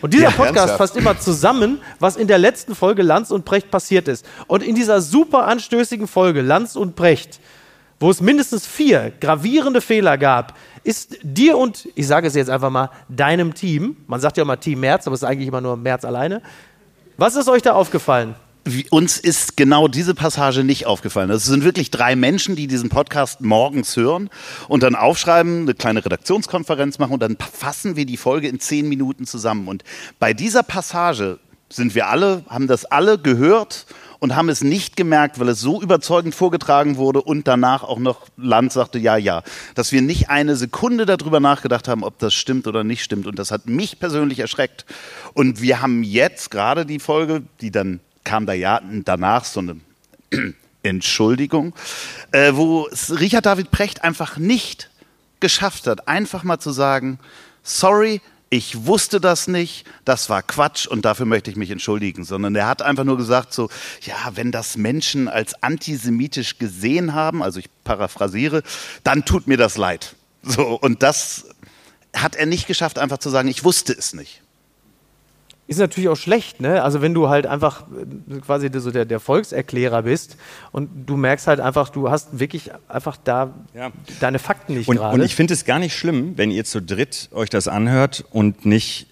Und 0.01 0.13
dieser 0.13 0.25
Ja, 0.25 0.29
Podcast 0.31 0.55
ernsthaft? 0.57 0.77
fasst 0.77 0.95
immer 0.97 1.19
zusammen, 1.19 1.79
was 1.99 2.15
in 2.17 2.27
der 2.27 2.37
letzten 2.37 2.75
Folge 2.75 3.01
Lanz 3.01 3.31
und 3.31 3.45
Precht 3.45 3.69
passiert 3.71 4.07
ist. 4.07 4.25
Und 4.47 4.63
in 4.63 4.75
dieser 4.75 5.01
super 5.01 5.47
anstößigen 5.47 6.07
Folge 6.07 6.41
Lanz 6.41 6.75
und 6.75 6.95
Precht, 6.95 7.39
wo 7.99 8.11
es 8.11 8.21
mindestens 8.21 8.67
vier 8.67 9.11
gravierende 9.19 9.81
Fehler 9.81 10.17
gab, 10.19 10.53
ist 10.87 11.17
dir 11.21 11.57
und, 11.57 11.89
ich 11.95 12.07
sage 12.07 12.27
es 12.27 12.33
jetzt 12.33 12.49
einfach 12.49 12.69
mal, 12.69 12.89
deinem 13.09 13.53
Team, 13.53 13.97
man 14.07 14.21
sagt 14.21 14.37
ja 14.37 14.43
immer 14.43 14.59
Team 14.59 14.79
Merz, 14.79 15.05
aber 15.05 15.15
es 15.15 15.21
ist 15.21 15.27
eigentlich 15.27 15.49
immer 15.49 15.59
nur 15.59 15.75
Merz 15.75 16.05
alleine, 16.05 16.41
was 17.17 17.35
ist 17.35 17.49
euch 17.49 17.61
da 17.61 17.73
aufgefallen? 17.73 18.35
Uns 18.89 19.17
ist 19.17 19.57
genau 19.57 19.87
diese 19.87 20.15
Passage 20.15 20.63
nicht 20.63 20.85
aufgefallen. 20.85 21.29
Es 21.29 21.45
sind 21.45 21.63
wirklich 21.63 21.91
drei 21.91 22.15
Menschen, 22.15 22.55
die 22.55 22.67
diesen 22.67 22.89
Podcast 22.89 23.41
morgens 23.41 23.95
hören 23.95 24.29
und 24.67 24.83
dann 24.83 24.95
aufschreiben, 24.95 25.61
eine 25.61 25.73
kleine 25.73 26.03
Redaktionskonferenz 26.03 26.99
machen 26.99 27.13
und 27.13 27.21
dann 27.21 27.37
fassen 27.37 27.95
wir 27.95 28.05
die 28.05 28.17
Folge 28.17 28.47
in 28.47 28.59
zehn 28.59 28.87
Minuten 28.87 29.25
zusammen. 29.25 29.67
Und 29.67 29.83
bei 30.19 30.33
dieser 30.33 30.63
Passage 30.63 31.39
sind 31.69 31.95
wir 31.95 32.07
alle, 32.07 32.43
haben 32.49 32.67
das 32.67 32.85
alle 32.85 33.17
gehört 33.17 33.87
und 34.19 34.35
haben 34.35 34.49
es 34.49 34.61
nicht 34.61 34.95
gemerkt, 34.95 35.39
weil 35.39 35.49
es 35.49 35.59
so 35.59 35.81
überzeugend 35.81 36.33
vorgetragen 36.33 36.97
wurde 36.97 37.21
und 37.21 37.47
danach 37.47 37.83
auch 37.83 37.99
noch 37.99 38.27
Land 38.37 38.71
sagte, 38.71 38.99
ja, 38.99 39.17
ja, 39.17 39.43
dass 39.75 39.91
wir 39.91 40.01
nicht 40.01 40.29
eine 40.29 40.55
Sekunde 40.55 41.05
darüber 41.05 41.39
nachgedacht 41.39 41.87
haben, 41.87 42.03
ob 42.03 42.17
das 42.19 42.33
stimmt 42.33 42.67
oder 42.67 42.83
nicht 42.83 43.03
stimmt. 43.03 43.27
Und 43.27 43.39
das 43.39 43.51
hat 43.51 43.67
mich 43.67 43.99
persönlich 43.99 44.39
erschreckt. 44.39 44.85
Und 45.33 45.61
wir 45.61 45.81
haben 45.81 46.03
jetzt 46.03 46.51
gerade 46.51 46.85
die 46.85 46.99
Folge, 46.99 47.43
die 47.61 47.71
dann 47.71 47.99
kam 48.23 48.45
da 48.45 48.53
ja 48.53 48.81
danach 49.05 49.45
so 49.45 49.61
eine 49.61 49.77
Entschuldigung, 50.83 51.73
äh, 52.31 52.53
wo 52.53 52.89
Richard 53.09 53.45
David 53.45 53.71
Precht 53.71 54.03
einfach 54.03 54.37
nicht 54.37 54.89
geschafft 55.39 55.87
hat, 55.87 56.07
einfach 56.07 56.43
mal 56.43 56.59
zu 56.59 56.71
sagen, 56.71 57.19
sorry, 57.63 58.21
ich 58.49 58.85
wusste 58.85 59.19
das 59.19 59.47
nicht, 59.47 59.85
das 60.05 60.29
war 60.29 60.41
Quatsch 60.41 60.87
und 60.87 61.03
dafür 61.03 61.25
möchte 61.25 61.51
ich 61.51 61.57
mich 61.57 61.69
entschuldigen, 61.69 62.23
sondern 62.23 62.55
er 62.55 62.67
hat 62.67 62.81
einfach 62.81 63.03
nur 63.03 63.17
gesagt 63.17 63.53
so, 63.53 63.69
ja, 64.01 64.15
wenn 64.35 64.51
das 64.51 64.77
Menschen 64.77 65.27
als 65.27 65.61
antisemitisch 65.61 66.57
gesehen 66.57 67.13
haben, 67.13 67.43
also 67.43 67.59
ich 67.59 67.69
paraphrasiere, 67.83 68.63
dann 69.03 69.25
tut 69.25 69.47
mir 69.47 69.57
das 69.57 69.77
leid. 69.77 70.15
So 70.43 70.79
und 70.79 71.03
das 71.03 71.47
hat 72.15 72.35
er 72.35 72.45
nicht 72.45 72.67
geschafft, 72.67 72.99
einfach 72.99 73.17
zu 73.17 73.29
sagen, 73.29 73.49
ich 73.49 73.63
wusste 73.63 73.93
es 73.93 74.13
nicht. 74.13 74.41
Ist 75.67 75.79
natürlich 75.79 76.07
auch 76.09 76.15
schlecht, 76.15 76.61
ne? 76.61 76.81
Also 76.81 77.01
wenn 77.01 77.13
du 77.13 77.27
halt 77.27 77.45
einfach 77.45 77.83
äh, 78.29 78.39
quasi 78.39 78.69
so 78.73 78.89
der, 78.89 79.03
der 79.05 79.19
Volkserklärer 79.19 80.03
bist 80.03 80.37
und 80.71 80.89
du 81.07 81.17
merkst 81.17 81.45
halt 81.47 81.59
einfach, 81.59 81.89
du 81.89 82.09
hast 82.09 82.39
wirklich 82.39 82.71
einfach 82.87 83.17
da 83.21 83.53
Ja. 83.73 83.91
deine 84.21 84.39
Fakten 84.39 84.75
nicht 84.75 84.89
gerade. 84.89 85.13
und 85.15 85.21
ich 85.21 85.35
finde 85.35 85.53
es 85.53 85.65
gar 85.65 85.79
nicht 85.79 85.93
schlimm, 85.95 86.37
wenn 86.37 86.51
ihr 86.51 86.63
zu 86.63 86.81
dritt 86.81 87.29
euch 87.33 87.49
das 87.49 87.67
anhört 87.67 88.23
und 88.31 88.65
nicht 88.65 89.07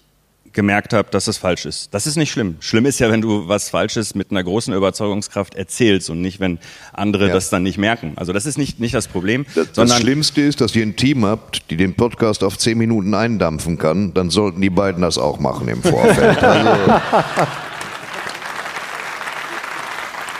gemerkt 0.56 0.92
habt, 0.92 1.14
dass 1.14 1.28
es 1.28 1.38
falsch 1.38 1.64
ist. 1.66 1.94
Das 1.94 2.08
ist 2.08 2.16
nicht 2.16 2.32
schlimm. 2.32 2.56
Schlimm 2.58 2.84
ist 2.86 2.98
ja, 2.98 3.08
wenn 3.10 3.20
du 3.20 3.46
was 3.46 3.70
Falsches 3.70 4.16
mit 4.16 4.32
einer 4.32 4.42
großen 4.42 4.74
Überzeugungskraft 4.74 5.54
erzählst 5.54 6.10
und 6.10 6.20
nicht, 6.20 6.40
wenn 6.40 6.58
andere 6.92 7.28
Ja. 7.28 7.34
das 7.34 7.48
dann 7.50 7.62
nicht 7.62 7.78
merken. 7.78 8.14
Also 8.16 8.32
das 8.32 8.44
ist 8.46 8.58
nicht, 8.58 8.80
nicht 8.80 8.94
das 8.94 9.06
Problem, 9.06 9.46
Das, 9.54 9.70
das 9.72 9.96
Schlimmste 10.00 10.40
ist, 10.40 10.60
dass 10.60 10.74
ihr 10.74 10.82
ein 10.84 10.96
Team 10.96 11.24
habt, 11.24 11.70
die 11.70 11.76
den 11.76 11.94
Podcast 11.94 12.42
auf 12.42 12.58
zehn 12.58 12.76
Minuten 12.76 13.14
eindampfen 13.14 13.78
kann. 13.78 14.12
Dann 14.14 14.30
sollten 14.30 14.60
die 14.60 14.70
beiden 14.70 15.02
das 15.02 15.18
auch 15.18 15.38
machen 15.38 15.68
im 15.68 15.82
Vorfeld. 15.82 16.38
Also, 16.42 17.00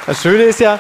Das 0.07 0.23
Schöne 0.23 0.45
ist 0.45 0.61
ja, 0.61 0.79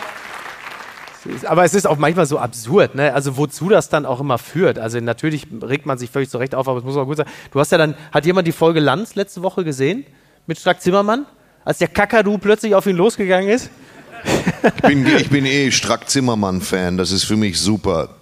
aber 1.44 1.64
es 1.64 1.74
ist 1.74 1.86
auch 1.86 1.98
manchmal 1.98 2.26
so 2.26 2.38
absurd, 2.38 2.94
ne? 2.94 3.12
Also 3.12 3.36
wozu 3.36 3.68
das 3.68 3.88
dann 3.88 4.06
auch 4.06 4.20
immer 4.20 4.38
führt. 4.38 4.78
Also 4.78 5.00
natürlich 5.00 5.46
regt 5.62 5.86
man 5.86 5.98
sich 5.98 6.10
völlig 6.10 6.30
zurecht 6.30 6.54
auf, 6.54 6.68
aber 6.68 6.78
es 6.78 6.84
muss 6.84 6.96
auch 6.96 7.04
gut 7.04 7.18
sein. 7.18 7.26
Du 7.52 7.60
hast 7.60 7.72
ja 7.72 7.78
dann, 7.78 7.94
hat 8.12 8.26
jemand 8.26 8.46
die 8.46 8.52
Folge 8.52 8.80
Lanz 8.80 9.14
letzte 9.14 9.42
Woche 9.42 9.64
gesehen 9.64 10.04
mit 10.46 10.58
Strack 10.58 10.80
Zimmermann, 10.80 11.26
als 11.64 11.78
der 11.78 11.88
Kakadu 11.88 12.38
plötzlich 12.38 12.74
auf 12.74 12.86
ihn 12.86 12.96
losgegangen 12.96 13.48
ist? 13.48 13.70
ich, 14.24 14.82
bin, 14.82 15.06
ich 15.06 15.30
bin 15.30 15.46
eh 15.46 15.70
Strack 15.70 16.08
Zimmermann-Fan. 16.08 16.96
Das 16.96 17.12
ist 17.12 17.24
für 17.24 17.36
mich 17.36 17.60
super. 17.60 18.15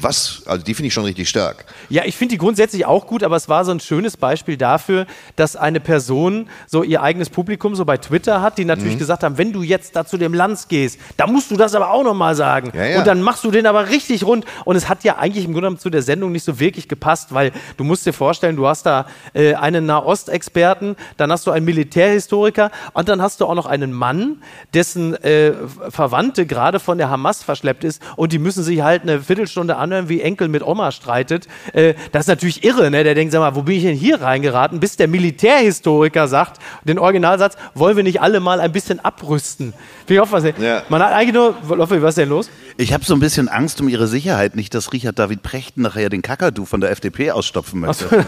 Was? 0.00 0.42
Also 0.46 0.62
die 0.64 0.74
finde 0.74 0.88
ich 0.88 0.94
schon 0.94 1.04
richtig 1.04 1.28
stark. 1.28 1.64
Ja, 1.88 2.02
ich 2.04 2.16
finde 2.16 2.32
die 2.34 2.38
grundsätzlich 2.38 2.84
auch 2.86 3.06
gut, 3.06 3.22
aber 3.22 3.36
es 3.36 3.48
war 3.48 3.64
so 3.64 3.70
ein 3.70 3.80
schönes 3.80 4.16
Beispiel 4.16 4.56
dafür, 4.56 5.06
dass 5.36 5.56
eine 5.56 5.80
Person 5.80 6.48
so 6.66 6.82
ihr 6.82 7.02
eigenes 7.02 7.30
Publikum 7.30 7.74
so 7.74 7.84
bei 7.84 7.96
Twitter 7.96 8.42
hat, 8.42 8.58
die 8.58 8.62
Mhm. 8.62 8.68
natürlich 8.68 8.98
gesagt 8.98 9.22
haben, 9.22 9.38
wenn 9.38 9.52
du 9.52 9.62
jetzt 9.62 9.96
da 9.96 10.04
zu 10.04 10.18
dem 10.18 10.34
Lanz 10.34 10.68
gehst, 10.68 10.98
da 11.16 11.26
musst 11.26 11.50
du 11.50 11.56
das 11.56 11.74
aber 11.74 11.90
auch 11.90 12.04
nochmal 12.04 12.34
sagen. 12.34 12.72
Ja, 12.74 12.84
ja. 12.84 12.98
Und 12.98 13.06
dann 13.06 13.22
machst 13.22 13.42
du 13.44 13.50
den 13.50 13.66
aber 13.66 13.88
richtig 13.88 14.24
rund. 14.24 14.44
Und 14.64 14.76
es 14.76 14.88
hat 14.88 15.02
ja 15.04 15.16
eigentlich 15.16 15.44
im 15.44 15.52
Grunde 15.52 15.66
genommen 15.68 15.78
zu 15.78 15.88
der 15.90 16.02
Sendung 16.02 16.32
nicht 16.32 16.44
so 16.44 16.60
wirklich 16.60 16.88
gepasst, 16.88 17.32
weil 17.32 17.52
du 17.76 17.84
musst 17.84 18.04
dir 18.04 18.12
vorstellen, 18.12 18.56
du 18.56 18.66
hast 18.66 18.84
da 18.84 19.06
äh, 19.32 19.54
einen 19.54 19.86
Nahostexperten, 19.86 20.96
dann 21.16 21.32
hast 21.32 21.46
du 21.46 21.50
einen 21.52 21.64
Militärhistoriker 21.64 22.70
und 22.92 23.08
dann 23.08 23.22
hast 23.22 23.40
du 23.40 23.46
auch 23.46 23.54
noch 23.54 23.66
einen 23.66 23.92
Mann, 23.92 24.42
dessen 24.74 25.14
äh, 25.22 25.52
Verwandte 25.88 26.44
gerade 26.46 26.80
von 26.80 26.98
der 26.98 27.08
Hamas 27.08 27.42
verschleppt 27.42 27.84
ist 27.84 28.02
und 28.16 28.32
die 28.32 28.38
müssen 28.38 28.62
sich 28.62 28.82
halt 28.82 29.02
eine 29.02 29.20
Viertelstunde 29.22 29.53
anhören, 29.56 30.08
wie 30.08 30.20
Enkel 30.20 30.48
mit 30.48 30.62
Oma 30.62 30.92
streitet. 30.92 31.46
Äh, 31.72 31.94
das 32.12 32.22
ist 32.22 32.28
natürlich 32.28 32.64
irre, 32.64 32.90
ne? 32.90 33.04
Der 33.04 33.14
denkt, 33.14 33.32
sag 33.32 33.40
mal, 33.40 33.54
wo 33.54 33.62
bin 33.62 33.76
ich 33.76 33.82
denn 33.82 33.96
hier 33.96 34.20
reingeraten? 34.20 34.80
Bis 34.80 34.96
der 34.96 35.08
Militärhistoriker 35.08 36.28
sagt, 36.28 36.60
den 36.84 36.98
Originalsatz, 36.98 37.56
wollen 37.74 37.96
wir 37.96 38.04
nicht 38.04 38.20
alle 38.20 38.40
mal 38.40 38.60
ein 38.60 38.72
bisschen 38.72 39.00
abrüsten? 39.04 39.74
Ich 40.06 40.20
auch 40.20 40.30
was. 40.30 40.44
Ja. 40.44 40.82
Man 40.88 41.02
hat 41.02 41.12
eigentlich 41.12 41.34
nur, 41.34 41.54
Loffi, 41.76 42.02
was 42.02 42.10
ist 42.10 42.18
denn 42.18 42.28
los? 42.28 42.50
Ich 42.76 42.92
habe 42.92 43.04
so 43.04 43.14
ein 43.14 43.20
bisschen 43.20 43.48
Angst 43.48 43.80
um 43.80 43.88
ihre 43.88 44.08
Sicherheit, 44.08 44.56
nicht, 44.56 44.74
dass 44.74 44.92
Richard 44.92 45.18
David 45.18 45.42
Precht 45.42 45.76
nachher 45.76 46.10
den 46.10 46.22
Kakadu 46.22 46.64
von 46.64 46.80
der 46.80 46.90
FDP 46.90 47.30
ausstopfen 47.30 47.80
möchte. 47.80 48.24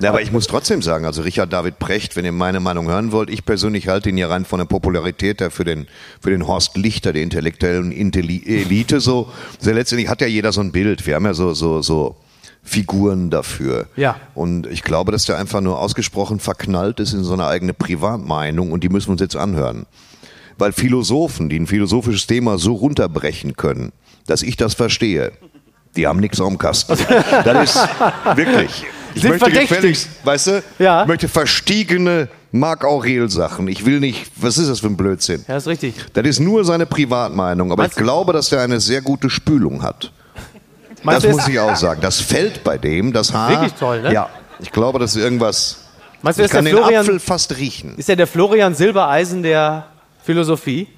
Ja, 0.00 0.08
aber 0.10 0.20
ich 0.20 0.32
muss 0.32 0.48
trotzdem 0.48 0.82
sagen, 0.82 1.06
also 1.06 1.22
Richard 1.22 1.52
David 1.52 1.78
Precht, 1.78 2.16
wenn 2.16 2.24
ihr 2.24 2.32
meine 2.32 2.58
Meinung 2.58 2.88
hören 2.88 3.12
wollt, 3.12 3.30
ich 3.30 3.44
persönlich 3.44 3.86
halte 3.86 4.08
ihn 4.08 4.18
ja 4.18 4.26
rein 4.26 4.44
von 4.44 4.58
der 4.58 4.64
Popularität 4.64 5.40
her 5.40 5.52
für 5.52 5.64
den, 5.64 5.86
für 6.20 6.30
den 6.30 6.46
Horst 6.46 6.76
Lichter, 6.76 7.12
der 7.12 7.22
intellektuellen 7.22 7.92
Intelli 7.92 8.42
Elite 8.44 9.00
so. 9.00 9.30
Also 9.58 9.70
letztendlich 9.70 10.08
hat 10.08 10.20
ja 10.20 10.26
jeder 10.26 10.50
so 10.50 10.60
ein 10.60 10.72
Bild. 10.72 11.06
Wir 11.06 11.14
haben 11.14 11.24
ja 11.24 11.34
so, 11.34 11.54
so, 11.54 11.82
so 11.82 12.16
Figuren 12.64 13.30
dafür. 13.30 13.86
Ja. 13.96 14.16
Und 14.34 14.66
ich 14.66 14.82
glaube, 14.82 15.12
dass 15.12 15.24
der 15.24 15.38
einfach 15.38 15.60
nur 15.60 15.78
ausgesprochen 15.78 16.40
verknallt 16.40 16.98
ist 16.98 17.12
in 17.12 17.22
so 17.22 17.34
eine 17.34 17.46
eigene 17.46 17.72
Privatmeinung 17.72 18.72
und 18.72 18.82
die 18.82 18.88
müssen 18.88 19.08
wir 19.08 19.12
uns 19.12 19.20
jetzt 19.20 19.36
anhören. 19.36 19.86
Weil 20.58 20.72
Philosophen, 20.72 21.48
die 21.48 21.58
ein 21.58 21.66
philosophisches 21.66 22.26
Thema 22.26 22.58
so 22.58 22.74
runterbrechen 22.74 23.56
können, 23.56 23.92
dass 24.26 24.42
ich 24.42 24.56
das 24.56 24.74
verstehe, 24.74 25.32
die 25.96 26.06
haben 26.06 26.20
nichts 26.20 26.38
dem 26.38 26.58
Kasten. 26.58 26.96
Das 27.44 27.74
ist 27.74 27.88
wirklich. 28.36 28.84
Ich 29.14 29.20
Sind 29.22 29.30
möchte 29.32 29.50
gefälligst, 29.50 30.08
weißt 30.24 30.46
du, 30.46 30.62
Ja. 30.78 31.04
möchte 31.04 31.28
verstiegene 31.28 32.28
Marc 32.50 32.84
Aurel 32.84 33.28
Sachen. 33.30 33.68
Ich 33.68 33.84
will 33.84 34.00
nicht, 34.00 34.30
was 34.36 34.56
ist 34.56 34.68
das 34.68 34.80
für 34.80 34.86
ein 34.86 34.96
Blödsinn? 34.96 35.44
Ja, 35.48 35.56
ist 35.58 35.66
richtig. 35.66 35.94
Das 36.14 36.24
ist 36.26 36.40
nur 36.40 36.64
seine 36.64 36.86
Privatmeinung, 36.86 37.72
aber 37.72 37.82
Meinst 37.82 37.98
ich 37.98 38.02
glaube, 38.02 38.32
dass 38.32 38.50
er 38.52 38.62
eine 38.62 38.80
sehr 38.80 39.02
gute 39.02 39.28
Spülung 39.28 39.82
hat. 39.82 40.12
Meinst 41.02 41.24
das 41.26 41.36
muss 41.36 41.48
ich 41.48 41.58
auch 41.58 41.76
sagen. 41.76 42.00
Das 42.00 42.20
fällt 42.20 42.62
bei 42.64 42.78
dem, 42.78 43.12
das 43.12 43.32
Haar. 43.32 43.50
Wirklich 43.50 43.72
toll, 43.74 44.00
ne? 44.02 44.12
Ja, 44.12 44.30
ich 44.60 44.70
glaube, 44.72 44.98
das 44.98 45.14
ist 45.16 45.22
irgendwas. 45.22 45.78
meinst 46.22 46.38
du, 46.38 46.42
Ich 46.42 46.46
ist 46.46 46.52
der 46.54 46.58
kann 46.58 46.64
den 46.64 46.76
Florian, 46.76 47.00
Apfel 47.00 47.20
fast 47.20 47.56
riechen. 47.58 47.94
ist 47.96 48.08
ja 48.08 48.16
der 48.16 48.26
Florian 48.26 48.74
Silbereisen 48.74 49.42
der 49.42 49.86
Philosophie? 50.22 50.88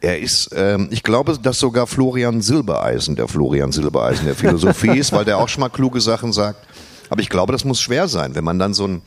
Er 0.00 0.18
ist, 0.20 0.50
ähm, 0.54 0.88
ich 0.92 1.02
glaube, 1.02 1.36
dass 1.38 1.58
sogar 1.58 1.86
Florian 1.88 2.40
Silbereisen 2.40 3.16
der 3.16 3.26
Florian 3.26 3.72
Silbereisen 3.72 4.26
der 4.26 4.36
Philosophie 4.36 4.90
ist, 4.98 5.12
weil 5.12 5.24
der 5.24 5.38
auch 5.38 5.48
schon 5.48 5.60
mal 5.62 5.68
kluge 5.70 6.00
Sachen 6.00 6.32
sagt. 6.32 6.64
Aber 7.10 7.20
ich 7.20 7.28
glaube, 7.28 7.52
das 7.52 7.64
muss 7.64 7.80
schwer 7.80 8.06
sein, 8.06 8.34
wenn 8.36 8.44
man 8.44 8.58
dann 8.60 8.74
so 8.74 8.86
ein, 8.86 9.02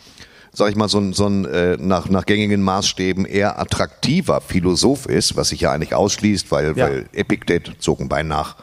sag 0.51 0.69
ich 0.69 0.75
mal, 0.75 0.89
so 0.89 0.99
ein, 0.99 1.13
so 1.13 1.27
ein 1.27 1.45
äh, 1.45 1.77
nach, 1.79 2.09
nach 2.09 2.25
gängigen 2.25 2.61
Maßstäben 2.61 3.25
eher 3.25 3.57
attraktiver 3.59 4.41
Philosoph 4.41 5.05
ist, 5.05 5.37
was 5.37 5.49
sich 5.49 5.61
ja 5.61 5.71
eigentlich 5.71 5.93
ausschließt, 5.95 6.51
weil, 6.51 6.75
Ja. 6.77 6.87
weil 6.87 7.05
Epiktet 7.13 7.71
zog 7.79 8.01
ein 8.01 8.09
Bein 8.09 8.27
nach, 8.27 8.57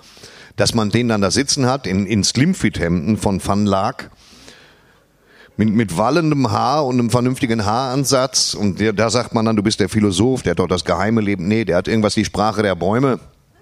dass 0.56 0.74
man 0.74 0.90
den 0.90 1.08
dann 1.08 1.22
da 1.22 1.30
sitzen 1.30 1.64
hat 1.66 1.86
in, 1.86 2.04
in 2.04 2.24
Slimfit-Hemden 2.24 3.16
von 3.16 3.40
Van 3.42 3.64
Laak 3.64 4.10
mit, 5.58 5.74
mit 5.74 5.96
wallendem 5.98 6.50
Haar 6.50 6.86
und 6.86 6.98
einem 6.98 7.10
vernünftigen 7.10 7.66
Haaransatz. 7.66 8.54
Und 8.54 8.80
der, 8.80 8.92
da 8.92 9.10
sagt 9.10 9.34
man 9.34 9.44
dann, 9.44 9.56
du 9.56 9.62
bist 9.62 9.80
der 9.80 9.88
Philosoph, 9.88 10.42
der 10.42 10.52
hat 10.52 10.60
doch 10.60 10.68
das 10.68 10.84
geheime 10.84 11.20
Leben. 11.20 11.48
Nee, 11.48 11.64
der 11.64 11.76
hat 11.76 11.88
irgendwas 11.88 12.14
die 12.14 12.24
Sprache 12.24 12.62
der 12.62 12.76
Bäume. 12.76 13.18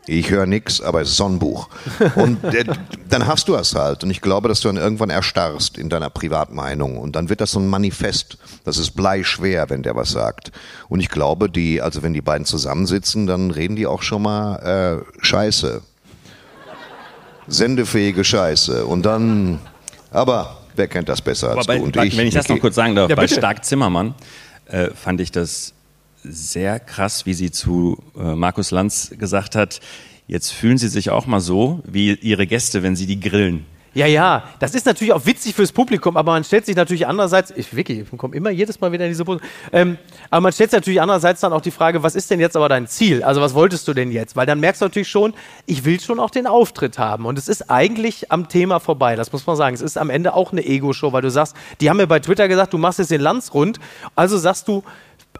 Ich 0.06 0.30
höre 0.30 0.46
nix, 0.46 0.80
aber 0.80 1.00
es 1.00 1.08
ist 1.08 1.16
so 1.16 1.24
ein 1.24 1.38
Buch. 1.38 1.68
Und 2.14 2.40
der, 2.44 2.76
dann 3.08 3.26
hast 3.26 3.48
du 3.48 3.54
das 3.54 3.74
halt. 3.74 4.04
Und 4.04 4.10
ich 4.10 4.20
glaube, 4.20 4.46
dass 4.46 4.60
du 4.60 4.68
dann 4.68 4.76
irgendwann 4.76 5.08
erstarrst 5.08 5.78
in 5.78 5.88
deiner 5.88 6.10
Privatmeinung. 6.10 6.98
Und 6.98 7.16
dann 7.16 7.30
wird 7.30 7.40
das 7.40 7.52
so 7.52 7.60
ein 7.60 7.66
Manifest. 7.66 8.36
Das 8.64 8.76
ist 8.76 8.90
bleischwer, 8.90 9.68
wenn 9.70 9.82
der 9.82 9.96
was 9.96 10.10
sagt. 10.10 10.52
Und 10.88 11.00
ich 11.00 11.08
glaube, 11.08 11.48
die, 11.48 11.80
also 11.80 12.02
wenn 12.02 12.12
die 12.12 12.20
beiden 12.20 12.44
zusammensitzen, 12.44 13.26
dann 13.26 13.50
reden 13.50 13.74
die 13.74 13.86
auch 13.86 14.02
schon 14.02 14.22
mal 14.22 15.02
äh, 15.02 15.24
Scheiße. 15.24 15.80
Sendefähige 17.48 18.22
Scheiße. 18.22 18.84
Und 18.84 19.06
dann, 19.06 19.60
aber 20.10 20.58
wer 20.76 20.88
kennt 20.88 21.08
das 21.08 21.20
besser 21.22 21.56
als 21.56 21.66
bei, 21.66 21.78
du 21.78 21.84
und 21.84 21.96
bei, 21.96 22.06
ich? 22.06 22.16
wenn 22.16 22.26
ich 22.26 22.34
das 22.34 22.48
noch 22.48 22.60
kurz 22.60 22.74
sagen 22.74 22.94
darf, 22.94 23.10
Ja, 23.10 23.16
bei. 23.16 23.28
Stark 23.28 23.64
Zimmermann 23.64 24.14
äh, 24.66 24.90
fand 24.90 25.20
ich 25.20 25.30
das 25.32 25.74
sehr 26.22 26.80
krass, 26.80 27.26
wie 27.26 27.34
sie 27.34 27.50
zu 27.50 28.02
äh, 28.18 28.34
Markus 28.34 28.70
Lanz 28.70 29.12
gesagt 29.16 29.54
hat, 29.54 29.80
jetzt 30.26 30.52
fühlen 30.52 30.78
sie 30.78 30.88
sich 30.88 31.10
auch 31.10 31.26
mal 31.26 31.40
so 31.40 31.82
wie 31.86 32.14
ihre 32.14 32.46
Gäste, 32.46 32.82
wenn 32.82 32.96
sie 32.96 33.06
die 33.06 33.20
grillen. 33.20 33.64
Ja, 33.96 34.04
ja, 34.04 34.44
das 34.58 34.74
ist 34.74 34.84
natürlich 34.84 35.14
auch 35.14 35.24
witzig 35.24 35.54
fürs 35.54 35.72
Publikum, 35.72 36.18
aber 36.18 36.32
man 36.32 36.44
stellt 36.44 36.66
sich 36.66 36.76
natürlich 36.76 37.06
andererseits, 37.06 37.50
ich 37.56 37.74
wirklich, 37.74 38.00
ich 38.00 38.18
komme 38.18 38.36
immer 38.36 38.50
jedes 38.50 38.78
Mal 38.78 38.92
wieder 38.92 39.06
in 39.06 39.10
diese 39.10 39.24
Position, 39.24 39.50
ähm, 39.72 39.96
aber 40.28 40.42
man 40.42 40.52
stellt 40.52 40.70
sich 40.70 40.76
natürlich 40.76 41.00
andererseits 41.00 41.40
dann 41.40 41.54
auch 41.54 41.62
die 41.62 41.70
Frage, 41.70 42.02
was 42.02 42.14
ist 42.14 42.30
denn 42.30 42.38
jetzt 42.38 42.58
aber 42.58 42.68
dein 42.68 42.88
Ziel? 42.88 43.22
Also 43.22 43.40
was 43.40 43.54
wolltest 43.54 43.88
du 43.88 43.94
denn 43.94 44.12
jetzt? 44.12 44.36
Weil 44.36 44.44
dann 44.44 44.60
merkst 44.60 44.82
du 44.82 44.84
natürlich 44.84 45.08
schon, 45.08 45.32
ich 45.64 45.86
will 45.86 45.98
schon 45.98 46.20
auch 46.20 46.28
den 46.28 46.46
Auftritt 46.46 46.98
haben 46.98 47.24
und 47.24 47.38
es 47.38 47.48
ist 47.48 47.70
eigentlich 47.70 48.30
am 48.30 48.50
Thema 48.50 48.80
vorbei, 48.80 49.16
das 49.16 49.32
muss 49.32 49.46
man 49.46 49.56
sagen. 49.56 49.74
Es 49.74 49.80
ist 49.80 49.96
am 49.96 50.10
Ende 50.10 50.34
auch 50.34 50.52
eine 50.52 50.66
Ego-Show, 50.66 51.14
weil 51.14 51.22
du 51.22 51.30
sagst, 51.30 51.56
die 51.80 51.88
haben 51.88 51.96
mir 51.96 52.06
bei 52.06 52.20
Twitter 52.20 52.48
gesagt, 52.48 52.74
du 52.74 52.78
machst 52.78 52.98
jetzt 52.98 53.10
den 53.10 53.22
Lanz 53.22 53.54
rund, 53.54 53.80
also 54.14 54.36
sagst 54.36 54.68
du, 54.68 54.84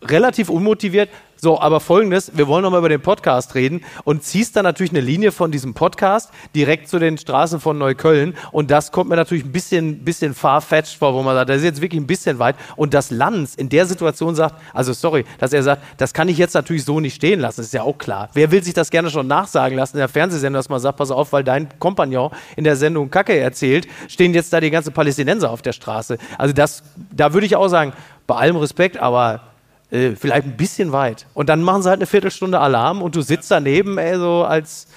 relativ 0.02 0.48
unmotiviert. 0.48 1.08
So, 1.38 1.60
aber 1.60 1.80
folgendes, 1.80 2.32
wir 2.34 2.48
wollen 2.48 2.62
nochmal 2.62 2.78
über 2.78 2.88
den 2.88 3.02
Podcast 3.02 3.54
reden 3.54 3.82
und 4.04 4.22
ziehst 4.22 4.56
dann 4.56 4.64
natürlich 4.64 4.90
eine 4.90 5.02
Linie 5.02 5.32
von 5.32 5.52
diesem 5.52 5.74
Podcast 5.74 6.30
direkt 6.54 6.88
zu 6.88 6.98
den 6.98 7.18
Straßen 7.18 7.60
von 7.60 7.76
Neukölln 7.76 8.34
und 8.52 8.70
das 8.70 8.90
kommt 8.90 9.10
mir 9.10 9.16
natürlich 9.16 9.44
ein 9.44 9.52
bisschen, 9.52 10.02
bisschen 10.02 10.34
farfetched 10.34 10.96
vor, 10.98 11.12
wo 11.12 11.22
man 11.22 11.34
sagt, 11.34 11.50
das 11.50 11.58
ist 11.58 11.64
jetzt 11.64 11.82
wirklich 11.82 12.00
ein 12.00 12.06
bisschen 12.06 12.38
weit 12.38 12.56
und 12.76 12.94
dass 12.94 13.10
Lanz 13.10 13.54
in 13.54 13.68
der 13.68 13.84
Situation 13.84 14.34
sagt, 14.34 14.54
also 14.72 14.94
sorry, 14.94 15.26
dass 15.38 15.52
er 15.52 15.62
sagt, 15.62 15.82
das 15.98 16.14
kann 16.14 16.30
ich 16.30 16.38
jetzt 16.38 16.54
natürlich 16.54 16.84
so 16.84 17.00
nicht 17.00 17.16
stehen 17.16 17.40
lassen, 17.40 17.60
ist 17.60 17.74
ja 17.74 17.82
auch 17.82 17.98
klar. 17.98 18.30
Wer 18.32 18.50
will 18.50 18.62
sich 18.62 18.72
das 18.72 18.88
gerne 18.88 19.10
schon 19.10 19.26
nachsagen 19.26 19.76
lassen 19.76 19.96
in 19.96 20.00
der 20.00 20.08
Fernsehsendung, 20.08 20.58
dass 20.58 20.70
man 20.70 20.80
sagt, 20.80 20.96
pass 20.96 21.10
auf, 21.10 21.34
weil 21.34 21.44
dein 21.44 21.68
Kompagnon 21.78 22.30
in 22.56 22.64
der 22.64 22.76
Sendung 22.76 23.10
Kacke 23.10 23.38
erzählt, 23.38 23.86
stehen 24.08 24.32
jetzt 24.32 24.54
da 24.54 24.60
die 24.60 24.70
ganzen 24.70 24.94
Palästinenser 24.94 25.50
auf 25.50 25.60
der 25.60 25.74
Straße. 25.74 26.16
Also 26.38 26.54
das, 26.54 26.82
da 27.14 27.34
würde 27.34 27.46
ich 27.46 27.56
auch 27.56 27.68
sagen, 27.68 27.92
bei 28.26 28.36
allem 28.36 28.56
Respekt, 28.56 28.96
aber 28.96 29.42
äh, 29.90 30.12
vielleicht 30.16 30.46
ein 30.46 30.56
bisschen 30.56 30.92
weit. 30.92 31.26
Und 31.34 31.48
dann 31.48 31.62
machen 31.62 31.82
sie 31.82 31.88
halt 31.88 31.98
eine 31.98 32.06
Viertelstunde 32.06 32.58
Alarm 32.58 33.02
und 33.02 33.14
du 33.14 33.22
sitzt 33.22 33.50
daneben, 33.50 33.98
ey, 33.98 34.16
so 34.16 34.44
als 34.44 34.88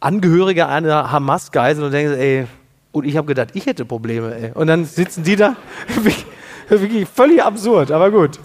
Angehöriger 0.00 0.68
einer 0.68 1.12
Hamas-Geisel 1.12 1.84
und 1.84 1.92
denkst, 1.92 2.16
ey, 2.16 2.46
und 2.92 3.04
ich 3.04 3.16
habe 3.16 3.26
gedacht, 3.26 3.50
ich 3.54 3.66
hätte 3.66 3.84
Probleme, 3.84 4.34
ey. 4.34 4.52
Und 4.54 4.66
dann 4.66 4.84
sitzen 4.84 5.22
die 5.22 5.36
da, 5.36 5.56
wirklich, 6.68 7.06
völlig 7.08 7.42
absurd, 7.42 7.90
aber 7.90 8.10
gut. 8.10 8.38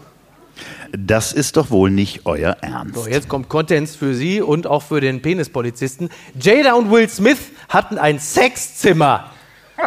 Das 0.97 1.33
ist 1.33 1.57
doch 1.57 1.71
wohl 1.71 1.91
nicht 1.91 2.25
euer 2.25 2.57
Ernst. 2.61 2.95
So, 2.95 3.07
jetzt 3.07 3.27
kommt 3.27 3.49
Contents 3.49 3.95
für 3.95 4.13
Sie 4.13 4.41
und 4.41 4.67
auch 4.67 4.83
für 4.83 5.01
den 5.01 5.21
Penispolizisten. 5.21 6.09
Jada 6.39 6.73
und 6.73 6.91
Will 6.91 7.09
Smith 7.09 7.39
hatten 7.69 7.97
ein 7.97 8.19
Sexzimmer. 8.19 9.31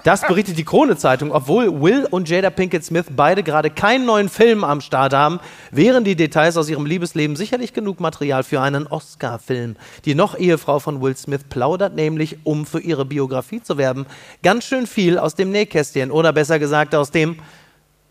Das 0.04 0.26
berichtet 0.26 0.58
die 0.58 0.64
Krone-Zeitung. 0.64 1.32
Obwohl 1.32 1.80
Will 1.80 2.06
und 2.10 2.28
Jada 2.28 2.50
Pinkett 2.50 2.84
Smith 2.84 3.06
beide 3.10 3.42
gerade 3.42 3.70
keinen 3.70 4.06
neuen 4.06 4.28
Film 4.28 4.64
am 4.64 4.80
Start 4.80 5.12
haben, 5.12 5.40
wären 5.70 6.04
die 6.04 6.16
Details 6.16 6.56
aus 6.56 6.68
ihrem 6.68 6.86
Liebesleben 6.86 7.36
sicherlich 7.36 7.72
genug 7.72 8.00
Material 8.00 8.42
für 8.42 8.60
einen 8.60 8.86
Oscar-Film. 8.86 9.76
Die 10.04 10.14
noch-Ehefrau 10.14 10.78
von 10.78 11.00
Will 11.02 11.16
Smith 11.16 11.44
plaudert 11.48 11.94
nämlich, 11.94 12.38
um 12.44 12.66
für 12.66 12.80
ihre 12.80 13.04
Biografie 13.04 13.62
zu 13.62 13.78
werben, 13.78 14.06
ganz 14.42 14.64
schön 14.64 14.86
viel 14.86 15.18
aus 15.18 15.34
dem 15.34 15.50
Nähkästchen 15.50 16.10
oder 16.10 16.32
besser 16.32 16.58
gesagt 16.58 16.94
aus 16.94 17.10
dem 17.10 17.36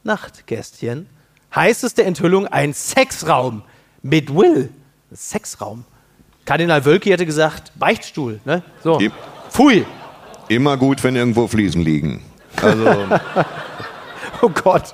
Nachtkästchen. 0.03 1.07
Heißeste 1.55 2.03
Enthüllung, 2.03 2.47
ein 2.47 2.73
Sexraum 2.73 3.63
mit 4.01 4.33
Will. 4.35 4.69
Sexraum. 5.11 5.85
Kardinal 6.45 6.85
Wölki 6.85 7.09
hätte 7.09 7.25
gesagt, 7.25 7.71
Beichtstuhl. 7.75 8.39
Ne? 8.45 8.63
So. 8.83 8.99
Pfui. 9.49 9.85
Immer 10.49 10.77
gut, 10.77 11.03
wenn 11.03 11.15
irgendwo 11.15 11.47
Fliesen 11.47 11.81
liegen. 11.81 12.23
Also, 12.61 12.85
Oh 14.41 14.49
Gott. 14.49 14.93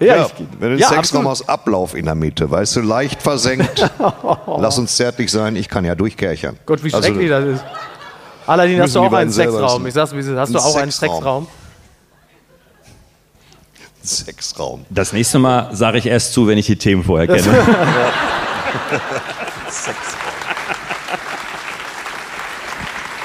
ja, 0.00 0.26
ich- 0.26 0.32
wenn 0.58 0.72
du 0.72 0.78
ja, 0.78 0.88
Sexraum 0.88 1.26
absolut. 1.26 1.26
aus 1.26 1.48
Ablauf 1.48 1.94
in 1.94 2.04
der 2.04 2.14
Mitte, 2.14 2.50
weißt 2.50 2.76
du, 2.76 2.80
leicht 2.80 3.22
versenkt. 3.22 3.90
Lass 4.58 4.78
uns 4.78 4.96
zärtlich 4.96 5.30
sein, 5.30 5.56
ich 5.56 5.68
kann 5.68 5.84
ja 5.84 5.94
durchkerchern. 5.94 6.58
Gott, 6.66 6.82
wie 6.84 6.92
Also, 6.92 7.06
schrecklich 7.08 7.28
das 7.28 7.44
ist. 7.44 7.64
Aladdin, 8.46 8.80
hast 8.80 8.94
du 8.94 9.00
auch 9.00 9.12
einen 9.12 9.30
Sexraum? 9.30 9.86
Ich 9.86 9.94
sag's. 9.94 10.12
Hast 10.12 10.26
Ein 10.28 10.52
du 10.52 10.58
auch 10.58 10.76
einen 10.76 10.90
Sexraum. 10.92 11.46
Sexraum? 11.46 11.48
Sexraum. 14.02 14.86
Das 14.88 15.12
nächste 15.12 15.38
Mal 15.40 15.74
sage 15.74 15.98
ich 15.98 16.06
erst 16.06 16.32
zu, 16.32 16.46
wenn 16.46 16.58
ich 16.58 16.66
die 16.66 16.76
Themen 16.76 17.02
vorher 17.02 17.26
kenne. 17.26 17.42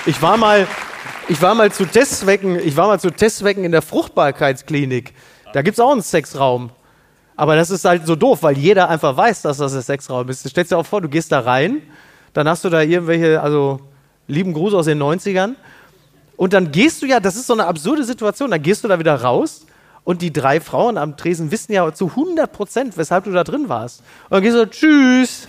Ich 0.07 0.19
war 0.19 0.35
mal, 0.35 0.67
ich 1.29 1.39
war 1.43 1.53
mal 1.53 1.71
zu 1.71 1.85
Testzwecken, 1.85 2.57
ich 2.57 2.75
war 2.75 2.87
mal 2.87 2.99
zu 2.99 3.11
Testzwecken 3.11 3.63
in 3.63 3.71
der 3.71 3.83
Fruchtbarkeitsklinik. 3.83 5.13
Da 5.53 5.61
gibt's 5.61 5.79
auch 5.79 5.91
einen 5.91 6.01
Sexraum. 6.01 6.71
Aber 7.35 7.55
das 7.55 7.69
ist 7.69 7.85
halt 7.85 8.07
so 8.07 8.15
doof, 8.15 8.41
weil 8.41 8.57
jeder 8.57 8.89
einfach 8.89 9.15
weiß, 9.15 9.43
dass 9.43 9.57
das 9.57 9.75
ein 9.75 9.81
Sexraum 9.83 10.27
ist. 10.29 10.43
Du 10.43 10.49
stellst 10.49 10.71
dir 10.71 10.77
auch 10.79 10.87
vor, 10.87 11.01
du 11.01 11.09
gehst 11.09 11.31
da 11.31 11.41
rein, 11.41 11.83
dann 12.33 12.49
hast 12.49 12.63
du 12.63 12.69
da 12.69 12.81
irgendwelche, 12.81 13.41
also 13.41 13.79
lieben 14.27 14.53
Gruß 14.53 14.73
aus 14.73 14.85
den 14.85 15.01
90ern. 15.01 15.53
Und 16.35 16.53
dann 16.53 16.71
gehst 16.71 17.03
du 17.03 17.05
ja, 17.05 17.19
das 17.19 17.35
ist 17.35 17.45
so 17.45 17.53
eine 17.53 17.67
absurde 17.67 18.03
Situation, 18.03 18.49
dann 18.49 18.63
gehst 18.63 18.83
du 18.83 18.87
da 18.87 18.97
wieder 18.97 19.21
raus 19.21 19.67
und 20.03 20.23
die 20.23 20.33
drei 20.33 20.59
Frauen 20.59 20.97
am 20.97 21.15
Tresen 21.15 21.51
wissen 21.51 21.73
ja 21.73 21.93
zu 21.93 22.07
100 22.07 22.51
Prozent, 22.51 22.97
weshalb 22.97 23.25
du 23.25 23.31
da 23.31 23.43
drin 23.43 23.69
warst. 23.69 23.99
Und 24.29 24.31
dann 24.31 24.41
gehst 24.41 24.55
du, 24.57 24.67
tschüss. 24.67 25.47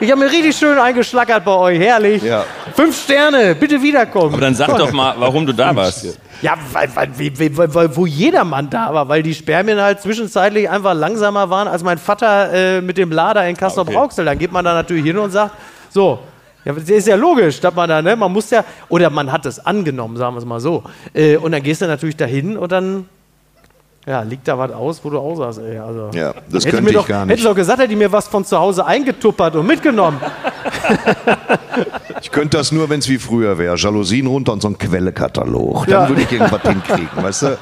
Ich 0.00 0.10
habe 0.10 0.20
mir 0.20 0.30
richtig 0.30 0.56
schön 0.56 0.78
eingeschlackert 0.78 1.44
bei 1.44 1.52
euch, 1.52 1.78
herrlich. 1.78 2.22
Ja. 2.22 2.44
Fünf 2.74 3.00
Sterne, 3.02 3.54
bitte 3.54 3.80
wiederkommen. 3.80 4.34
Aber 4.34 4.40
dann 4.40 4.54
sag 4.54 4.76
doch 4.76 4.92
mal, 4.92 5.14
warum 5.18 5.46
du 5.46 5.52
da 5.52 5.74
warst. 5.74 6.18
Ja, 6.42 6.58
weil, 6.72 6.90
weil, 6.94 7.10
weil, 7.56 7.74
weil, 7.74 7.96
wo 7.96 8.04
jedermann 8.04 8.68
da 8.68 8.92
war, 8.92 9.08
weil 9.08 9.22
die 9.22 9.34
Spermien 9.34 9.80
halt 9.80 10.00
zwischenzeitlich 10.00 10.68
einfach 10.68 10.94
langsamer 10.94 11.48
waren 11.48 11.68
als 11.68 11.82
mein 11.82 11.98
Vater 11.98 12.52
äh, 12.52 12.80
mit 12.80 12.98
dem 12.98 13.12
Lader 13.12 13.48
in 13.48 13.56
Kassel 13.56 13.84
Brauxel. 13.84 14.24
Dann 14.24 14.38
geht 14.38 14.52
man 14.52 14.64
da 14.64 14.74
natürlich 14.74 15.04
hin 15.04 15.16
und 15.16 15.30
sagt, 15.30 15.52
so, 15.90 16.18
ja, 16.64 16.72
das 16.72 16.88
ist 16.88 17.06
ja 17.06 17.16
logisch, 17.16 17.60
dass 17.60 17.74
man 17.74 17.88
da, 17.88 18.02
ne, 18.02 18.16
man 18.16 18.32
muss 18.32 18.50
ja, 18.50 18.64
oder 18.88 19.10
man 19.10 19.30
hat 19.30 19.46
es 19.46 19.64
angenommen, 19.64 20.16
sagen 20.16 20.34
wir 20.34 20.38
es 20.40 20.44
mal 20.44 20.60
so. 20.60 20.82
Äh, 21.12 21.36
und 21.36 21.52
dann 21.52 21.62
gehst 21.62 21.82
du 21.82 21.86
natürlich 21.86 22.16
dahin 22.16 22.56
und 22.56 22.72
dann, 22.72 23.08
ja, 24.06 24.20
liegt 24.22 24.46
da 24.48 24.58
was 24.58 24.70
aus, 24.72 25.00
wo 25.02 25.10
du 25.10 25.18
aussahst, 25.18 25.60
ey. 25.60 25.78
Also, 25.78 26.10
Ja, 26.12 26.34
das 26.50 26.64
hätte 26.64 26.76
könnte 26.76 26.82
mir 26.82 26.90
ich 26.90 26.96
doch, 26.96 27.06
gar 27.08 27.20
Hätte 27.22 27.28
nicht. 27.32 27.38
ich 27.40 27.44
doch 27.46 27.54
gesagt, 27.54 27.78
hätte 27.78 27.88
die 27.88 27.96
mir 27.96 28.12
was 28.12 28.28
von 28.28 28.44
zu 28.44 28.58
Hause 28.58 28.84
eingetuppert 28.84 29.56
und 29.56 29.66
mitgenommen. 29.66 30.20
Ich 32.20 32.30
könnte 32.30 32.56
das 32.58 32.70
nur, 32.72 32.88
wenn 32.90 33.00
es 33.00 33.08
wie 33.08 33.18
früher 33.18 33.56
wäre. 33.58 33.76
Jalousien 33.76 34.26
runter 34.26 34.52
und 34.52 34.60
so 34.62 34.68
ein 34.68 34.76
Quellekatalog. 34.78 35.86
Dann 35.86 36.02
Ja. 36.02 36.08
würde 36.08 36.22
ich 36.22 36.30
irgendwas 36.32 36.62
hinkriegen, 36.62 37.08
weißt 37.14 37.42
du? 37.42 37.58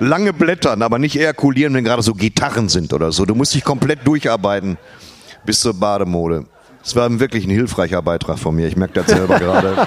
Lange 0.00 0.32
blättern, 0.32 0.82
aber 0.82 0.98
nicht 0.98 1.16
ejakulieren, 1.16 1.74
wenn 1.74 1.84
gerade 1.84 2.02
so 2.02 2.12
Gitarren 2.14 2.68
sind 2.68 2.92
oder 2.92 3.12
so. 3.12 3.24
Du 3.24 3.34
musst 3.34 3.54
dich 3.54 3.62
komplett 3.64 4.06
durcharbeiten 4.06 4.76
bis 5.44 5.60
zur 5.60 5.74
Bademode. 5.74 6.46
Es 6.84 6.96
war 6.96 7.08
wirklich 7.20 7.44
ein 7.46 7.50
hilfreicher 7.50 8.02
Beitrag 8.02 8.38
von 8.38 8.54
mir. 8.56 8.66
Ich 8.66 8.76
merke 8.76 8.94
das 8.94 9.06
selber 9.06 9.38
gerade. 9.38 9.86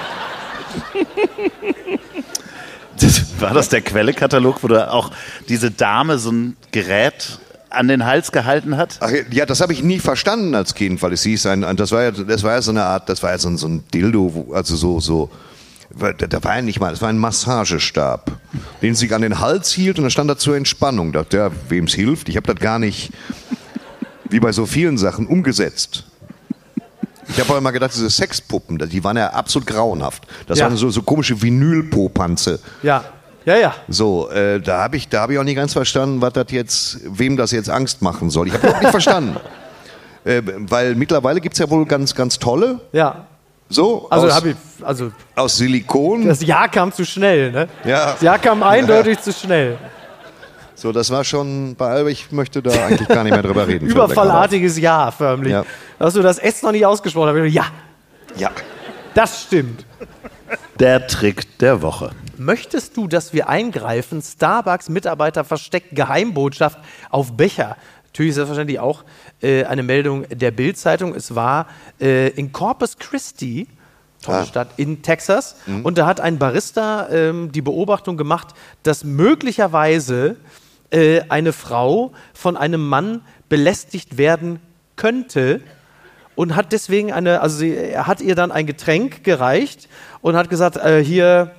War 3.40 3.54
das 3.54 3.68
der 3.68 3.82
Quellekatalog, 3.82 4.62
wo 4.62 4.68
da 4.68 4.90
auch 4.90 5.10
diese 5.48 5.70
Dame 5.70 6.18
so 6.18 6.30
ein 6.32 6.56
Gerät 6.72 7.38
an 7.70 7.88
den 7.88 8.04
Hals 8.04 8.32
gehalten 8.32 8.76
hat? 8.76 8.96
Ach, 9.00 9.10
ja, 9.30 9.46
das 9.46 9.60
habe 9.60 9.72
ich 9.72 9.82
nie 9.82 9.98
verstanden 9.98 10.54
als 10.54 10.74
Kind, 10.74 11.02
weil 11.02 11.12
es 11.12 11.22
hieß, 11.22 11.46
ein, 11.46 11.64
ein, 11.64 11.76
das, 11.76 11.92
war 11.92 12.02
ja, 12.02 12.10
das 12.10 12.42
war 12.42 12.52
ja 12.52 12.62
so 12.62 12.70
eine 12.70 12.84
Art, 12.84 13.08
das 13.08 13.22
war 13.22 13.30
ja 13.30 13.38
so 13.38 13.48
ein, 13.48 13.56
so 13.56 13.68
ein 13.68 13.84
Dildo, 13.92 14.48
also 14.52 14.76
so, 14.76 15.00
so, 15.00 15.30
da 15.98 16.12
da 16.12 16.44
war 16.44 16.56
ja 16.56 16.62
nicht 16.62 16.80
mal, 16.80 16.90
das 16.90 17.02
war 17.02 17.08
ein 17.08 17.18
Massagestab, 17.18 18.32
den 18.82 18.94
sie 18.94 19.06
sich 19.06 19.14
an 19.14 19.22
den 19.22 19.40
Hals 19.40 19.72
hielt 19.72 19.98
und 19.98 20.04
da 20.04 20.10
stand 20.10 20.30
da 20.30 20.36
zur 20.36 20.56
Entspannung. 20.56 21.12
Da 21.12 21.22
dachte, 21.22 21.36
ja, 21.36 21.50
wem 21.68 21.84
es 21.84 21.94
hilft, 21.94 22.28
ich 22.28 22.36
habe 22.36 22.52
das 22.52 22.60
gar 22.60 22.78
nicht, 22.78 23.12
wie 24.30 24.40
bei 24.40 24.52
so 24.52 24.66
vielen 24.66 24.98
Sachen, 24.98 25.26
umgesetzt. 25.26 26.04
Ich 27.28 27.40
habe 27.40 27.52
auch 27.52 27.58
immer 27.58 27.72
gedacht, 27.72 27.92
diese 27.94 28.08
Sexpuppen, 28.10 28.78
die 28.78 29.02
waren 29.04 29.16
ja 29.16 29.30
absolut 29.30 29.66
grauenhaft. 29.66 30.24
Das 30.46 30.58
Ja. 30.58 30.66
waren 30.66 30.76
so, 30.76 30.90
so 30.90 31.02
komische 31.02 31.40
Vinylpopanze. 31.40 32.60
Ja, 32.82 33.04
ja, 33.44 33.56
ja. 33.56 33.74
So, 33.88 34.28
äh, 34.30 34.60
da 34.60 34.82
habe 34.82 34.96
ich, 34.96 35.08
da 35.08 35.22
hab 35.22 35.30
ich 35.30 35.38
auch 35.38 35.44
nicht 35.44 35.56
ganz 35.56 35.72
verstanden, 35.72 36.20
was 36.20 36.32
das 36.34 36.46
jetzt, 36.50 36.98
wem 37.04 37.36
das 37.36 37.50
jetzt 37.52 37.70
Angst 37.70 38.02
machen 38.02 38.30
soll. 38.30 38.48
Ich 38.48 38.54
habe 38.54 38.74
auch 38.74 38.80
nicht 38.80 38.90
verstanden. 38.90 39.36
Äh, 40.24 40.42
weil 40.44 40.96
mittlerweile 40.96 41.40
gibt's 41.40 41.60
ja 41.60 41.70
wohl 41.70 41.86
ganz, 41.86 42.12
ganz 42.12 42.36
tolle, 42.40 42.80
Ja. 42.90 43.26
so, 43.68 44.08
Also 44.10 44.26
aus, 44.26 44.34
habe 44.34 44.48
ich, 44.50 44.56
also 44.84 45.12
aus 45.36 45.56
Silikon. 45.56 46.26
das 46.26 46.42
Jahr 46.44 46.68
kam 46.68 46.90
zu 46.90 47.04
schnell, 47.04 47.52
ne? 47.52 47.68
Ja. 47.84 48.10
Das 48.10 48.22
Jahr 48.22 48.40
kam 48.40 48.60
eindeutig 48.64 49.20
zu 49.20 49.32
schnell. 49.32 49.78
So, 50.86 50.92
das 50.92 51.10
war 51.10 51.24
schon 51.24 51.74
bei 51.74 51.88
Alba, 51.88 52.10
ich 52.10 52.30
möchte 52.30 52.62
da 52.62 52.70
eigentlich 52.86 53.08
gar 53.08 53.24
nicht 53.24 53.32
mehr 53.32 53.42
drüber 53.42 53.66
reden. 53.66 53.86
Überfallartiges 53.88 54.78
Jahr 54.78 55.10
förmlich. 55.10 55.50
Ja. 55.52 55.64
Dass 55.98 56.14
du 56.14 56.22
das 56.22 56.38
S 56.38 56.62
noch 56.62 56.70
nicht 56.70 56.86
ausgesprochen 56.86 57.36
hast. 57.44 57.52
Ja. 57.52 57.66
Ja. 58.36 58.52
das 59.14 59.42
stimmt. 59.42 59.84
Der 60.78 61.08
Trick 61.08 61.58
der 61.58 61.82
Woche. 61.82 62.10
Möchtest 62.36 62.96
du, 62.96 63.08
dass 63.08 63.32
wir 63.32 63.48
eingreifen? 63.48 64.22
Starbucks-Mitarbeiter 64.22 65.42
versteckt 65.42 65.96
Geheimbotschaft 65.96 66.78
auf 67.10 67.32
Becher. 67.36 67.76
Natürlich 68.06 68.30
ist 68.30 68.34
selbstverständlich 68.36 68.78
auch 68.78 69.02
äh, 69.42 69.64
eine 69.64 69.82
Meldung 69.82 70.24
der 70.28 70.52
Bild-Zeitung. 70.52 71.16
Es 71.16 71.34
war 71.34 71.66
äh, 72.00 72.28
in 72.28 72.52
Corpus 72.52 72.96
Christi, 72.98 73.66
tolle 74.22 74.38
Ah. 74.38 74.44
Stadt, 74.44 74.68
in 74.76 75.02
Texas. 75.02 75.56
Und 75.82 75.98
da 75.98 76.06
hat 76.06 76.20
ein 76.20 76.38
Barista 76.38 77.08
ähm, 77.10 77.50
die 77.52 77.62
Beobachtung 77.62 78.16
gemacht, 78.16 78.48
dass 78.84 79.02
möglicherweise 79.02 80.36
äh, 80.90 81.22
eine 81.28 81.52
Frau 81.52 82.12
von 82.34 82.56
einem 82.56 82.86
Mann 82.86 83.22
belästigt 83.48 84.18
werden 84.18 84.60
könnte 84.96 85.60
und 86.34 86.54
hat 86.54 86.72
deswegen 86.72 87.12
eine, 87.12 87.40
also 87.40 87.58
sie, 87.58 87.74
er 87.74 88.06
hat 88.06 88.20
ihr 88.20 88.34
dann 88.34 88.52
ein 88.52 88.66
Getränk 88.66 89.24
gereicht 89.24 89.88
und 90.20 90.36
hat 90.36 90.50
gesagt, 90.50 90.76
äh, 90.76 91.02
hier, 91.02 91.52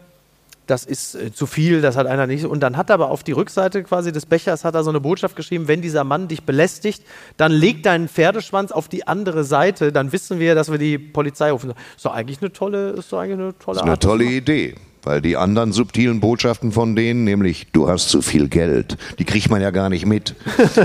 das 0.68 0.86
ist 0.86 1.16
äh, 1.16 1.34
zu 1.34 1.46
viel, 1.46 1.82
das 1.82 1.96
hat 1.96 2.08
einer 2.08 2.28
nicht. 2.28 2.46
Und 2.46 2.62
dann 2.62 2.78
hat 2.78 2.90
er 2.90 2.96
aber 2.96 3.10
auf 3.10 3.24
die 3.24 3.32
Rückseite 3.32 3.84
quasi 3.84 4.12
des 4.12 4.26
Bechers 4.26 4.64
hat 4.64 4.76
er 4.76 4.84
so 4.84 4.90
eine 4.90 5.00
Botschaft 5.00 5.36
geschrieben, 5.36 5.68
wenn 5.68 5.82
dieser 5.82 6.04
Mann 6.04 6.28
dich 6.28 6.44
belästigt, 6.44 7.04
dann 7.38 7.52
leg 7.52 7.84
deinen 7.84 8.08
Pferdeschwanz 8.08 8.72
auf 8.72 8.88
die 8.88 9.08
andere 9.08 9.44
Seite, 9.44 9.92
dann 9.92 10.12
wissen 10.12 10.40
wir, 10.40 10.56
dass 10.56 10.72
wir 10.72 10.78
die 10.78 10.98
Polizei 10.98 11.52
rufen. 11.52 11.74
Ist 11.96 12.06
doch 12.06 12.14
eigentlich 12.14 12.42
eine 12.42 12.54
tolle, 12.54 12.92
ist 12.92 13.12
doch 13.12 13.20
eigentlich 13.20 13.40
eine 13.40 13.58
tolle 13.58 13.78
ist 13.78 13.84
eine 13.84 13.92
Art. 13.92 14.04
tolle. 14.04 14.26
Idee. 14.26 14.76
Weil 15.08 15.22
die 15.22 15.38
anderen 15.38 15.72
subtilen 15.72 16.20
Botschaften 16.20 16.74
von 16.74 16.94
denen, 16.94 17.24
nämlich 17.24 17.68
du 17.72 17.88
hast 17.88 18.10
zu 18.10 18.22
viel 18.22 18.50
Geld, 18.50 18.98
die 19.20 19.24
kriegt 19.24 19.50
man 19.50 19.62
ja 19.62 19.72
gar 19.72 19.88
nicht 19.88 20.06
mit. 20.06 20.36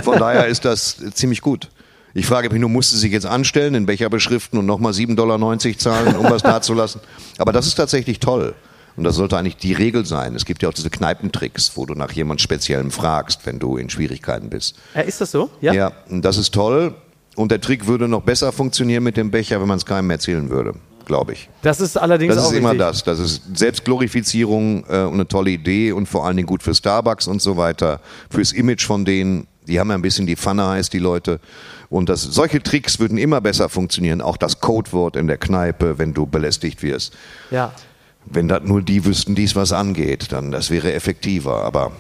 Von 0.04 0.16
daher 0.16 0.46
ist 0.46 0.64
das 0.64 0.98
ziemlich 1.14 1.40
gut. 1.40 1.70
Ich 2.14 2.26
frage 2.26 2.48
mich 2.48 2.60
nur, 2.60 2.70
musste 2.70 2.96
sich 2.96 3.10
jetzt 3.10 3.26
anstellen, 3.26 3.72
den 3.72 3.84
Becher 3.84 4.08
beschriften 4.10 4.60
und 4.60 4.66
nochmal 4.66 4.92
7,90 4.92 5.16
Dollar 5.16 5.58
zahlen, 5.76 6.14
um 6.14 6.30
was 6.30 6.42
dazulassen? 6.42 7.00
Aber 7.38 7.50
das 7.50 7.66
ist 7.66 7.74
tatsächlich 7.74 8.20
toll. 8.20 8.54
Und 8.96 9.02
das 9.02 9.16
sollte 9.16 9.36
eigentlich 9.36 9.56
die 9.56 9.72
Regel 9.72 10.06
sein. 10.06 10.36
Es 10.36 10.44
gibt 10.44 10.62
ja 10.62 10.68
auch 10.68 10.74
diese 10.74 10.90
Kneipentricks, 10.90 11.72
wo 11.74 11.84
du 11.84 11.94
nach 11.94 12.12
jemand 12.12 12.40
Speziellem 12.40 12.92
fragst, 12.92 13.44
wenn 13.44 13.58
du 13.58 13.76
in 13.76 13.90
Schwierigkeiten 13.90 14.50
bist. 14.50 14.76
Ja, 14.94 15.00
ist 15.00 15.20
das 15.20 15.32
so? 15.32 15.50
Ja. 15.60 15.72
Ja, 15.72 15.92
und 16.08 16.24
das 16.24 16.36
ist 16.36 16.54
toll. 16.54 16.94
Und 17.34 17.50
der 17.50 17.60
Trick 17.60 17.88
würde 17.88 18.06
noch 18.06 18.22
besser 18.22 18.52
funktionieren 18.52 19.02
mit 19.02 19.16
dem 19.16 19.32
Becher, 19.32 19.60
wenn 19.60 19.66
man 19.66 19.78
es 19.78 19.86
keinem 19.86 20.10
erzählen 20.10 20.48
würde, 20.48 20.74
glaube 21.07 21.32
ich. 21.32 21.48
Das 21.62 21.80
ist 21.80 21.96
allerdings 21.96 22.34
Das 22.34 22.44
auch 22.44 22.53
ist 22.53 22.59
immer 22.59 22.70
richtig. 22.72 22.86
das. 22.86 23.05
Das 23.05 23.18
ist 23.18 23.42
Selbstglorifizierung 23.57 24.84
äh, 24.88 25.03
und 25.03 25.14
eine 25.14 25.28
tolle 25.28 25.50
Idee 25.50 25.92
und 25.92 26.07
vor 26.07 26.26
allen 26.26 26.36
Dingen 26.36 26.46
gut 26.46 26.62
für 26.62 26.74
Starbucks 26.74 27.26
und 27.26 27.40
so 27.42 27.57
weiter, 27.57 28.00
fürs 28.30 28.53
Image 28.53 28.84
von 28.86 29.05
denen. 29.05 29.46
Die 29.68 29.78
haben 29.78 29.88
ja 29.90 29.94
ein 29.94 30.03
bisschen 30.03 30.26
die 30.26 30.36
Pfanne 30.36 30.66
heißt, 30.66 30.92
die 30.92 30.98
Leute. 30.98 31.38
Und 31.88 32.09
das, 32.09 32.22
solche 32.22 32.62
Tricks 32.62 32.98
würden 32.98 33.16
immer 33.18 33.40
besser 33.40 33.68
funktionieren. 33.68 34.20
Auch 34.20 34.36
das 34.36 34.61
Codewort 34.61 35.14
in 35.14 35.26
der 35.28 35.38
Kneipe, 35.38 35.98
wenn 35.98 36.14
du 36.14 36.26
belästigt 36.26 36.82
wirst. 36.82 37.14
Ja. 37.50 37.72
Wenn 38.24 38.48
das 38.48 38.62
nur 38.64 38.82
die 38.82 39.05
wüssten, 39.05 39.34
dies 39.34 39.55
was 39.55 39.72
angeht, 39.72 40.32
dann 40.32 40.50
das 40.50 40.70
wäre 40.70 40.92
effektiver. 40.92 41.62
Aber 41.64 41.92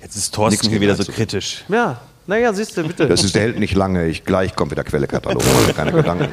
Jetzt 0.00 0.16
ist 0.16 0.34
Thorsten 0.34 0.80
wieder 0.80 0.96
so 0.96 1.04
kritisch. 1.04 1.64
Ja. 1.68 2.00
Naja, 2.26 2.52
siehst 2.52 2.76
du, 2.76 2.84
bitte. 2.84 3.08
das 3.08 3.24
ist, 3.24 3.34
der 3.34 3.42
hält 3.42 3.58
nicht 3.58 3.74
lange. 3.74 4.06
Ich, 4.06 4.24
gleich 4.24 4.54
kommt 4.54 4.70
wieder 4.70 4.84
Quellekatalog. 4.84 5.42
Keine 5.74 5.92
Gedanken. 5.92 6.28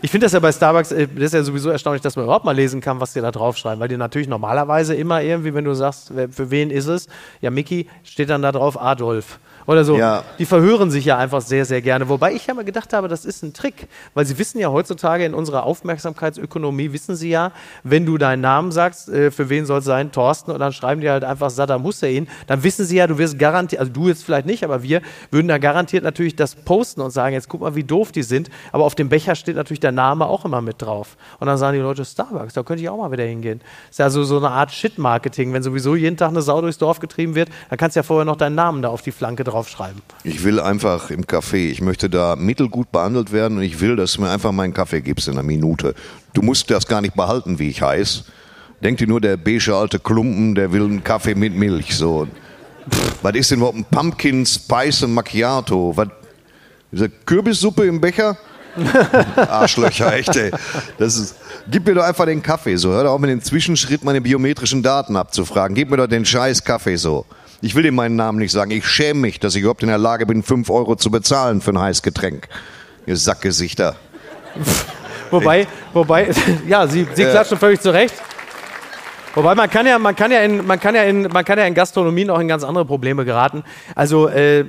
Ich 0.00 0.10
finde 0.10 0.26
das 0.26 0.32
ja 0.32 0.40
bei 0.40 0.52
Starbucks, 0.52 0.92
äh, 0.92 1.08
das 1.08 1.24
ist 1.24 1.34
ja 1.34 1.42
sowieso 1.42 1.70
erstaunlich, 1.70 2.02
dass 2.02 2.14
man 2.16 2.24
überhaupt 2.24 2.44
mal 2.44 2.54
lesen 2.54 2.80
kann, 2.80 3.00
was 3.00 3.12
die 3.12 3.20
da 3.20 3.30
draufschreiben, 3.30 3.80
weil 3.80 3.88
die 3.88 3.96
natürlich 3.96 4.28
normalerweise 4.28 4.94
immer 4.94 5.22
irgendwie, 5.22 5.54
wenn 5.54 5.64
du 5.64 5.74
sagst, 5.74 6.12
für 6.30 6.50
wen 6.50 6.70
ist 6.70 6.86
es, 6.86 7.08
ja, 7.40 7.50
Mickey, 7.50 7.88
steht 8.04 8.30
dann 8.30 8.42
da 8.42 8.52
drauf 8.52 8.80
Adolf. 8.80 9.38
Oder 9.68 9.84
so. 9.84 9.98
Ja. 9.98 10.24
Die 10.38 10.46
verhören 10.46 10.90
sich 10.90 11.04
ja 11.04 11.18
einfach 11.18 11.42
sehr, 11.42 11.66
sehr 11.66 11.82
gerne. 11.82 12.08
Wobei 12.08 12.32
ich 12.32 12.46
ja 12.46 12.54
mal 12.54 12.64
gedacht 12.64 12.94
habe, 12.94 13.06
das 13.06 13.26
ist 13.26 13.42
ein 13.42 13.52
Trick. 13.52 13.86
Weil 14.14 14.24
sie 14.24 14.38
wissen 14.38 14.58
ja 14.58 14.70
heutzutage 14.70 15.26
in 15.26 15.34
unserer 15.34 15.64
Aufmerksamkeitsökonomie, 15.64 16.94
wissen 16.94 17.16
sie 17.16 17.28
ja, 17.28 17.52
wenn 17.82 18.06
du 18.06 18.16
deinen 18.16 18.40
Namen 18.40 18.72
sagst, 18.72 19.10
äh, 19.10 19.30
für 19.30 19.50
wen 19.50 19.66
soll 19.66 19.80
es 19.80 19.84
sein, 19.84 20.10
Thorsten, 20.10 20.52
und 20.52 20.58
dann 20.58 20.72
schreiben 20.72 21.02
die 21.02 21.10
halt 21.10 21.22
einfach 21.22 21.50
Saddam 21.50 21.84
Hussein, 21.84 22.28
dann 22.46 22.62
wissen 22.62 22.86
sie 22.86 22.96
ja, 22.96 23.06
du 23.06 23.18
wirst 23.18 23.38
garantiert, 23.38 23.80
also 23.80 23.92
du 23.92 24.08
jetzt 24.08 24.24
vielleicht 24.24 24.46
nicht, 24.46 24.64
aber 24.64 24.82
wir 24.82 25.02
würden 25.30 25.48
da 25.48 25.58
garantiert 25.58 26.02
natürlich 26.02 26.34
das 26.34 26.54
posten 26.54 27.02
und 27.02 27.10
sagen, 27.10 27.34
jetzt 27.34 27.50
guck 27.50 27.60
mal, 27.60 27.74
wie 27.74 27.84
doof 27.84 28.10
die 28.10 28.22
sind. 28.22 28.48
Aber 28.72 28.84
auf 28.84 28.94
dem 28.94 29.10
Becher 29.10 29.34
steht 29.34 29.56
natürlich 29.56 29.80
der 29.80 29.92
Name 29.92 30.28
auch 30.28 30.46
immer 30.46 30.62
mit 30.62 30.80
drauf. 30.80 31.18
Und 31.40 31.46
dann 31.46 31.58
sagen 31.58 31.76
die 31.76 31.82
Leute, 31.82 32.06
Starbucks, 32.06 32.54
da 32.54 32.62
könnte 32.62 32.82
ich 32.82 32.88
auch 32.88 32.96
mal 32.96 33.12
wieder 33.12 33.24
hingehen. 33.24 33.60
ist 33.90 33.98
ja 33.98 34.08
so, 34.08 34.24
so 34.24 34.38
eine 34.38 34.48
Art 34.48 34.72
Shit-Marketing. 34.72 35.52
Wenn 35.52 35.62
sowieso 35.62 35.94
jeden 35.94 36.16
Tag 36.16 36.30
eine 36.30 36.40
Sau 36.40 36.62
durchs 36.62 36.78
Dorf 36.78 37.00
getrieben 37.00 37.34
wird, 37.34 37.50
dann 37.68 37.76
kannst 37.76 37.96
du 37.96 37.98
ja 37.98 38.02
vorher 38.02 38.24
noch 38.24 38.36
deinen 38.36 38.54
Namen 38.54 38.80
da 38.80 38.88
auf 38.88 39.02
die 39.02 39.12
Flanke 39.12 39.44
draufschreiben. 39.58 40.00
Ich 40.24 40.44
will 40.44 40.60
einfach 40.60 41.10
im 41.10 41.24
Café, 41.24 41.70
ich 41.70 41.80
möchte 41.80 42.08
da 42.08 42.36
mittelgut 42.36 42.92
behandelt 42.92 43.32
werden 43.32 43.58
und 43.58 43.64
ich 43.64 43.80
will, 43.80 43.96
dass 43.96 44.14
du 44.14 44.22
mir 44.22 44.30
einfach 44.30 44.52
meinen 44.52 44.72
Kaffee 44.72 45.00
gibst 45.00 45.28
in 45.28 45.34
einer 45.34 45.42
Minute. 45.42 45.94
Du 46.32 46.42
musst 46.42 46.70
das 46.70 46.86
gar 46.86 47.00
nicht 47.00 47.14
behalten, 47.14 47.58
wie 47.58 47.68
ich 47.68 47.82
heiß. 47.82 48.24
Denk 48.82 48.98
dir 48.98 49.08
nur, 49.08 49.20
der 49.20 49.36
beige 49.36 49.74
alte 49.74 49.98
Klumpen, 49.98 50.54
der 50.54 50.72
will 50.72 50.84
einen 50.84 51.02
Kaffee 51.02 51.34
mit 51.34 51.54
Milch. 51.54 51.96
So. 51.96 52.28
Was 53.22 53.34
ist 53.34 53.50
denn 53.50 53.58
überhaupt 53.58 53.78
ein 53.78 53.84
Pumpkin 53.84 54.46
Spice 54.46 55.06
Macchiato? 55.08 55.96
Was, 55.96 56.08
Kürbissuppe 57.26 57.86
im 57.86 58.00
Becher? 58.00 58.36
Arschlöcher, 59.36 60.14
echt, 60.14 60.36
ey. 60.36 60.52
Das 60.98 61.16
ist, 61.16 61.34
gib 61.68 61.84
mir 61.86 61.94
doch 61.94 62.04
einfach 62.04 62.26
den 62.26 62.40
Kaffee 62.40 62.76
so. 62.76 62.90
Hör 62.90 63.04
doch 63.04 63.12
auf 63.12 63.20
mit 63.20 63.30
dem 63.30 63.42
Zwischenschritt, 63.42 64.04
meine 64.04 64.20
biometrischen 64.20 64.84
Daten 64.84 65.16
abzufragen. 65.16 65.74
Gib 65.74 65.90
mir 65.90 65.96
doch 65.96 66.06
den 66.06 66.24
scheiß 66.24 66.62
Kaffee 66.62 66.96
so. 66.96 67.26
Ich 67.60 67.74
will 67.74 67.82
dir 67.82 67.92
meinen 67.92 68.14
Namen 68.14 68.38
nicht 68.38 68.52
sagen. 68.52 68.70
Ich 68.70 68.86
schäme 68.86 69.20
mich, 69.20 69.40
dass 69.40 69.54
ich 69.56 69.62
überhaupt 69.62 69.82
in 69.82 69.88
der 69.88 69.98
Lage 69.98 70.26
bin, 70.26 70.42
5 70.42 70.70
Euro 70.70 70.94
zu 70.94 71.10
bezahlen 71.10 71.60
für 71.60 71.72
ein 71.72 71.78
heißes 71.78 72.02
Getränk. 72.02 72.48
Ihr 73.06 73.16
Sackgesichter. 73.16 73.96
Wobei, 75.30 75.66
wobei, 75.92 76.30
ja, 76.66 76.86
sie, 76.86 77.06
sie 77.12 77.24
klatschen 77.24 77.58
völlig 77.58 77.82
zurecht. 77.82 78.14
Wobei 79.34 79.54
man 79.54 79.68
kann 79.68 79.86
ja, 79.86 79.98
man 79.98 80.16
kann 80.16 80.32
ja 80.32 80.40
in, 80.40 80.66
man 80.66 80.80
kann 80.80 80.94
ja 80.94 81.02
in, 81.02 81.22
man 81.24 81.44
kann 81.44 81.58
ja 81.58 81.66
in 81.66 81.74
Gastronomien 81.74 82.30
auch 82.30 82.40
in 82.40 82.48
ganz 82.48 82.64
andere 82.64 82.86
Probleme 82.86 83.26
geraten. 83.26 83.62
Also 83.94 84.28
äh, 84.28 84.64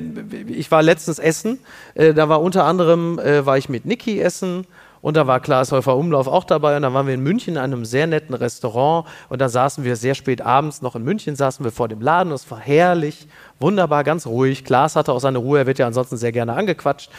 ich 0.48 0.70
war 0.70 0.84
letztens 0.84 1.18
essen, 1.18 1.60
äh, 1.96 2.14
da 2.14 2.28
war 2.28 2.42
unter 2.42 2.66
anderem 2.66 3.20
äh, 3.20 3.46
war 3.46 3.58
ich 3.58 3.70
mit 3.70 3.86
Niki 3.86 4.20
essen 4.20 4.68
und 5.02 5.16
da 5.16 5.28
war 5.28 5.40
Klaas 5.40 5.72
Häufer 5.72 5.96
Umlauf 5.96 6.28
auch 6.28 6.44
dabei 6.44 6.76
und 6.76 6.82
dann 6.82 6.94
waren 6.94 7.08
wir 7.08 7.14
in 7.14 7.22
München 7.22 7.56
in 7.56 7.62
einem 7.62 7.86
sehr 7.86 8.08
netten 8.08 8.36
Restaurant 8.36 9.08
und 9.30 9.40
da 9.40 9.50
saßen 9.50 9.84
wir 9.84 9.96
sehr 9.96 10.16
spät 10.16 10.42
abends 10.42 10.82
noch 10.82 10.96
in 10.96 11.04
München 11.04 11.36
saßen 11.36 11.64
wir 11.64 11.72
vor 11.72 11.88
dem 11.88 12.02
Laden. 12.02 12.32
Es 12.34 12.50
war 12.52 12.60
herrlich, 12.60 13.28
wunderbar, 13.60 14.04
ganz 14.04 14.28
ruhig. 14.28 14.66
Klaas 14.66 14.96
hatte 14.96 15.14
auch 15.14 15.20
seine 15.20 15.38
Ruhe, 15.38 15.60
er 15.60 15.68
wird 15.68 15.80
ja 15.80 15.88
ansonsten 15.88 16.18
sehr 16.18 16.32
gerne 16.32 16.54
angequatscht. 16.54 17.10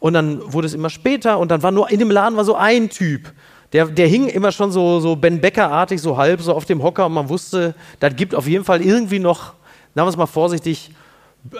Und 0.00 0.14
dann 0.14 0.52
wurde 0.52 0.66
es 0.66 0.74
immer 0.74 0.90
später 0.90 1.38
und 1.38 1.50
dann 1.50 1.62
war 1.62 1.70
nur 1.70 1.90
in 1.90 1.98
dem 1.98 2.10
Laden 2.10 2.36
war 2.36 2.44
so 2.44 2.56
ein 2.56 2.88
Typ. 2.88 3.32
Der, 3.72 3.86
der 3.86 4.06
hing 4.06 4.28
immer 4.28 4.50
schon 4.50 4.72
so, 4.72 4.98
so 5.00 5.14
Ben 5.14 5.40
Becker-artig, 5.40 6.00
so 6.00 6.16
halb 6.16 6.40
so 6.40 6.54
auf 6.54 6.64
dem 6.64 6.82
Hocker 6.82 7.06
und 7.06 7.12
man 7.12 7.28
wusste, 7.28 7.74
das 8.00 8.16
gibt 8.16 8.34
auf 8.34 8.46
jeden 8.46 8.64
Fall 8.64 8.80
irgendwie 8.80 9.18
noch, 9.18 9.54
sagen 9.94 10.06
wir 10.06 10.08
es 10.08 10.16
mal 10.16 10.26
vorsichtig, 10.26 10.90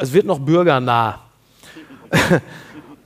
es 0.00 0.12
wird 0.12 0.26
noch 0.26 0.38
bürgernah. 0.38 1.20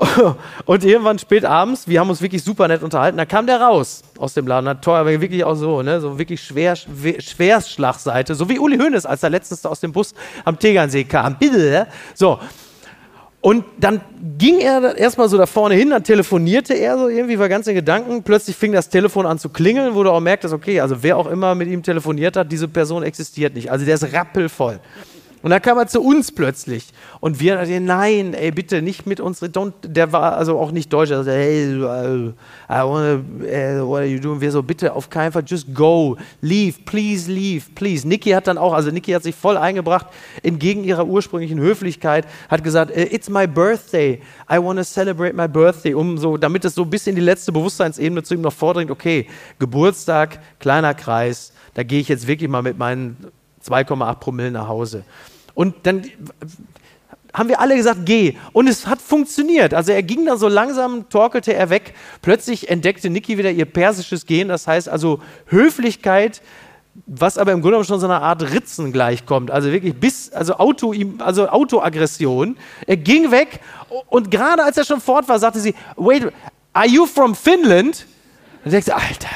und 0.65 0.85
irgendwann 0.85 1.19
spät 1.19 1.45
abends, 1.45 1.87
wir 1.87 2.01
haben 2.01 2.11
uns 2.11 2.23
wirklich 2.23 2.43
super 2.43 2.69
nett 2.69 2.83
unterhalten, 2.83 3.19
da 3.19 3.25
kam 3.25 3.47
der 3.47 3.61
raus 3.61 4.03
aus 4.19 4.35
dem 4.35 4.47
Laden, 4.47 4.69
hat 4.69 4.83
teuer, 4.83 5.07
wirklich 5.07 5.45
auch 5.45 5.55
so, 5.55 5.83
ne, 5.83 6.01
so 6.01 6.19
wirklich 6.19 6.43
schwer, 6.43 6.77
schwer 6.77 7.21
Schwerschlagseite, 7.21 8.35
so 8.35 8.49
wie 8.49 8.59
Uli 8.59 8.79
Hoeneß, 8.79 9.07
als 9.07 9.23
er 9.23 9.31
letztens 9.31 9.65
aus 9.67 9.81
dem 9.81 9.93
Bus 9.93 10.15
am 10.45 10.59
Tegernsee 10.59 11.05
kam. 11.05 11.37
Bitte, 11.39 11.87
So, 12.15 12.39
Und 13.41 13.65
dann 13.79 14.01
ging 14.39 14.61
er 14.61 14.97
erstmal 14.97 15.29
so 15.29 15.37
da 15.37 15.47
vorne 15.47 15.75
hin, 15.75 15.91
dann 15.91 16.05
telefonierte 16.05 16.75
er 16.75 16.97
so 16.97 17.09
irgendwie, 17.09 17.39
war 17.39 17.49
ganz 17.49 17.67
in 17.67 17.75
Gedanken. 17.75 18.23
Plötzlich 18.23 18.55
fing 18.55 18.73
das 18.73 18.89
Telefon 18.89 19.27
an 19.27 19.39
zu 19.39 19.49
klingeln, 19.49 19.95
wo 19.95 20.05
du 20.05 20.11
auch 20.11 20.21
merktest, 20.21 20.55
okay, 20.55 20.81
also 20.81 21.03
wer 21.03 21.17
auch 21.17 21.27
immer 21.27 21.55
mit 21.55 21.69
ihm 21.69 21.83
telefoniert 21.83 22.37
hat, 22.37 22.53
diese 22.53 22.69
Person 22.69 23.03
existiert 23.03 23.55
nicht. 23.55 23.71
Also 23.71 23.85
der 23.85 23.97
ist 23.97 24.13
rappelvoll. 24.13 24.79
Und 25.43 25.51
dann 25.51 25.61
kam 25.61 25.77
er 25.79 25.89
zu 25.89 26.01
uns 26.01 26.31
plötzlich. 26.31 26.87
Und 27.21 27.41
wir 27.41 27.57
dachten, 27.57 27.85
nein, 27.85 28.33
ey, 28.33 28.53
bitte 28.53 28.81
nicht 28.81 29.07
mit 29.07 29.19
uns. 29.19 29.43
Don't, 29.43 29.73
der 29.83 30.13
war 30.13 30.37
also 30.37 30.59
auch 30.59 30.71
nicht 30.71 30.93
deutsch. 30.93 31.11
Also, 31.11 31.31
hey, 31.31 31.77
uh, 31.77 32.33
I 32.71 32.83
wanna, 32.85 33.15
uh, 33.17 33.87
what 33.87 34.01
are 34.01 34.07
you 34.07 34.21
doing? 34.21 34.41
Wir 34.41 34.53
so, 34.53 34.63
bitte 34.63 34.93
auf 34.93 35.11
keinen 35.11 35.33
Fall, 35.33 35.43
just 35.45 35.75
go, 35.75 36.17
leave, 36.41 36.79
please 36.85 37.31
leave, 37.31 37.67
please. 37.75 38.07
Niki 38.07 38.31
hat 38.31 38.47
dann 38.47 38.57
auch, 38.57 38.73
also 38.73 38.91
Niki 38.91 39.13
hat 39.13 39.25
sich 39.25 39.35
voll 39.35 39.57
eingebracht, 39.57 40.07
entgegen 40.43 40.85
ihrer 40.85 41.07
ursprünglichen 41.07 41.59
Höflichkeit, 41.59 42.27
hat 42.49 42.63
gesagt, 42.63 42.93
äh, 42.93 43.05
it's 43.13 43.29
my 43.29 43.47
birthday, 43.47 44.21
I 44.51 44.59
wanna 44.59 44.85
celebrate 44.85 45.35
my 45.35 45.49
birthday, 45.49 45.95
um 45.95 46.19
so, 46.19 46.37
damit 46.37 46.65
es 46.65 46.75
so 46.75 46.85
bis 46.85 47.07
in 47.07 47.17
die 47.17 47.21
letzte 47.21 47.53
Bewusstseinsebene 47.53 48.23
zu 48.23 48.35
ihm 48.35 48.43
noch 48.43 48.53
vordringt, 48.53 48.91
okay, 48.91 49.27
Geburtstag, 49.59 50.39
kleiner 50.61 50.95
Kreis, 50.95 51.53
da 51.75 51.83
gehe 51.83 52.01
ich 52.01 52.09
jetzt 52.09 52.27
wirklich 52.27 52.49
mal 52.49 52.63
mit 52.63 52.79
meinen 52.79 53.17
2,8 53.65 54.15
Promille 54.17 54.51
nach 54.51 54.69
Hause. 54.69 55.05
Und 55.55 55.75
dann 55.85 56.05
haben 57.33 57.49
wir 57.49 57.61
alle 57.61 57.77
gesagt, 57.77 58.01
geh. 58.05 58.37
Und 58.53 58.69
es 58.69 58.87
hat 58.87 59.01
funktioniert. 59.01 59.73
Also 59.75 59.93
er 59.93 60.03
ging 60.03 60.27
dann 60.27 60.39
so 60.39 60.49
langsam, 60.49 61.09
torkelte 61.09 61.55
er 61.55 61.71
weg. 61.71 61.95
Plötzlich 62.21 62.69
entdeckte 62.69 63.09
Niki 63.09 63.39
wieder 63.39 63.51
ihr 63.51 63.65
persisches 63.65 64.27
Gehen. 64.27 64.49
Das 64.49 64.67
heißt 64.67 64.89
also 64.89 65.21
Höflichkeit, 65.47 66.43
was 67.07 67.39
aber 67.39 67.53
im 67.53 67.63
Grunde 67.63 67.77
genommen 67.77 67.87
schon 67.87 68.01
so 68.01 68.07
einer 68.07 68.21
Art 68.21 68.43
Ritzen 68.43 68.93
gleichkommt. 68.93 69.51
Also 69.51 69.73
wirklich 69.73 69.95
bis, 69.95 70.31
also, 70.33 70.55
Auto, 70.55 70.95
also 71.19 71.49
Autoaggression. 71.49 72.57
Er 72.87 72.99
ging 72.99 73.31
weg 73.31 73.61
und 74.09 74.31
gerade 74.31 74.63
als 74.63 74.77
er 74.77 74.85
schon 74.85 75.01
fort 75.01 75.27
war, 75.29 75.39
sagte 75.39 75.61
sie, 75.61 75.75
wait, 75.97 76.31
are 76.75 76.87
you 76.87 77.07
from 77.07 77.35
Finland? 77.35 78.07
Und 78.65 78.75
ich 78.75 78.85
dachte, 78.85 78.95
Alter, 78.95 79.29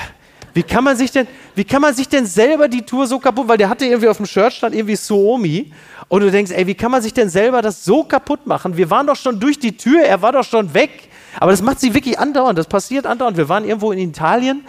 wie 0.53 0.62
kann 0.62 0.85
man 0.85 0.97
sich 0.97 1.11
denn, 1.11 1.27
wie 1.55 1.64
kann 1.64 1.83
man 1.83 1.95
sich 1.95 2.09
denn 2.09 2.27
selber 2.27 2.69
die 2.69 2.83
Tour 2.83 3.07
so 3.07 3.19
kaputt, 3.19 3.49
weil 3.49 3.59
der 3.59 3.69
hatte 3.69 3.87
irgendwie 3.87 4.09
auf 4.09 4.19
dem 4.19 4.27
Shirt 4.27 4.53
stand 4.53 4.75
irgendwie 4.75 4.97
Suomi 4.97 5.73
und 6.09 6.20
du 6.20 6.30
denkst, 6.30 6.52
ey, 6.52 6.66
wie 6.66 6.74
kann 6.74 6.90
man 6.90 7.02
sich 7.02 7.14
denn 7.14 7.28
selber 7.28 7.62
das 7.62 7.84
so 7.84 8.04
kaputt 8.04 8.46
machen? 8.46 8.76
Wir 8.76 8.90
waren 8.90 9.07
doch 9.07 9.16
schon 9.16 9.40
durch 9.40 9.59
die 9.59 9.76
Tür, 9.76 10.04
er 10.04 10.22
war 10.22 10.32
doch 10.32 10.44
schon 10.44 10.72
weg. 10.72 11.09
Aber 11.40 11.50
das 11.50 11.62
macht 11.62 11.80
sie 11.80 11.94
wirklich 11.94 12.18
andauernd, 12.18 12.59
das 12.59 12.66
passiert 12.66 13.07
andauernd. 13.07 13.36
Wir 13.36 13.48
waren 13.48 13.64
irgendwo 13.64 13.92
in 13.92 13.98
Italien, 13.98 14.64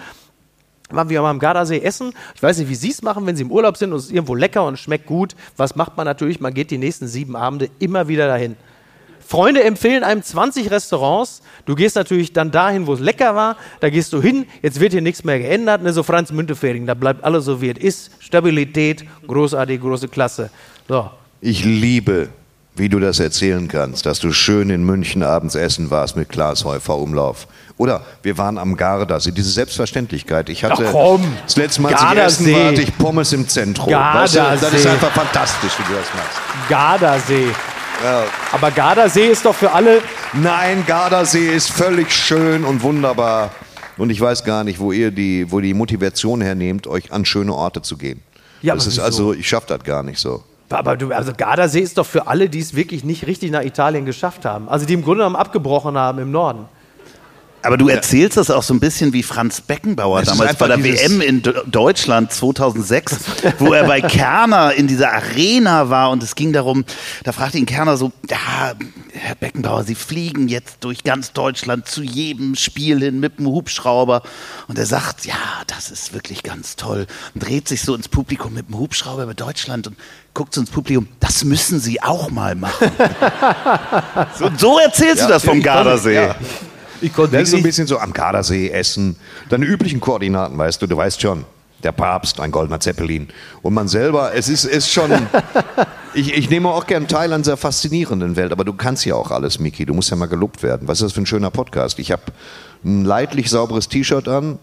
waren 0.89 1.09
wir 1.09 1.21
mal 1.21 1.29
am 1.29 1.39
Gardasee 1.39 1.79
essen. 1.79 2.13
Ich 2.35 2.41
weiß 2.41 2.57
nicht, 2.57 2.69
wie 2.69 2.75
Sie 2.75 2.89
es 2.89 3.01
machen, 3.01 3.25
wenn 3.25 3.35
Sie 3.35 3.43
im 3.43 3.51
Urlaub 3.51 3.77
sind 3.77 3.91
und 3.91 3.99
es 3.99 4.05
ist 4.05 4.11
irgendwo 4.11 4.35
lecker 4.35 4.65
und 4.65 4.79
schmeckt 4.79 5.05
gut. 5.05 5.35
Was 5.57 5.75
macht 5.75 5.95
man 5.95 6.05
natürlich? 6.05 6.39
Man 6.39 6.53
geht 6.53 6.71
die 6.71 6.77
nächsten 6.77 7.07
sieben 7.07 7.35
Abende 7.35 7.69
immer 7.79 8.07
wieder 8.07 8.27
dahin. 8.27 8.55
Freunde 9.25 9.61
empfehlen 9.63 10.05
einem 10.05 10.23
20 10.23 10.71
Restaurants. 10.71 11.41
Du 11.65 11.75
gehst 11.75 11.97
natürlich 11.97 12.31
dann 12.31 12.49
dahin, 12.49 12.87
wo 12.87 12.93
es 12.93 13.01
lecker 13.01 13.35
war. 13.35 13.57
Da 13.81 13.89
gehst 13.89 14.13
du 14.13 14.21
hin. 14.21 14.45
Jetzt 14.61 14.79
wird 14.79 14.93
hier 14.93 15.01
nichts 15.01 15.25
mehr 15.25 15.37
geändert. 15.37 15.83
Ne, 15.83 15.91
so 15.91 16.01
Franz 16.01 16.31
Müntefering, 16.31 16.85
da 16.85 16.93
bleibt 16.93 17.25
alles 17.25 17.43
so, 17.43 17.61
wie 17.61 17.69
es 17.69 17.77
ist. 17.77 18.11
Stabilität, 18.19 19.03
großartig, 19.27 19.81
große 19.81 20.07
Klasse. 20.07 20.49
So. 20.87 21.11
Ich 21.41 21.63
liebe, 21.63 22.29
wie 22.75 22.89
du 22.89 22.99
das 22.99 23.19
erzählen 23.19 23.67
kannst, 23.67 24.05
dass 24.05 24.19
du 24.19 24.31
schön 24.31 24.69
in 24.69 24.83
München 24.83 25.21
abends 25.23 25.55
essen 25.55 25.91
warst 25.91 26.15
mit 26.15 26.29
Klaas 26.29 26.65
Häufer 26.65 26.97
Umlauf. 26.97 27.47
Oder 27.77 28.01
wir 28.23 28.37
waren 28.39 28.57
am 28.57 28.75
Gardasee, 28.75 29.31
diese 29.31 29.51
Selbstverständlichkeit. 29.51 30.49
Ich 30.49 30.63
hatte 30.63 30.85
Ach 30.87 30.91
komm, 30.91 31.23
das 31.43 31.55
letzte 31.57 31.81
Mal, 31.83 31.93
als 31.93 32.01
ich 32.01 32.07
Gardasee. 32.07 32.43
essen 32.43 32.53
war, 32.53 32.67
hatte 32.67 32.81
ich 32.81 32.97
Pommes 32.97 33.33
im 33.33 33.47
Zentrum. 33.47 33.93
Weißt 33.93 34.35
du, 34.35 34.39
das 34.39 34.55
ist 34.55 34.61
Gardasee. 34.61 34.89
einfach 34.89 35.11
fantastisch, 35.11 35.71
wie 35.77 35.93
du 35.93 35.99
das 35.99 36.07
machst. 36.15 36.69
Gardasee. 36.69 37.47
Aber 38.51 38.71
Gardasee 38.71 39.27
ist 39.27 39.45
doch 39.45 39.55
für 39.55 39.71
alle. 39.71 40.01
Nein, 40.33 40.83
Gardasee 40.87 41.55
ist 41.55 41.71
völlig 41.71 42.11
schön 42.11 42.63
und 42.63 42.81
wunderbar. 42.81 43.51
Und 43.97 44.11
ich 44.11 44.21
weiß 44.21 44.43
gar 44.43 44.63
nicht, 44.63 44.79
wo 44.79 44.91
ihr 44.91 45.11
die, 45.11 45.51
wo 45.51 45.59
die 45.59 45.73
Motivation 45.73 46.41
hernehmt, 46.41 46.85
euch 46.87 47.11
an 47.11 47.25
schöne 47.25 47.53
Orte 47.53 47.81
zu 47.81 47.97
gehen. 47.97 48.21
Ja, 48.61 48.75
das 48.75 48.85
ist 48.85 48.93
wieso? 48.97 49.03
also, 49.03 49.33
ich 49.33 49.47
schaffe 49.47 49.67
das 49.69 49.83
gar 49.83 50.03
nicht 50.03 50.19
so. 50.19 50.43
Aber 50.69 50.97
du, 50.97 51.13
also 51.13 51.31
Gardasee 51.35 51.79
ist 51.79 51.97
doch 51.97 52.05
für 52.05 52.27
alle, 52.27 52.49
die 52.49 52.59
es 52.59 52.75
wirklich 52.75 53.03
nicht 53.03 53.25
richtig 53.25 53.51
nach 53.51 53.63
Italien 53.63 54.05
geschafft 54.05 54.45
haben. 54.45 54.67
Also 54.67 54.85
die 54.85 54.93
im 54.93 55.03
Grunde 55.03 55.19
genommen 55.19 55.35
abgebrochen 55.35 55.97
haben 55.97 56.19
im 56.19 56.31
Norden. 56.31 56.65
Aber 57.63 57.77
du 57.77 57.89
erzählst 57.89 58.37
das 58.37 58.49
auch 58.51 58.63
so 58.63 58.73
ein 58.73 58.79
bisschen 58.79 59.13
wie 59.13 59.23
Franz 59.23 59.61
Beckenbauer 59.61 60.21
Es 60.21 60.29
damals 60.29 60.55
bei 60.55 60.67
der 60.67 60.83
WM 60.83 61.21
in 61.21 61.41
Deutschland 61.65 62.31
2006, 62.31 63.17
wo 63.59 63.73
er 63.73 63.85
bei 63.85 63.99
Kerner 64.07 64.73
in 64.73 64.87
dieser 64.87 65.11
Arena 65.11 65.89
war 65.89 66.11
und 66.11 66.21
es 66.23 66.35
ging 66.35 66.53
darum, 66.53 66.85
da 67.23 67.31
fragte 67.31 67.57
ihn 67.57 67.65
Kerner 67.65 67.97
so, 67.97 68.11
ja, 68.29 68.73
Herr 69.11 69.35
Beckenbauer, 69.35 69.83
Sie 69.83 69.95
fliegen 69.95 70.47
jetzt 70.47 70.77
durch 70.81 71.03
ganz 71.03 71.33
Deutschland 71.33 71.87
zu 71.87 72.03
jedem 72.03 72.55
Spiel 72.55 72.99
hin 72.99 73.19
mit 73.19 73.39
dem 73.39 73.47
Hubschrauber 73.47 74.21
und 74.67 74.77
er 74.77 74.85
sagt, 74.85 75.25
ja, 75.25 75.35
das 75.65 75.89
ist 75.89 76.13
wirklich 76.13 76.43
ganz 76.43 76.75
toll 76.75 77.07
und 77.33 77.43
dreht 77.43 77.67
sich 77.67 77.81
so 77.81 77.95
ins 77.95 78.07
Publikum 78.07 78.53
mit 78.53 78.69
dem 78.69 78.77
Hubschrauber 78.77 79.23
über 79.23 79.33
Deutschland 79.33 79.87
und 79.87 79.97
guckt 80.33 80.53
so 80.53 80.61
ins 80.61 80.69
Publikum, 80.69 81.07
das 81.19 81.43
müssen 81.43 81.79
Sie 81.79 82.01
auch 82.03 82.29
mal 82.29 82.53
machen. 82.53 82.91
so, 84.37 84.51
so 84.55 84.77
erzählst 84.77 85.23
du 85.23 85.27
das 85.27 85.43
vom 85.43 85.61
Gardasee. 85.61 86.13
ja. 86.13 86.35
Ich 87.01 87.13
konnte 87.13 87.33
Das 87.33 87.43
ist 87.43 87.51
so 87.51 87.57
ein 87.57 87.63
bisschen 87.63 87.87
so 87.87 87.99
am 87.99 88.13
Gardasee 88.13 88.69
essen. 88.69 89.15
Deine 89.49 89.65
üblichen 89.65 89.99
Koordinaten, 89.99 90.57
weißt 90.57 90.81
du, 90.81 90.87
du 90.87 90.97
weißt 90.97 91.21
schon. 91.21 91.45
Der 91.83 91.91
Papst, 91.91 92.39
ein 92.39 92.51
goldener 92.51 92.79
Zeppelin. 92.79 93.27
Und 93.61 93.75
man 93.75 93.87
selber, 93.87 94.33
es 94.33 94.49
ist, 94.49 94.63
ist 94.63 94.91
schon. 94.91 95.11
ich, 96.15 96.33
ich 96.33 96.49
nehme 96.49 96.69
auch 96.69 96.87
gern 96.87 97.07
teil 97.07 97.31
an 97.33 97.43
dieser 97.43 97.55
faszinierenden 97.55 98.35
Welt, 98.35 98.51
aber 98.51 98.65
du 98.65 98.73
kannst 98.73 99.05
ja 99.05 99.13
auch 99.13 99.29
alles, 99.29 99.59
Miki. 99.59 99.85
Du 99.85 99.93
musst 99.93 100.09
ja 100.09 100.15
mal 100.15 100.25
gelobt 100.25 100.63
werden. 100.63 100.87
Was 100.87 100.99
ist 100.99 101.05
das 101.05 101.13
für 101.13 101.21
ein 101.21 101.27
schöner 101.27 101.51
Podcast? 101.51 101.99
Ich 101.99 102.11
habe 102.11 102.23
ein 102.83 103.05
leidlich 103.05 103.51
sauberes 103.51 103.89
T-Shirt 103.89 104.27
an. 104.27 104.57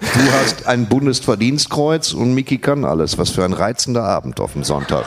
Du 0.00 0.32
hast 0.40 0.66
ein 0.66 0.86
Bundesverdienstkreuz 0.86 2.12
und 2.12 2.34
Miki 2.34 2.58
kann 2.58 2.84
alles. 2.84 3.16
Was 3.16 3.30
für 3.30 3.44
ein 3.44 3.52
reizender 3.52 4.02
Abend 4.02 4.40
auf 4.40 4.54
dem 4.54 4.64
Sonntag. 4.64 5.04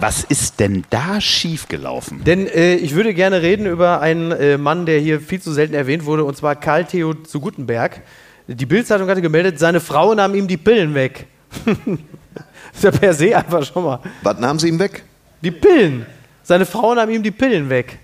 Was 0.00 0.22
ist 0.22 0.60
denn 0.60 0.84
da 0.90 1.20
schiefgelaufen? 1.20 2.22
denn 2.24 2.46
äh, 2.46 2.76
ich 2.76 2.94
würde 2.94 3.14
gerne 3.14 3.42
reden 3.42 3.66
über 3.66 4.00
einen 4.00 4.30
äh, 4.30 4.56
Mann, 4.56 4.86
der 4.86 5.00
hier 5.00 5.20
viel 5.20 5.42
zu 5.42 5.52
selten 5.52 5.74
erwähnt 5.74 6.04
wurde, 6.04 6.24
und 6.24 6.36
zwar 6.36 6.54
Karl 6.54 6.84
Theo 6.84 7.14
zu 7.14 7.40
Gutenberg. 7.40 8.00
Die 8.46 8.66
Bildzeitung 8.66 9.08
hatte 9.08 9.20
gemeldet, 9.22 9.58
seine 9.58 9.80
Frau 9.80 10.14
nahm 10.14 10.34
ihm 10.34 10.46
die 10.46 10.56
Pillen 10.56 10.94
weg. 10.94 11.26
ist 12.72 12.84
ja 12.84 12.90
per 12.92 13.12
se 13.12 13.36
einfach 13.36 13.64
schon 13.64 13.82
mal. 13.82 14.00
Was 14.22 14.38
nahmen 14.38 14.58
sie 14.58 14.68
ihm 14.68 14.78
weg? 14.78 15.02
Die 15.42 15.50
Pillen. 15.50 16.06
Seine 16.44 16.64
Frau 16.64 16.94
nahm 16.94 17.10
ihm 17.10 17.22
die 17.22 17.30
Pillen 17.32 17.68
weg. 17.68 17.98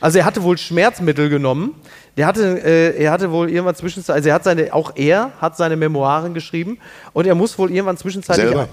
Also 0.00 0.18
er 0.18 0.24
hatte 0.24 0.42
wohl 0.42 0.58
Schmerzmittel 0.58 1.30
genommen. 1.30 1.74
Der 2.16 2.26
hatte, 2.26 2.62
äh, 2.62 3.02
er 3.02 3.10
hatte 3.10 3.30
wohl 3.30 3.48
irgendwann 3.48 3.74
zwischenzeitlich, 3.74 4.16
also 4.16 4.28
er 4.28 4.34
hat 4.34 4.44
seine, 4.44 4.74
auch 4.74 4.92
er 4.96 5.32
hat 5.40 5.56
seine 5.56 5.76
Memoiren 5.76 6.34
geschrieben 6.34 6.78
und 7.14 7.26
er 7.26 7.34
muss 7.34 7.58
wohl 7.58 7.70
irgendwann 7.70 7.96
zwischenzeitlich. 7.96 8.48
Selber? 8.48 8.68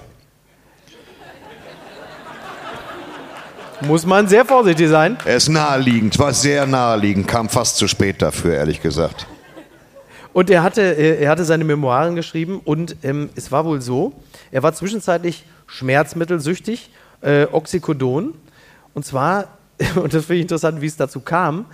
Muss 3.82 4.04
man 4.04 4.28
sehr 4.28 4.44
vorsichtig 4.44 4.88
sein. 4.88 5.16
Er 5.24 5.36
ist 5.36 5.48
naheliegend, 5.48 6.18
war 6.18 6.34
sehr 6.34 6.66
naheliegend, 6.66 7.26
kam 7.26 7.48
fast 7.48 7.76
zu 7.76 7.88
spät 7.88 8.20
dafür, 8.20 8.54
ehrlich 8.54 8.82
gesagt. 8.82 9.26
Und 10.32 10.50
er 10.50 10.62
hatte, 10.62 10.82
er 10.82 11.28
hatte 11.30 11.44
seine 11.44 11.64
Memoiren 11.64 12.14
geschrieben 12.14 12.60
und 12.64 12.96
ähm, 13.02 13.30
es 13.34 13.50
war 13.50 13.64
wohl 13.64 13.80
so, 13.80 14.12
er 14.52 14.62
war 14.62 14.72
zwischenzeitlich 14.74 15.44
schmerzmittelsüchtig, 15.66 16.90
äh, 17.22 17.46
Oxycodon. 17.50 18.34
Und 18.94 19.04
zwar, 19.04 19.48
und 19.96 20.12
das 20.14 20.26
finde 20.26 20.36
ich 20.36 20.42
interessant, 20.42 20.80
wie 20.82 20.86
es 20.86 20.96
dazu 20.96 21.20
kam, 21.20 21.66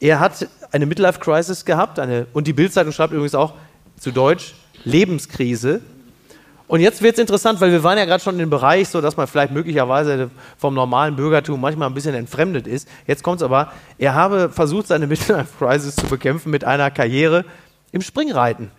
er 0.00 0.18
hat 0.18 0.48
eine 0.72 0.86
Midlife-Crisis 0.86 1.64
gehabt 1.64 1.98
eine, 1.98 2.26
und 2.32 2.46
die 2.46 2.52
Bildzeitung 2.52 2.92
schreibt 2.92 3.12
übrigens 3.12 3.34
auch 3.34 3.54
zu 4.00 4.10
Deutsch 4.10 4.54
Lebenskrise. 4.84 5.80
Und 6.72 6.80
jetzt 6.80 7.02
wird 7.02 7.16
es 7.16 7.18
interessant, 7.18 7.60
weil 7.60 7.70
wir 7.70 7.84
waren 7.84 7.98
ja 7.98 8.06
gerade 8.06 8.24
schon 8.24 8.36
in 8.36 8.38
dem 8.38 8.48
Bereich, 8.48 8.88
so 8.88 9.02
dass 9.02 9.18
man 9.18 9.26
vielleicht 9.26 9.52
möglicherweise 9.52 10.30
vom 10.56 10.72
normalen 10.72 11.16
Bürgertum 11.16 11.60
manchmal 11.60 11.90
ein 11.90 11.92
bisschen 11.92 12.14
entfremdet 12.14 12.66
ist. 12.66 12.88
Jetzt 13.06 13.22
kommt 13.22 13.42
es 13.42 13.42
aber, 13.42 13.70
er 13.98 14.14
habe 14.14 14.48
versucht, 14.48 14.86
seine 14.86 15.06
Midlife-Crisis 15.06 15.96
zu 15.96 16.06
bekämpfen 16.06 16.50
mit 16.50 16.64
einer 16.64 16.90
Karriere 16.90 17.44
im 17.92 18.00
Springreiten. 18.00 18.70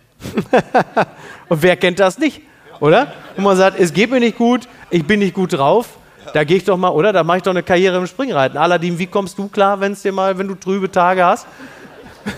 Und 1.48 1.62
wer 1.62 1.76
kennt 1.76 2.00
das 2.00 2.18
nicht, 2.18 2.40
oder? 2.80 3.12
Und 3.36 3.44
man 3.44 3.56
sagt, 3.56 3.78
es 3.78 3.92
geht 3.92 4.10
mir 4.10 4.18
nicht 4.18 4.38
gut, 4.38 4.66
ich 4.90 5.06
bin 5.06 5.20
nicht 5.20 5.34
gut 5.34 5.52
drauf, 5.52 5.90
da 6.32 6.42
gehe 6.42 6.56
ich 6.56 6.64
doch 6.64 6.76
mal, 6.76 6.88
oder? 6.88 7.12
Da 7.12 7.22
mache 7.22 7.36
ich 7.36 7.42
doch 7.44 7.52
eine 7.52 7.62
Karriere 7.62 7.98
im 7.98 8.08
Springreiten. 8.08 8.58
Aladdin, 8.58 8.98
wie 8.98 9.06
kommst 9.06 9.38
du 9.38 9.46
klar, 9.46 9.78
wenn 9.78 9.92
es 9.92 10.02
dir 10.02 10.10
mal, 10.10 10.36
wenn 10.36 10.48
du 10.48 10.56
trübe 10.56 10.90
Tage 10.90 11.24
hast? 11.24 11.46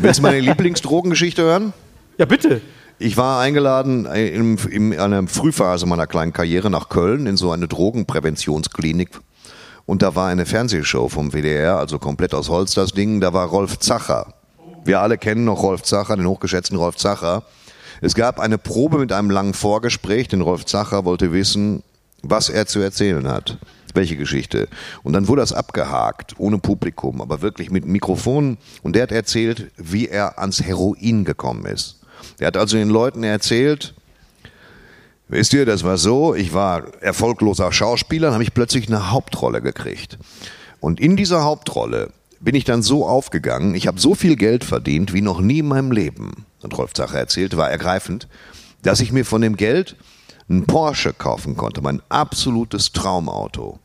Willst 0.00 0.18
du 0.18 0.22
meine 0.22 0.40
Lieblingsdrogengeschichte 0.40 1.40
hören? 1.40 1.72
Ja, 2.18 2.26
bitte. 2.26 2.61
Ich 2.99 3.18
war 3.18 3.40
eingeladen 3.40 4.07
in, 4.07 4.57
in 4.57 4.99
einer 4.99 5.26
Frühphase 5.28 5.84
meiner 5.84 6.07
kleinen 6.07 6.32
Karriere 6.32 6.70
nach 6.70 6.88
Köln 6.88 7.26
in 7.26 7.36
so 7.36 7.51
eine 7.51 7.68
Drogenpräventionsklinik. 7.68 9.20
Und 9.84 10.01
da 10.01 10.14
war 10.14 10.28
eine 10.28 10.47
Fernsehshow 10.47 11.11
vom 11.11 11.32
WDR, 11.32 11.76
also 11.76 11.99
komplett 11.99 12.32
aus 12.32 12.49
Holz 12.49 12.72
das 12.72 12.92
Ding. 12.92 13.20
Da 13.20 13.34
war 13.34 13.49
Rolf 13.49 13.78
Zacher. 13.80 14.32
Wir 14.84 15.01
alle 15.01 15.18
kennen 15.18 15.44
noch 15.44 15.62
Rolf 15.62 15.82
Zacher, 15.82 16.16
den 16.16 16.26
hochgeschätzten 16.26 16.78
Rolf 16.78 16.97
Zacher. 16.97 17.42
Es 18.01 18.14
gab 18.14 18.40
eine 18.40 18.57
Probe 18.57 18.99
mit 18.99 19.12
einem 19.12 19.30
langen 19.30 19.53
Vorgespräch, 19.53 20.28
denn 20.28 20.40
Rolf 20.40 20.64
Zacher 20.64 21.05
wollte 21.05 21.32
wissen, 21.32 21.82
was 22.22 22.49
er 22.49 22.66
zu 22.66 22.80
erzählen 22.80 23.28
hat. 23.28 23.59
Welche 23.92 24.16
Geschichte? 24.16 24.68
Und 25.03 25.12
dann 25.12 25.28
wurde 25.28 25.42
das 25.42 25.53
abgehakt, 25.53 26.34
ohne 26.38 26.59
Publikum, 26.59 27.20
aber 27.20 27.42
wirklich 27.42 27.70
mit 27.70 27.84
Mikrofon. 27.84 28.57
Und 28.82 28.97
der 28.97 29.03
hat 29.03 29.12
erzählt, 29.12 29.70
wie 29.76 30.09
er 30.09 30.38
ans 30.38 30.62
Heroin 30.62 31.26
gekommen 31.26 31.66
ist. 31.66 31.95
Er 32.39 32.49
hat 32.49 32.57
also 32.57 32.77
den 32.77 32.89
Leuten 32.89 33.22
erzählt, 33.22 33.95
wisst 35.29 35.53
ihr, 35.53 35.66
das 35.66 35.85
war 35.85 35.99
so, 35.99 36.35
ich 36.35 36.53
war 36.53 36.95
erfolgloser 37.03 37.72
Schauspieler, 37.72 38.29
dann 38.29 38.35
habe 38.35 38.45
ich 38.45 38.55
plötzlich 38.55 38.89
eine 38.89 39.11
Hauptrolle 39.11 39.62
gekriegt. 39.62 40.18
Und 40.81 41.01
in 41.01 41.16
dieser 41.16 41.45
Hauptrolle 41.45 42.12
bin 42.41 42.55
ich 42.55 42.64
dann 42.64 42.83
so 42.83 43.07
aufgegangen, 43.07 43.74
ich 43.74 43.87
habe 43.87 44.01
so 44.01 44.14
viel 44.14 44.37
Geld 44.37 44.64
verdient 44.64 45.12
wie 45.12 45.22
noch 45.22 45.41
nie 45.41 45.61
in 45.61 45.68
meinem 45.68 45.91
Leben. 45.91 46.47
Und 46.62 46.77
Rolf 46.77 46.93
Zacher 46.93 47.18
erzählte, 47.18 47.57
war 47.57 47.70
ergreifend, 47.70 48.29
dass 48.83 49.01
ich 49.01 49.12
mir 49.12 49.24
von 49.24 49.41
dem 49.41 49.57
Geld 49.57 49.97
einen 50.49 50.66
Porsche 50.66 51.12
kaufen 51.12 51.57
konnte, 51.57 51.81
mein 51.81 52.03
absolutes 52.09 52.93
Traumauto. 52.93 53.81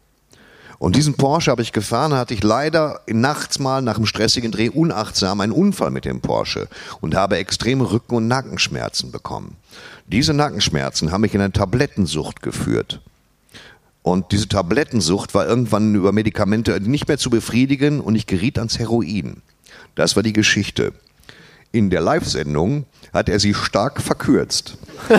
Und 0.81 0.95
diesen 0.95 1.13
Porsche 1.13 1.51
habe 1.51 1.61
ich 1.61 1.73
gefahren, 1.73 2.15
hatte 2.15 2.33
ich 2.33 2.41
leider 2.41 3.01
nachts 3.05 3.59
mal 3.59 3.83
nach 3.83 3.97
einem 3.97 4.07
stressigen 4.07 4.51
Dreh 4.51 4.69
unachtsam 4.69 5.39
einen 5.39 5.51
Unfall 5.51 5.91
mit 5.91 6.05
dem 6.05 6.21
Porsche 6.21 6.67
und 7.01 7.13
habe 7.13 7.37
extreme 7.37 7.91
Rücken- 7.91 8.15
und 8.15 8.27
Nackenschmerzen 8.27 9.11
bekommen. 9.11 9.57
Diese 10.07 10.33
Nackenschmerzen 10.33 11.11
haben 11.11 11.21
mich 11.21 11.35
in 11.35 11.41
eine 11.41 11.51
Tablettensucht 11.51 12.41
geführt. 12.41 12.99
Und 14.01 14.31
diese 14.31 14.47
Tablettensucht 14.47 15.35
war 15.35 15.45
irgendwann 15.45 15.93
über 15.93 16.13
Medikamente 16.13 16.81
nicht 16.81 17.07
mehr 17.07 17.19
zu 17.19 17.29
befriedigen 17.29 17.99
und 17.99 18.15
ich 18.15 18.25
geriet 18.25 18.57
ans 18.57 18.79
Heroin. 18.79 19.43
Das 19.93 20.15
war 20.15 20.23
die 20.23 20.33
Geschichte. 20.33 20.93
In 21.71 21.91
der 21.91 22.01
Live-Sendung 22.01 22.85
hat 23.13 23.29
er 23.29 23.39
sie 23.39 23.53
stark 23.53 24.01
verkürzt. 24.01 24.77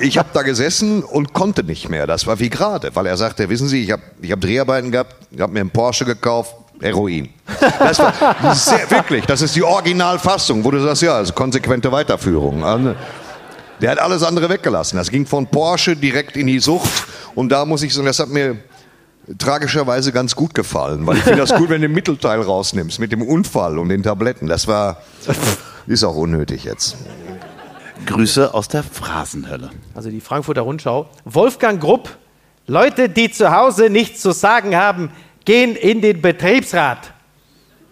Ich 0.00 0.16
habe 0.16 0.30
da 0.32 0.42
gesessen 0.42 1.02
und 1.02 1.34
konnte 1.34 1.62
nicht 1.62 1.88
mehr. 1.88 2.06
Das 2.06 2.26
war 2.26 2.40
wie 2.40 2.48
gerade, 2.48 2.94
weil 2.96 3.06
er 3.06 3.16
sagte, 3.16 3.48
wissen 3.50 3.68
Sie, 3.68 3.84
ich 3.84 3.92
habe 3.92 4.02
ich 4.20 4.32
hab 4.32 4.40
Dreharbeiten 4.40 4.90
gehabt, 4.90 5.14
ich 5.30 5.40
habe 5.40 5.52
mir 5.52 5.60
einen 5.60 5.70
Porsche 5.70 6.04
gekauft, 6.04 6.54
Heroin. 6.80 7.28
Das 7.78 7.98
war 7.98 8.54
sehr, 8.54 8.90
wirklich, 8.90 9.26
das 9.26 9.42
ist 9.42 9.54
die 9.54 9.62
Originalfassung, 9.62 10.64
wo 10.64 10.70
du 10.70 10.80
sagst, 10.82 11.02
ja, 11.02 11.14
also 11.16 11.32
konsequente 11.34 11.92
Weiterführung. 11.92 12.64
Also, 12.64 12.94
Der 13.80 13.90
hat 13.90 13.98
alles 13.98 14.22
andere 14.22 14.48
weggelassen. 14.48 14.96
Das 14.96 15.10
ging 15.10 15.26
von 15.26 15.46
Porsche 15.46 15.94
direkt 15.94 16.36
in 16.36 16.46
die 16.46 16.58
Sucht. 16.58 16.90
Und 17.34 17.50
da 17.50 17.64
muss 17.64 17.82
ich 17.82 17.92
sagen, 17.92 18.06
das 18.06 18.18
hat 18.18 18.28
mir 18.28 18.56
tragischerweise 19.38 20.12
ganz 20.12 20.34
gut 20.36 20.54
gefallen, 20.54 21.06
weil 21.06 21.16
ich 21.16 21.22
finde 21.22 21.40
das 21.40 21.54
gut, 21.54 21.68
wenn 21.68 21.80
du 21.80 21.88
den 21.88 21.94
Mittelteil 21.94 22.40
rausnimmst 22.40 22.98
mit 22.98 23.12
dem 23.12 23.22
Unfall 23.22 23.78
und 23.78 23.88
den 23.88 24.02
Tabletten. 24.02 24.46
Das 24.46 24.66
war, 24.68 24.98
ist 25.86 26.04
auch 26.04 26.16
unnötig 26.16 26.64
jetzt. 26.64 26.96
Grüße 28.06 28.52
aus 28.52 28.68
der 28.68 28.82
Phrasenhölle. 28.82 29.70
Also 29.94 30.10
die 30.10 30.20
Frankfurter 30.20 30.62
Rundschau. 30.62 31.08
Wolfgang 31.24 31.80
Grupp, 31.80 32.08
Leute, 32.66 33.08
die 33.08 33.30
zu 33.30 33.52
Hause 33.54 33.90
nichts 33.90 34.20
zu 34.20 34.32
sagen 34.32 34.74
haben, 34.76 35.10
gehen 35.44 35.76
in 35.76 36.00
den 36.00 36.20
Betriebsrat. 36.20 37.12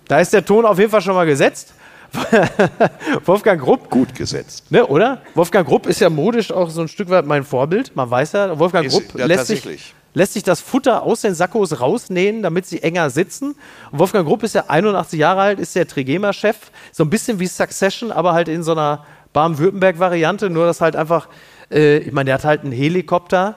Da 0.09 0.19
ist 0.19 0.33
der 0.33 0.45
Ton 0.45 0.65
auf 0.65 0.79
jeden 0.79 0.91
Fall 0.91 1.01
schon 1.03 1.15
mal 1.15 1.27
gesetzt. 1.27 1.75
Wolfgang 3.25 3.61
Grupp, 3.61 3.89
Gut 3.89 4.15
gesetzt. 4.17 4.65
ne, 4.71 4.85
oder? 4.85 5.21
Wolfgang 5.37 5.67
Grupp 5.67 5.87
ist 5.87 6.01
ja 6.01 6.11
modisch 6.11 6.51
auch 6.51 6.69
so 6.69 6.81
ein 6.81 6.89
Stück 6.89 7.09
weit 7.09 7.25
mein 7.25 7.45
Vorbild. 7.45 7.95
Man 7.95 8.11
weiß 8.11 8.33
ja, 8.33 8.59
Wolfgang 8.59 8.87
Ist- 8.87 8.93
Grupp 8.95 9.19
ja, 9.19 9.27
lässt, 9.27 9.47
sich, 9.47 9.61
tatsächlich. 9.61 9.95
Lässt 10.15 10.33
sich 10.33 10.43
das 10.43 10.61
Futter 10.61 11.03
aus 11.03 11.21
den 11.21 11.35
Sakkos 11.35 11.81
rausnähen, 11.81 12.43
damit 12.43 12.67
sie 12.67 12.83
enger 12.83 13.11
sitzen. 13.11 13.55
Und 13.91 13.99
Wolfgang 13.99 14.27
Grupp 14.27 14.43
ist 14.43 14.55
ja 14.55 14.65
81 14.69 15.19
Jahre 15.19 15.41
alt, 15.41 15.61
ist 15.61 15.77
der 15.77 15.87
Trigema-Chef. 15.87 16.57
So 16.93 17.05
ein 17.05 17.11
bisschen 17.11 17.39
wie 17.39 17.47
Succession, 17.47 18.11
aber 18.11 18.33
halt 18.33 18.49
in 18.49 18.63
so 18.63 18.73
einer 18.73 19.05
Baden-Württemberg-Variante. 19.33 20.51
Nur, 20.51 20.67
dass 20.67 20.81
halt 20.81 20.97
einfach, 20.97 21.29
äh, 21.71 21.99
ich 21.99 22.13
meine, 22.13 22.27
der 22.27 22.35
hat 22.35 22.45
halt 22.45 22.63
einen 22.63 22.73
Helikopter, 22.73 23.57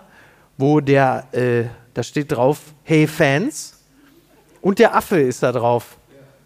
wo 0.58 0.80
der, 0.80 1.28
äh, 1.32 1.66
da 1.94 2.04
steht 2.04 2.32
drauf, 2.32 2.60
hey 2.84 3.08
Fans. 3.08 3.80
Und 4.62 4.80
der 4.80 4.96
Affe 4.96 5.20
ist 5.20 5.44
da 5.44 5.52
drauf. 5.52 5.98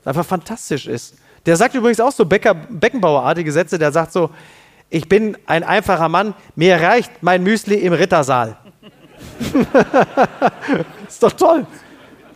Einfach 0.05 0.25
fantastisch 0.25 0.87
ist. 0.87 1.15
Der 1.45 1.55
sagt 1.57 1.75
übrigens 1.75 1.99
auch 1.99 2.11
so 2.11 2.25
Becker, 2.25 2.53
Beckenbauerartige 2.53 3.51
Sätze. 3.51 3.77
Der 3.77 3.91
sagt 3.91 4.11
so: 4.13 4.29
Ich 4.89 5.07
bin 5.07 5.37
ein 5.45 5.63
einfacher 5.63 6.09
Mann, 6.09 6.33
mir 6.55 6.81
reicht 6.81 7.11
mein 7.21 7.43
Müsli 7.43 7.75
im 7.75 7.93
Rittersaal. 7.93 8.57
ist 11.07 11.21
doch 11.23 11.33
toll. 11.33 11.65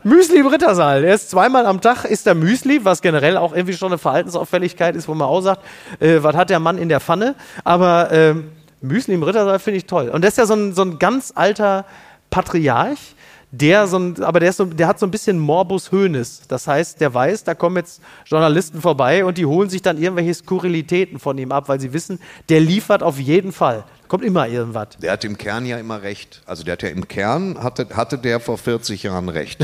Müsli 0.03 0.39
im 0.39 0.47
Rittersaal. 0.47 1.03
Er 1.03 1.13
ist 1.13 1.29
zweimal 1.29 1.65
am 1.65 1.79
Tag, 1.79 2.05
isst 2.05 2.25
er 2.25 2.33
Müsli, 2.33 2.83
was 2.83 3.01
generell 3.01 3.37
auch 3.37 3.53
irgendwie 3.53 3.75
schon 3.75 3.89
eine 3.91 3.99
Verhaltensauffälligkeit 3.99 4.95
ist, 4.95 5.07
wo 5.07 5.13
man 5.13 5.27
auch 5.27 5.41
sagt, 5.41 5.61
äh, 5.99 6.17
was 6.21 6.35
hat 6.35 6.49
der 6.49 6.59
Mann 6.59 6.77
in 6.77 6.89
der 6.89 6.99
Pfanne? 6.99 7.35
Aber 7.63 8.11
ähm, 8.11 8.51
Müsli 8.81 9.13
im 9.13 9.23
Rittersaal 9.23 9.59
finde 9.59 9.77
ich 9.77 9.85
toll. 9.85 10.09
Und 10.09 10.23
das 10.23 10.31
ist 10.31 10.37
ja 10.37 10.45
so 10.45 10.55
ein, 10.55 10.73
so 10.73 10.81
ein 10.81 10.97
ganz 10.97 11.31
alter 11.35 11.85
Patriarch, 12.31 13.15
der 13.51 13.87
so 13.87 13.97
ein, 13.97 14.23
aber 14.23 14.39
der, 14.39 14.49
ist 14.49 14.57
so, 14.57 14.65
der 14.65 14.87
hat 14.87 14.99
so 14.99 15.05
ein 15.05 15.11
bisschen 15.11 15.37
Morbus 15.37 15.91
Hönes. 15.91 16.41
Das 16.47 16.67
heißt, 16.67 17.01
der 17.01 17.13
weiß, 17.13 17.43
da 17.43 17.53
kommen 17.53 17.77
jetzt 17.77 18.01
Journalisten 18.25 18.81
vorbei 18.81 19.25
und 19.25 19.37
die 19.37 19.45
holen 19.45 19.69
sich 19.69 19.81
dann 19.81 20.01
irgendwelche 20.01 20.33
Skurrilitäten 20.33 21.19
von 21.19 21.37
ihm 21.37 21.51
ab, 21.51 21.67
weil 21.67 21.79
sie 21.79 21.93
wissen, 21.93 22.19
der 22.49 22.61
liefert 22.61 23.03
auf 23.03 23.19
jeden 23.19 23.51
Fall. 23.51 23.83
Kommt 24.07 24.23
immer 24.23 24.47
irgendwas. 24.47 24.89
Der 25.01 25.13
hat 25.13 25.23
im 25.23 25.37
Kern 25.37 25.65
ja 25.65 25.77
immer 25.77 26.01
recht. 26.01 26.41
Also 26.45 26.63
der 26.63 26.73
hat 26.73 26.83
ja 26.83 26.89
im 26.89 27.07
Kern, 27.07 27.61
hatte, 27.61 27.87
hatte 27.93 28.17
der 28.17 28.39
vor 28.39 28.57
40 28.57 29.03
Jahren 29.03 29.29
recht. 29.29 29.63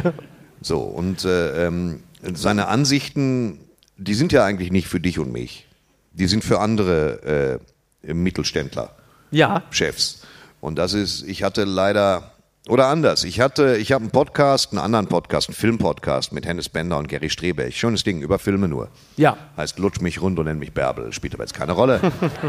so, 0.60 0.80
und 0.80 1.24
äh, 1.24 1.66
ähm, 1.66 2.02
seine 2.34 2.68
Ansichten, 2.68 3.60
die 3.96 4.14
sind 4.14 4.32
ja 4.32 4.44
eigentlich 4.44 4.70
nicht 4.72 4.88
für 4.88 5.00
dich 5.00 5.18
und 5.18 5.32
mich. 5.32 5.66
Die 6.12 6.26
sind 6.26 6.44
für 6.44 6.60
andere 6.60 7.60
äh, 8.02 8.14
Mittelständler, 8.14 8.94
Ja, 9.30 9.62
Chefs. 9.70 10.22
Und 10.60 10.76
das 10.76 10.94
ist, 10.94 11.22
ich 11.22 11.42
hatte 11.42 11.64
leider, 11.64 12.32
oder 12.68 12.88
anders, 12.88 13.22
ich 13.22 13.40
hatte, 13.40 13.76
ich 13.76 13.92
habe 13.92 14.02
einen 14.02 14.10
Podcast, 14.10 14.72
einen 14.72 14.80
anderen 14.80 15.06
Podcast, 15.06 15.48
einen 15.48 15.54
Filmpodcast 15.54 16.32
mit 16.32 16.46
Hennes 16.46 16.68
Bender 16.68 16.98
und 16.98 17.08
Gary 17.08 17.30
Strebech. 17.30 17.78
Schönes 17.78 18.02
Ding, 18.02 18.22
über 18.22 18.38
Filme 18.38 18.66
nur. 18.66 18.88
ja. 19.16 19.36
Heißt 19.56 19.78
Lutsch 19.78 20.00
mich 20.00 20.20
rund 20.20 20.38
und 20.38 20.46
nenn 20.46 20.58
mich 20.58 20.72
Bärbel. 20.72 21.12
Spielt 21.12 21.34
aber 21.34 21.44
jetzt 21.44 21.54
keine 21.54 21.72
Rolle. 21.72 22.00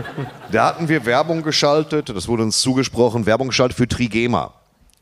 da 0.51 0.65
hatten 0.65 0.89
wir 0.89 1.05
Werbung 1.05 1.43
geschaltet, 1.43 2.09
das 2.09 2.27
wurde 2.27 2.43
uns 2.43 2.61
zugesprochen, 2.61 3.25
Werbung 3.25 3.49
geschaltet 3.49 3.77
für 3.77 3.87
Trigema. 3.87 4.53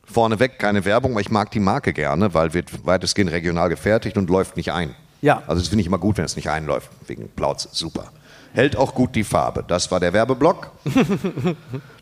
Vorneweg 0.04 0.60
keine 0.60 0.84
Werbung, 0.86 1.16
weil 1.16 1.22
ich 1.22 1.32
mag 1.32 1.50
die 1.52 1.60
Marke 1.60 1.94
gerne, 1.94 2.34
weil 2.34 2.54
wird 2.54 2.86
weitestgehend 2.86 3.32
regional 3.32 3.70
gefertigt 3.70 4.18
und 4.18 4.30
läuft 4.30 4.58
nicht 4.58 4.72
ein. 4.72 4.96
Ja. 5.22 5.42
Also 5.48 5.62
das 5.62 5.70
finde 5.70 5.82
ich 5.82 5.88
immer 5.88 5.98
gut, 5.98 6.18
wenn 6.18 6.26
es 6.26 6.36
nicht 6.36 6.50
einläuft, 6.50 6.90
wegen 7.08 7.30
Plauz, 7.30 7.70
super. 7.72 8.12
Hält 8.56 8.78
auch 8.78 8.96
gut 8.96 9.16
die 9.16 9.26
Farbe. 9.26 9.66
Das 9.68 9.92
war 9.92 10.00
der 10.00 10.14
Werbeblock. 10.14 10.72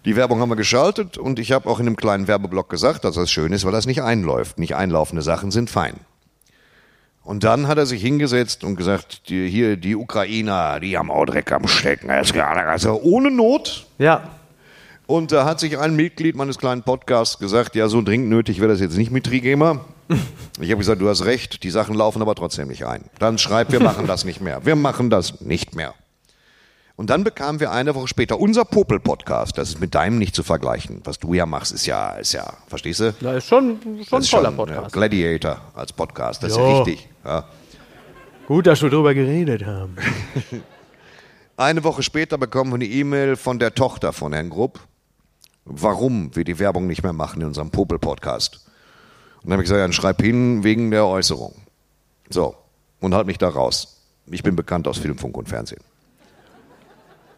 Die 0.05 0.15
Werbung 0.17 0.39
haben 0.41 0.49
wir 0.49 0.57
geschaltet 0.57 1.17
und 1.17 1.39
ich 1.39 1.53
habe 1.53 1.69
auch 1.69 1.79
in 1.79 1.87
einem 1.87 1.95
kleinen 1.95 2.27
Werbeblock 2.27 2.69
gesagt, 2.69 3.05
dass 3.05 3.15
das 3.15 3.31
schön 3.31 3.53
ist, 3.53 3.63
weil 3.63 3.71
das 3.71 3.85
nicht 3.85 4.01
einläuft. 4.01 4.59
Nicht 4.59 4.75
einlaufende 4.75 5.21
Sachen 5.21 5.49
sind 5.49 5.69
fein. 5.69 5.95
Und 7.23 7.43
dann 7.45 7.67
hat 7.67 7.77
er 7.77 7.85
sich 7.85 8.01
hingesetzt 8.01 8.63
und 8.65 8.75
gesagt, 8.75 9.29
die, 9.29 9.47
hier, 9.47 9.77
die 9.77 9.95
Ukrainer, 9.95 10.79
die 10.79 10.97
haben 10.97 11.09
auch 11.09 11.25
Dreck 11.25 11.51
am 11.53 11.67
Stecken. 11.67 12.11
Also 12.11 13.01
ohne 13.01 13.31
Not. 13.31 13.87
Ja. 13.97 14.29
Und 15.07 15.31
da 15.31 15.45
hat 15.45 15.59
sich 15.59 15.79
ein 15.79 15.95
Mitglied 15.95 16.35
meines 16.35 16.57
kleinen 16.59 16.83
Podcasts 16.83 17.39
gesagt, 17.39 17.75
ja, 17.75 17.87
so 17.87 18.01
dringend 18.01 18.29
nötig 18.29 18.59
wäre 18.59 18.69
das 18.69 18.81
jetzt 18.81 18.97
nicht 18.97 19.11
mit 19.11 19.25
Trigema. 19.25 19.85
Ich 20.61 20.69
habe 20.69 20.77
gesagt, 20.77 21.01
du 21.01 21.09
hast 21.09 21.25
recht, 21.25 21.63
die 21.63 21.71
Sachen 21.71 21.95
laufen 21.95 22.21
aber 22.21 22.35
trotzdem 22.35 22.67
nicht 22.67 22.85
ein. 22.85 23.05
Dann 23.17 23.39
schreib, 23.39 23.71
wir 23.71 23.79
machen 23.79 24.05
das 24.05 24.23
nicht 24.23 24.39
mehr. 24.39 24.63
Wir 24.63 24.75
machen 24.75 25.09
das 25.09 25.41
nicht 25.41 25.75
mehr. 25.75 25.95
Und 26.95 27.09
dann 27.09 27.23
bekamen 27.23 27.59
wir 27.59 27.71
eine 27.71 27.95
Woche 27.95 28.07
später 28.07 28.39
unser 28.39 28.65
Popel-Podcast. 28.65 29.57
Das 29.57 29.69
ist 29.69 29.81
mit 29.81 29.95
deinem 29.95 30.19
nicht 30.19 30.35
zu 30.35 30.43
vergleichen. 30.43 31.01
Was 31.05 31.17
du 31.17 31.33
ja 31.33 31.47
machst, 31.47 31.71
ist 31.71 31.87
ja, 31.87 32.11
ist 32.11 32.33
ja, 32.33 32.53
verstehst 32.67 32.99
du? 32.99 33.13
Das 33.19 33.37
ist 33.37 33.47
schon, 33.47 33.79
schon 34.07 34.21
ist 34.21 34.29
toller 34.29 34.49
schon, 34.49 34.57
Podcast. 34.57 34.81
Ja, 34.81 34.87
Gladiator 34.89 35.61
als 35.73 35.91
Podcast, 35.91 36.43
das 36.43 36.51
ist 36.51 36.57
Ja. 36.57 36.69
ja 36.69 36.79
wichtig. 36.85 37.09
Ja. 37.25 37.45
Gut, 38.47 38.67
dass 38.67 38.81
wir 38.83 38.89
drüber 38.91 39.13
geredet 39.15 39.65
haben. 39.65 39.95
Eine 41.57 41.83
Woche 41.83 42.03
später 42.03 42.37
bekommen 42.37 42.71
wir 42.71 42.75
eine 42.75 42.85
E-Mail 42.85 43.35
von 43.35 43.59
der 43.59 43.73
Tochter 43.75 44.11
von 44.11 44.33
Herrn 44.33 44.49
Grupp, 44.49 44.79
warum 45.65 46.35
wir 46.35 46.43
die 46.43 46.57
Werbung 46.57 46.87
nicht 46.87 47.03
mehr 47.03 47.13
machen 47.13 47.41
in 47.41 47.47
unserem 47.47 47.69
Popel-Podcast. 47.69 48.65
Und 49.37 49.43
dann 49.45 49.53
habe 49.53 49.61
ich 49.63 49.69
gesagt, 49.69 49.81
dann 49.81 49.93
schreib 49.93 50.21
hin 50.21 50.63
wegen 50.63 50.89
der 50.89 51.05
Äußerung. 51.05 51.53
So, 52.29 52.55
und 52.99 53.13
halt 53.13 53.27
mich 53.27 53.37
da 53.37 53.49
raus. 53.49 54.01
Ich 54.27 54.41
bin 54.41 54.55
bekannt 54.55 54.87
aus 54.87 54.97
Film, 54.97 55.17
Funk 55.17 55.37
und 55.37 55.47
Fernsehen. 55.47 55.81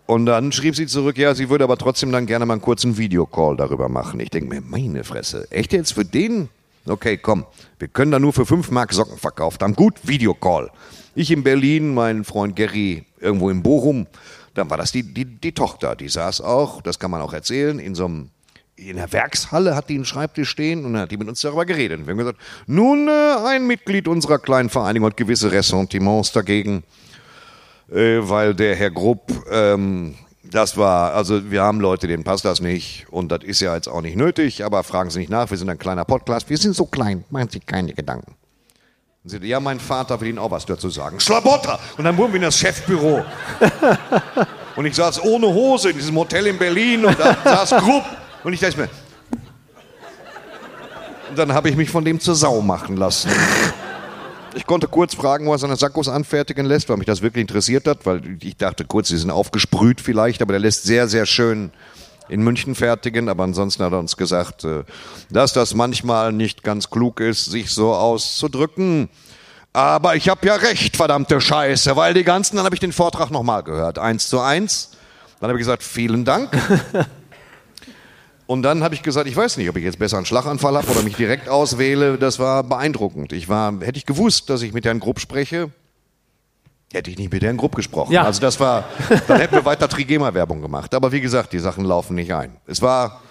Und 0.06 0.28
dann 0.28 0.52
schrieb 0.52 0.76
sie 0.76 0.86
zurück, 0.86 1.18
ja, 1.18 1.34
sie 1.34 1.50
würde 1.50 1.64
aber 1.64 1.78
trotzdem 1.78 2.12
dann 2.12 2.28
gerne 2.28 2.46
mal 2.46 2.54
einen 2.54 2.62
kurzen 2.62 2.98
Videocall 2.98 3.58
darüber 3.58 3.90
machen. 3.90 4.20
Ich 4.20 4.30
denke 4.30 4.50
mir, 4.50 4.62
meine 4.62 5.04
Fresse, 5.04 5.50
echt 5.52 5.74
jetzt 5.74 5.94
für 5.94 6.06
den? 6.06 6.50
Okay, 6.86 7.18
komm, 7.18 7.46
wir 7.80 7.88
können 7.88 8.12
da 8.12 8.20
nur 8.20 8.32
für 8.32 8.46
5 8.46 8.70
Mark 8.70 8.94
Socken 8.94 9.18
verkauft 9.18 9.64
haben. 9.64 9.74
Gut, 9.74 9.96
Videocall. 10.04 10.70
Ich 11.16 11.32
in 11.32 11.44
Berlin, 11.44 11.96
mein 11.96 12.24
Freund 12.24 12.56
Gary 12.56 13.06
irgendwo 13.20 13.50
in 13.50 13.64
Bochum. 13.64 14.06
Dann 14.54 14.70
war 14.70 14.78
das 14.78 14.92
die, 14.92 15.02
die, 15.02 15.26
die 15.26 15.54
Tochter, 15.54 15.96
die 15.96 16.10
saß 16.10 16.42
auch, 16.42 16.82
das 16.82 17.00
kann 17.00 17.10
man 17.10 17.22
auch 17.22 17.34
erzählen, 17.34 17.80
in 17.80 17.96
so 17.96 18.06
einem 18.06 18.30
in 18.78 18.98
der 18.98 19.12
Werkshalle 19.14 19.74
hat 19.74 19.90
die 19.90 19.96
einen 19.96 20.04
Schreibtisch 20.04 20.50
stehen 20.50 20.84
und 20.84 20.94
dann 20.94 21.04
hat 21.04 21.12
die 21.12 21.18
mit 21.18 21.30
uns 21.30 21.40
darüber 21.40 21.66
geredet. 21.66 22.06
Wir 22.06 22.12
haben 22.12 22.18
gesagt, 22.18 22.40
nun, 22.68 23.08
äh, 23.08 23.36
ein 23.46 23.66
Mitglied 23.66 24.08
unserer 24.08 24.38
kleinen 24.38 24.70
Vereinigung 24.70 25.10
hat 25.10 25.18
gewisse 25.18 25.52
Ressentiments 25.52 26.34
dagegen, 26.34 26.84
äh, 27.96 28.20
weil 28.22 28.54
der 28.54 28.76
Herr 28.76 28.92
Grupp 28.92 29.32
ähm, 29.50 30.16
Das 30.44 30.78
war, 30.78 31.14
also 31.14 31.50
wir 31.50 31.64
haben 31.64 31.80
Leute, 31.80 32.08
denen 32.08 32.24
passt 32.24 32.46
das 32.46 32.62
nicht 32.62 33.08
und 33.10 33.32
das 33.32 33.44
ist 33.44 33.62
ja 33.62 33.74
jetzt 33.74 33.88
auch 33.88 34.02
nicht 34.02 34.16
nötig, 34.16 34.64
aber 34.64 34.84
fragen 34.84 35.10
Sie 35.10 35.20
nicht 35.20 35.32
nach, 35.32 35.50
wir 35.50 35.58
sind 35.58 35.70
ein 35.70 35.80
kleiner 35.80 36.06
Podcast, 36.06 36.50
wir 36.50 36.58
sind 36.58 36.76
so 36.76 36.86
klein, 36.86 37.24
machen 37.30 37.50
Sie 37.50 37.60
keine 37.60 37.94
Gedanken. 37.94 38.36
Und 39.24 39.30
sie, 39.32 39.38
ja, 39.48 39.60
mein 39.60 39.80
Vater 39.80 40.22
will 40.22 40.28
Ihnen 40.28 40.38
auch 40.38 40.52
was 40.52 40.66
dazu 40.66 40.90
sagen. 40.90 41.20
Schlabotter! 41.20 41.80
Und 41.98 42.04
dann 42.04 42.16
wurden 42.16 42.34
wir 42.34 42.38
in 42.38 42.44
das 42.44 42.60
Chefbüro. 42.60 43.26
und 44.76 44.86
ich 44.86 44.96
saß 44.96 45.24
ohne 45.24 45.48
Hose 45.48 45.90
in 45.90 45.98
diesem 45.98 46.16
Hotel 46.16 46.46
in 46.46 46.60
Berlin 46.60 47.06
und 47.06 47.20
da 47.20 47.36
saß 47.44 47.82
Grupp 47.82 48.04
und 48.44 48.54
ich 48.54 48.60
dachte 48.60 48.78
mir, 48.82 48.90
und 51.32 51.40
dann 51.40 51.54
habe 51.54 51.70
ich 51.70 51.76
mich 51.76 51.90
von 51.90 52.06
dem 52.06 52.20
zur 52.20 52.36
Sau 52.36 52.62
machen 52.62 52.98
lassen. 52.98 53.32
Ich 54.56 54.66
konnte 54.66 54.88
kurz 54.88 55.14
fragen, 55.14 55.48
was 55.48 55.56
er 55.56 55.68
seine 55.68 55.76
Sackos 55.76 56.08
anfertigen 56.08 56.66
lässt, 56.66 56.88
weil 56.88 56.96
mich 56.96 57.08
das 57.08 57.22
wirklich 57.22 57.42
interessiert 57.42 57.88
hat, 57.88 58.06
weil 58.06 58.38
ich 58.42 58.56
dachte 58.56 58.86
kurz, 58.86 59.10
sie 59.10 59.18
sind 59.18 59.30
aufgesprüht 59.30 60.00
vielleicht, 60.00 60.42
aber 60.42 60.54
der 60.54 60.62
lässt 60.62 60.84
sehr, 60.84 61.10
sehr 61.10 61.26
schön 61.26 61.72
in 62.30 62.42
München 62.42 62.74
fertigen, 62.74 63.28
aber 63.28 63.44
ansonsten 63.44 63.84
hat 63.84 63.92
er 63.92 64.00
uns 64.00 64.16
gesagt, 64.16 64.64
äh, 64.64 64.84
dass 65.30 65.52
das 65.54 65.74
manchmal 65.74 66.32
nicht 66.32 66.64
ganz 66.64 66.90
klug 66.90 67.20
ist, 67.20 67.46
sich 67.46 67.70
so 67.70 67.94
auszudrücken. 67.94 69.10
Aber 69.74 70.16
ich 70.16 70.30
habe 70.30 70.48
ja 70.48 70.56
recht, 70.56 70.96
verdammte 70.96 71.42
Scheiße, 71.42 71.98
weil 71.98 72.14
die 72.14 72.24
ganzen, 72.24 72.56
dann 72.56 72.66
habe 72.66 72.76
ich 72.76 72.80
den 72.80 72.94
Vortrag 72.94 73.32
nochmal 73.32 73.62
gehört, 73.62 74.00
eins 74.00 74.30
zu 74.30 74.40
eins. 74.40 74.92
Dann 75.42 75.50
habe 75.50 75.60
ich 75.60 75.66
gesagt, 75.66 75.84
vielen 75.84 76.24
Dank. 76.24 76.50
Und 78.48 78.62
dann 78.62 78.84
habe 78.84 78.94
ich 78.94 79.02
gesagt, 79.02 79.28
ich 79.28 79.36
weiß 79.36 79.58
nicht, 79.58 79.70
ob 79.70 79.76
ich 79.78 79.84
jetzt 79.84 79.98
besser 79.98 80.18
einen 80.18 80.26
Schlaganfall 80.28 80.78
habe 80.78 80.88
oder 80.92 81.02
mich 81.02 81.16
direkt 81.16 81.50
auswähle. 81.50 82.18
Das 82.20 82.38
war 82.38 82.64
beeindruckend. 82.64 83.34
Ich 83.34 83.50
war, 83.50 83.74
hätte 83.82 83.98
ich 83.98 84.06
gewusst, 84.06 84.50
dass 84.52 84.62
ich 84.62 84.72
mit 84.72 84.86
Herrn 84.86 85.00
Grupp 85.00 85.20
spreche, 85.20 85.72
hätte 86.94 87.10
ich 87.10 87.18
nicht 87.18 87.34
mit 87.34 87.42
Herrn 87.44 87.58
Grupp 87.58 87.76
gesprochen. 87.76 88.12
Ja. 88.14 88.24
Also 88.24 88.42
das 88.42 88.60
war, 88.60 88.84
dann 89.28 89.40
hätten 89.40 89.56
wir 89.56 89.66
weiter 89.66 89.90
Trigema-Werbung 89.90 90.62
gemacht. 90.62 90.94
Aber 90.94 91.12
wie 91.12 91.22
gesagt, 91.22 91.54
die 91.54 91.60
Sachen 91.60 91.86
laufen 91.86 92.16
nicht 92.16 92.34
ein. 92.36 92.56
Es 92.68 92.82
war 92.84 93.22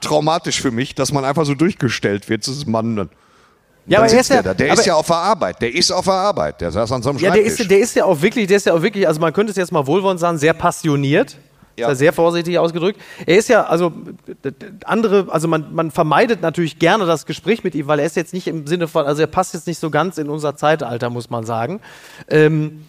traumatisch 0.00 0.60
für 0.60 0.70
mich, 0.70 0.94
dass 0.94 1.12
man 1.12 1.24
einfach 1.24 1.44
so 1.46 1.54
durchgestellt 1.54 2.28
wird. 2.28 2.46
Das 2.46 2.56
ist 2.56 2.66
Mann. 2.66 2.96
Dann 2.96 3.10
Ja, 3.86 3.98
aber 3.98 4.06
er 4.06 4.10
sitzt 4.10 4.30
der. 4.30 4.42
Der 4.54 4.72
aber- 4.72 4.80
ist 4.80 4.86
ja 4.86 4.94
auf 4.94 5.06
der 5.06 5.16
Arbeit. 5.16 5.62
Der 5.62 5.72
ist 5.74 5.90
auf 5.90 6.04
der 6.04 6.14
Arbeit. 6.14 6.60
Der 6.60 6.70
saß 6.70 6.90
an 6.92 7.02
so 7.02 7.10
einem 7.10 7.18
Ja, 7.18 7.30
der 7.30 7.42
Schreibtisch. 7.42 7.60
ist, 7.60 7.70
der 7.70 7.78
ist 7.78 7.94
ja 7.96 8.04
auch 8.04 8.20
wirklich, 8.20 8.46
der 8.48 8.56
ist 8.56 8.66
ja 8.66 8.74
auch 8.74 8.82
wirklich, 8.82 9.06
also 9.06 9.20
man 9.20 9.32
könnte 9.32 9.52
es 9.52 9.56
jetzt 9.56 9.72
mal 9.72 9.86
wohlwollend 9.86 10.20
sagen, 10.20 10.38
sehr 10.38 10.52
passioniert. 10.54 11.36
Ja. 11.76 11.94
Sehr 11.94 12.12
vorsichtig 12.12 12.58
ausgedrückt. 12.58 13.00
Er 13.26 13.36
ist 13.36 13.48
ja, 13.48 13.64
also 13.64 13.92
andere, 14.84 15.26
also 15.30 15.48
man, 15.48 15.74
man 15.74 15.90
vermeidet 15.90 16.40
natürlich 16.40 16.78
gerne 16.78 17.04
das 17.04 17.26
Gespräch 17.26 17.64
mit 17.64 17.74
ihm, 17.74 17.88
weil 17.88 17.98
er 17.98 18.06
ist 18.06 18.16
jetzt 18.16 18.32
nicht 18.32 18.46
im 18.46 18.66
Sinne 18.66 18.86
von, 18.86 19.06
also 19.06 19.22
er 19.22 19.26
passt 19.26 19.54
jetzt 19.54 19.66
nicht 19.66 19.78
so 19.78 19.90
ganz 19.90 20.18
in 20.18 20.28
unser 20.28 20.56
Zeitalter, 20.56 21.10
muss 21.10 21.30
man 21.30 21.44
sagen. 21.44 21.80
Ähm, 22.28 22.84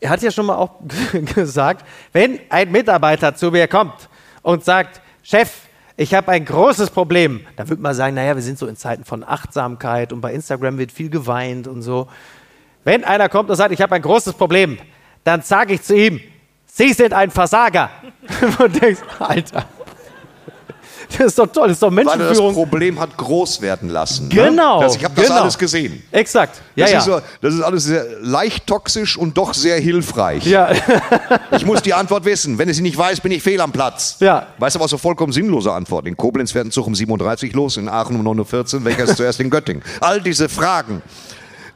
er 0.00 0.10
hat 0.10 0.22
ja 0.22 0.30
schon 0.30 0.46
mal 0.46 0.56
auch 0.56 0.72
gesagt, 1.34 1.86
wenn 2.12 2.38
ein 2.50 2.70
Mitarbeiter 2.70 3.34
zu 3.34 3.50
mir 3.50 3.68
kommt 3.68 4.08
und 4.42 4.64
sagt, 4.64 5.00
Chef, 5.22 5.50
ich 5.96 6.12
habe 6.12 6.30
ein 6.32 6.44
großes 6.44 6.90
Problem, 6.90 7.40
dann 7.56 7.70
würde 7.70 7.80
man 7.80 7.94
sagen, 7.94 8.14
naja, 8.14 8.34
wir 8.34 8.42
sind 8.42 8.58
so 8.58 8.66
in 8.66 8.76
Zeiten 8.76 9.04
von 9.04 9.24
Achtsamkeit 9.24 10.12
und 10.12 10.20
bei 10.20 10.34
Instagram 10.34 10.76
wird 10.76 10.92
viel 10.92 11.08
geweint 11.08 11.66
und 11.66 11.80
so. 11.80 12.08
Wenn 12.84 13.02
einer 13.02 13.30
kommt 13.30 13.48
und 13.48 13.56
sagt, 13.56 13.72
ich 13.72 13.80
habe 13.80 13.94
ein 13.94 14.02
großes 14.02 14.34
Problem, 14.34 14.78
dann 15.24 15.40
sage 15.40 15.74
ich 15.74 15.82
zu 15.82 15.96
ihm, 15.96 16.20
Sie 16.76 16.92
sind 16.92 17.14
ein 17.14 17.30
Versager. 17.30 17.88
und 18.58 18.82
denkst, 18.82 19.00
Alter, 19.18 19.64
das 21.16 21.28
ist 21.28 21.38
doch 21.38 21.46
toll, 21.46 21.68
das 21.68 21.76
ist 21.76 21.82
doch 21.82 21.90
weil 21.90 22.00
er 22.00 22.04
das 22.04 22.18
Menschenführung. 22.18 22.54
Problem 22.54 23.00
hat 23.00 23.16
groß 23.16 23.62
werden 23.62 23.88
lassen. 23.88 24.28
Genau, 24.28 24.80
Ne? 24.80 24.84
Das, 24.84 24.96
ich 24.96 25.04
habe 25.04 25.14
das 25.14 25.26
genau. 25.26 25.40
alles 25.40 25.56
gesehen. 25.56 26.02
Exakt. 26.12 26.60
Ja, 26.74 26.84
Das, 26.84 26.92
ja. 26.92 26.98
Ist 26.98 27.04
so, 27.06 27.20
das 27.40 27.54
ist 27.54 27.62
alles 27.62 27.84
sehr 27.84 28.04
leicht 28.20 28.66
toxisch 28.66 29.16
und 29.16 29.38
doch 29.38 29.54
sehr 29.54 29.80
hilfreich. 29.80 30.44
ja. 30.44 30.70
Ich 31.52 31.64
muss 31.64 31.80
die 31.80 31.94
Antwort 31.94 32.26
wissen. 32.26 32.58
Wenn 32.58 32.68
ich 32.68 32.76
sie 32.76 32.82
nicht 32.82 32.98
weiß, 32.98 33.20
bin 33.20 33.32
ich 33.32 33.42
fehl 33.42 33.60
am 33.62 33.72
Platz. 33.72 34.16
Ja. 34.20 34.48
Weißt 34.58 34.76
du, 34.76 34.80
was 34.80 34.90
so 34.90 34.98
vollkommen 34.98 35.32
sinnlose 35.32 35.72
Antwort? 35.72 36.06
In 36.06 36.14
Koblenz 36.18 36.54
ein 36.54 36.70
Zug 36.70 36.88
um 36.88 36.94
37 36.94 37.54
los, 37.54 37.78
in 37.78 37.88
Aachen 37.88 38.16
um 38.16 38.38
9.14 38.38 38.74
Uhr. 38.74 38.84
Welcher 38.84 39.04
ist 39.04 39.16
zuerst 39.16 39.40
in 39.40 39.48
Göttingen? 39.48 39.82
All 40.00 40.20
diese 40.20 40.50
Fragen. 40.50 41.00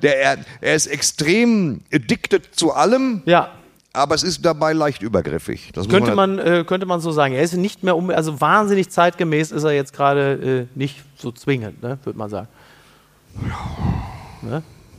Der, 0.03 0.21
er, 0.21 0.39
er 0.61 0.75
ist 0.75 0.89
extrem 0.89 1.81
addicted 1.93 2.55
zu 2.55 2.73
allem, 2.73 3.23
ja. 3.25 3.51
Aber 3.93 4.15
es 4.15 4.23
ist 4.23 4.45
dabei 4.45 4.73
leicht 4.73 5.03
übergriffig. 5.03 5.73
Das 5.73 5.89
Könnte 5.89 6.15
man, 6.15 6.39
äh, 6.39 6.65
könnte 6.67 6.87
man 6.87 7.01
so 7.01 7.11
sagen. 7.11 7.35
Er 7.35 7.43
ist 7.43 7.55
nicht 7.55 7.83
mehr, 7.83 7.97
um, 7.97 8.11
also 8.11 8.41
wahnsinnig 8.41 8.91
zeitgemäß 8.91 9.51
ist 9.51 9.65
er 9.65 9.73
jetzt 9.73 9.93
gerade 9.93 10.69
äh, 10.73 10.79
nicht 10.79 11.03
so 11.17 11.33
zwingend, 11.33 11.83
ne, 11.83 11.99
würde 12.05 12.19
man 12.19 12.31
sagen. 12.31 12.49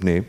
Nee. 0.01 0.23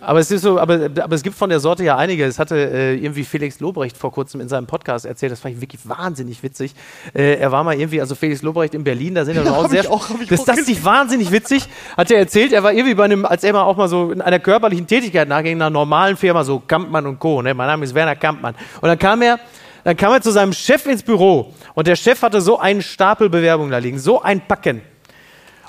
Aber 0.00 0.18
es 0.20 0.30
ist 0.30 0.42
so, 0.42 0.58
aber, 0.60 0.90
aber 1.00 1.14
es 1.14 1.22
gibt 1.22 1.36
von 1.36 1.48
der 1.50 1.60
Sorte 1.60 1.82
ja 1.84 1.96
einige. 1.96 2.24
Es 2.24 2.38
hatte 2.38 2.56
äh, 2.56 2.94
irgendwie 2.96 3.24
Felix 3.24 3.60
Lobrecht 3.60 3.96
vor 3.96 4.12
kurzem 4.12 4.40
in 4.40 4.48
seinem 4.48 4.66
Podcast 4.66 5.06
erzählt, 5.06 5.32
das 5.32 5.40
fand 5.40 5.54
ich 5.54 5.60
wirklich 5.60 5.88
wahnsinnig 5.88 6.42
witzig. 6.42 6.74
Äh, 7.14 7.34
er 7.36 7.52
war 7.52 7.64
mal 7.64 7.74
irgendwie, 7.78 8.00
also 8.00 8.14
Felix 8.14 8.42
Lobrecht 8.42 8.74
in 8.74 8.84
Berlin, 8.84 9.14
da 9.14 9.24
sind 9.24 9.36
ja, 9.36 9.42
auch 9.52 9.68
sehr. 9.68 9.82
ich 9.84 9.88
auch- 9.88 10.08
das 10.28 10.40
auch 10.40 10.44
das 10.46 10.58
ist 10.58 10.68
nicht 10.68 10.84
wahnsinnig 10.84 11.32
witzig, 11.32 11.68
hat 11.96 12.10
er 12.10 12.18
erzählt. 12.18 12.52
Er 12.52 12.62
war 12.62 12.72
irgendwie 12.72 12.94
bei 12.94 13.04
einem, 13.04 13.24
als 13.24 13.44
er 13.44 13.52
mal 13.52 13.62
auch 13.62 13.76
mal 13.76 13.88
so 13.88 14.10
in 14.12 14.20
einer 14.20 14.38
körperlichen 14.38 14.86
Tätigkeit 14.86 15.28
nachging, 15.28 15.52
in 15.52 15.62
einer 15.62 15.70
normalen 15.70 16.16
Firma, 16.16 16.44
so 16.44 16.60
Kampmann 16.66 17.06
und 17.06 17.18
Co. 17.18 17.42
Ne? 17.42 17.54
Mein 17.54 17.66
Name 17.66 17.84
ist 17.84 17.94
Werner 17.94 18.16
Kampmann. 18.16 18.54
Und 18.80 18.88
dann 18.88 18.98
kam 18.98 19.22
er. 19.22 19.38
Dann 19.84 19.96
kam 19.96 20.12
er 20.12 20.20
zu 20.20 20.32
seinem 20.32 20.52
Chef 20.52 20.84
ins 20.86 21.04
Büro 21.04 21.52
und 21.74 21.86
der 21.86 21.94
Chef 21.94 22.20
hatte 22.20 22.40
so 22.40 22.58
einen 22.58 22.82
Stapel 22.82 23.30
Bewerbungen 23.30 23.70
da 23.70 23.78
liegen, 23.78 24.00
so 24.00 24.20
ein 24.20 24.40
Packen. 24.40 24.82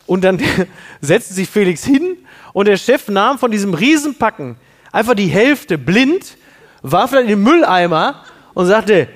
Und 0.08 0.24
dann 0.24 0.42
setzte 1.02 1.36
sich 1.36 1.50
Felix 1.50 1.84
hin 1.84 2.18
und 2.54 2.68
der 2.68 2.78
Chef 2.78 3.08
nahm 3.10 3.38
von 3.38 3.52
diesem 3.52 3.74
Riesenpacken 3.74 4.56
einfach 4.92 5.14
die 5.14 5.28
Hälfte 5.28 5.78
blind, 5.78 6.38
warf 6.82 7.12
dann 7.12 7.22
in 7.24 7.28
den 7.28 7.44
Mülleimer 7.44 8.24
und 8.54 8.66
sagte, 8.66 9.08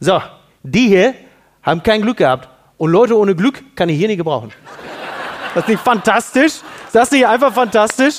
so, 0.00 0.20
die 0.62 0.88
hier 0.88 1.14
haben 1.62 1.82
kein 1.82 2.02
Glück 2.02 2.18
gehabt. 2.18 2.48
Und 2.76 2.90
Leute 2.90 3.16
ohne 3.16 3.34
Glück 3.34 3.62
kann 3.76 3.88
ich 3.88 3.96
hier 3.96 4.08
nicht 4.08 4.18
gebrauchen. 4.18 4.52
Das 5.54 5.64
ist 5.64 5.68
nicht 5.68 5.82
fantastisch? 5.82 6.46
Ist 6.46 6.94
das 6.94 7.10
nicht 7.10 7.26
einfach 7.26 7.54
fantastisch? 7.54 8.16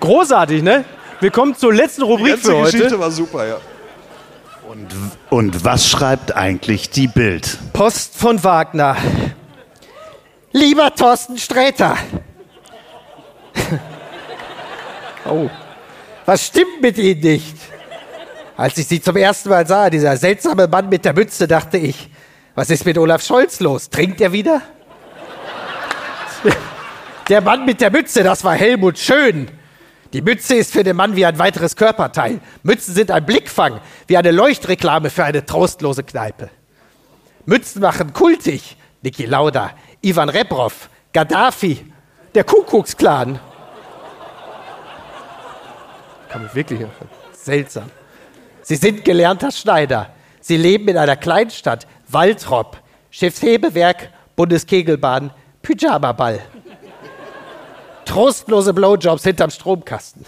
Großartig, 0.00 0.62
ne? 0.62 0.84
Wir 1.20 1.30
kommen 1.30 1.54
zur 1.54 1.74
letzten 1.74 2.02
Rubrik 2.02 2.38
für 2.38 2.56
heute. 2.56 2.98
war 2.98 3.10
super, 3.10 3.46
ja. 3.46 3.56
Und, 4.68 4.86
und 5.30 5.64
was 5.64 5.88
schreibt 5.88 6.34
eigentlich 6.34 6.90
die 6.90 7.06
Bild? 7.06 7.58
Post 7.72 8.16
von 8.16 8.42
Wagner. 8.42 8.96
Lieber 10.52 10.94
Thorsten 10.94 11.36
Sträter. 11.38 11.96
oh. 15.26 15.50
Was 16.24 16.46
stimmt 16.46 16.80
mit 16.80 16.98
Ihnen 16.98 17.20
nicht? 17.20 17.56
Als 18.56 18.76
ich 18.78 18.86
Sie 18.86 19.00
zum 19.00 19.16
ersten 19.16 19.50
Mal 19.50 19.66
sah, 19.66 19.88
dieser 19.90 20.16
seltsame 20.16 20.66
Mann 20.66 20.88
mit 20.88 21.04
der 21.04 21.12
Mütze, 21.12 21.46
dachte 21.46 21.78
ich, 21.78 22.10
was 22.54 22.70
ist 22.70 22.84
mit 22.84 22.98
Olaf 22.98 23.22
Scholz 23.22 23.60
los? 23.60 23.88
Trinkt 23.88 24.20
er 24.20 24.32
wieder? 24.32 24.62
Der 27.28 27.40
Mann 27.42 27.66
mit 27.66 27.80
der 27.80 27.90
Mütze, 27.90 28.22
das 28.22 28.42
war 28.42 28.54
Helmut 28.54 28.98
Schön. 28.98 29.50
Die 30.14 30.22
Mütze 30.22 30.54
ist 30.54 30.72
für 30.72 30.82
den 30.82 30.96
Mann 30.96 31.14
wie 31.14 31.26
ein 31.26 31.38
weiteres 31.38 31.76
Körperteil. 31.76 32.40
Mützen 32.62 32.94
sind 32.94 33.10
ein 33.10 33.26
Blickfang, 33.26 33.80
wie 34.06 34.16
eine 34.16 34.30
Leuchtreklame 34.30 35.10
für 35.10 35.24
eine 35.24 35.44
trostlose 35.44 36.04
Kneipe. 36.04 36.48
Mützen 37.44 37.82
machen 37.82 38.14
kultig. 38.14 38.76
Niki 39.02 39.26
Lauda, 39.26 39.70
Ivan 40.02 40.28
Reprov, 40.28 40.88
Gaddafi, 41.12 41.84
der 42.34 42.44
Kuckucksklan. 42.44 43.40
Kann 46.28 46.42
mich 46.42 46.54
wirklich 46.54 46.80
seltsam. 47.32 47.90
Sie 48.62 48.76
sind 48.76 49.04
gelernter 49.04 49.50
Schneider. 49.50 50.10
Sie 50.40 50.56
leben 50.56 50.88
in 50.88 50.98
einer 50.98 51.16
Kleinstadt, 51.16 51.86
Waltrop, 52.06 52.78
Schiffshebewerk, 53.10 54.10
Bundeskegelbahn, 54.36 55.30
Pyjamaball. 55.62 56.40
Trostlose 58.04 58.72
Blowjobs 58.72 59.24
hinterm 59.24 59.50
Stromkasten. 59.50 60.24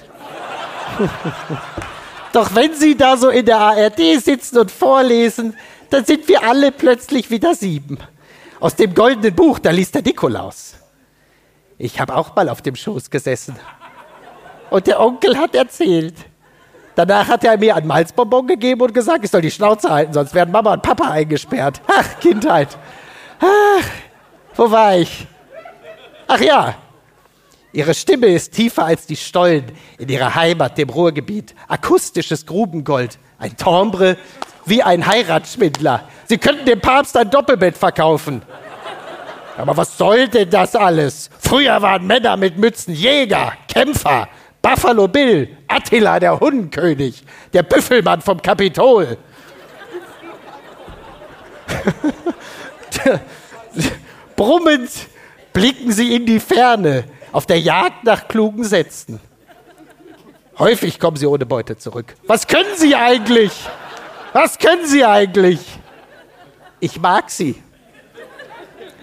Doch 2.33 2.55
wenn 2.55 2.75
Sie 2.75 2.97
da 2.97 3.17
so 3.17 3.29
in 3.29 3.47
der 3.47 3.59
ARD 3.59 4.21
sitzen 4.23 4.59
und 4.59 4.71
vorlesen, 4.71 5.57
dann 5.91 6.05
sind 6.05 6.29
wir 6.29 6.43
alle 6.43 6.73
plötzlich 6.73 7.31
wieder 7.31 7.55
sieben. 7.55 7.99
Aus 8.61 8.77
dem 8.77 8.95
goldenen 8.95 9.35
Buch, 9.35 9.59
da 9.59 9.71
liest 9.71 9.95
der 9.95 10.03
Nikolaus. 10.03 10.75
Ich 11.79 11.99
habe 11.99 12.15
auch 12.15 12.37
mal 12.37 12.49
auf 12.49 12.61
dem 12.61 12.77
Schoß 12.77 13.11
gesessen. 13.11 13.57
Und 14.69 14.87
der 14.87 15.01
Onkel 15.01 15.37
hat 15.39 15.55
erzählt. 15.55 16.15
Danach 16.95 17.29
hat 17.29 17.43
er 17.43 17.57
mir 17.57 17.75
ein 17.75 17.87
Malzbonbon 17.87 18.47
gegeben 18.47 18.83
und 18.83 18.93
gesagt, 18.93 19.25
ich 19.25 19.31
soll 19.31 19.41
die 19.41 19.51
Schnauze 19.51 19.91
halten, 19.91 20.13
sonst 20.13 20.35
werden 20.35 20.53
Mama 20.53 20.75
und 20.75 20.83
Papa 20.83 21.11
eingesperrt. 21.11 21.81
Ach, 21.87 22.21
Kindheit. 22.21 22.77
Ach, 23.41 23.89
wo 24.55 24.71
war 24.71 24.97
ich? 24.99 25.27
Ach 26.29 26.41
ja, 26.41 26.77
Ihre 27.73 27.95
Stimme 27.95 28.27
ist 28.27 28.53
tiefer 28.53 28.85
als 28.85 29.07
die 29.07 29.17
Stollen 29.17 29.65
in 29.97 30.09
ihrer 30.09 30.35
Heimat, 30.35 30.77
dem 30.77 30.91
Ruhrgebiet. 30.91 31.55
Akustisches 31.69 32.45
Grubengold. 32.45 33.19
Ein 33.39 33.57
Timbre 33.57 34.17
wie 34.67 34.83
ein 34.83 35.07
Heiratsschwindler. 35.07 36.09
Sie 36.27 36.39
könnten 36.39 36.65
dem 36.65 36.81
Papst 36.81 37.17
ein 37.17 37.31
Doppelbett 37.31 37.77
verkaufen. 37.77 38.43
Aber 39.57 39.77
was 39.77 39.99
soll 39.99 40.29
denn 40.29 40.49
das 40.49 40.75
alles? 40.75 41.29
Früher 41.39 41.83
waren 41.83 42.07
Männer 42.07 42.37
mit 42.37 42.57
Mützen 42.57 42.95
Jäger, 42.95 43.53
Kämpfer, 43.69 44.29
Buffalo 44.63 45.09
Bill, 45.09 45.57
Attila, 45.69 46.21
der 46.21 46.39
Hundenkönig, 46.39 47.25
der 47.53 47.63
Büffelmann 47.63 48.21
vom 48.23 48.41
Kapitol. 48.41 49.19
Brummend 54.37 54.91
blicken 55.53 55.93
sie 55.93 56.15
in 56.15 56.27
die 56.27 56.41
Ferne, 56.41 57.05
auf 57.33 57.47
der 57.47 57.61
Jagd 57.61 58.05
nach 58.05 58.29
klugen 58.29 58.65
Sätzen. 58.65 59.21
Häufig 60.59 60.99
kommen 60.99 61.17
sie 61.17 61.27
ohne 61.27 61.47
Beute 61.47 61.77
zurück. 61.79 62.15
Was 62.27 62.47
können 62.47 62.77
sie 62.77 62.95
eigentlich? 62.95 63.53
Was 64.33 64.59
können 64.59 64.87
sie 64.87 65.05
eigentlich? 65.05 65.61
Ich 66.79 67.01
mag 67.01 67.31
sie. 67.31 67.63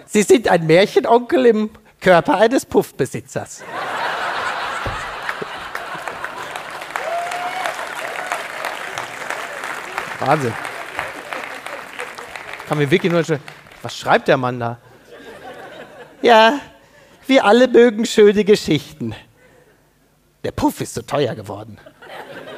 Sie 0.06 0.24
sind 0.24 0.48
ein 0.48 0.66
Märchenonkel 0.66 1.46
im 1.46 1.70
Körper 2.00 2.38
eines 2.38 2.66
Puffbesitzers. 2.66 3.64
Wahnsinn. 10.20 10.54
Kann 12.68 12.78
mir 12.78 12.90
wirklich 12.90 13.12
nur. 13.12 13.24
Was 13.82 13.98
schreibt 13.98 14.28
der 14.28 14.38
Mann 14.38 14.60
da? 14.60 14.78
Ja, 16.22 16.60
wir 17.28 17.46
alle 17.46 17.68
mögen 17.68 18.06
schöne 18.06 18.44
Geschichten. 18.44 19.16
Der 20.44 20.52
Puff 20.52 20.82
ist 20.82 20.94
so 20.94 21.02
teuer 21.02 21.36
geworden. 21.36 21.78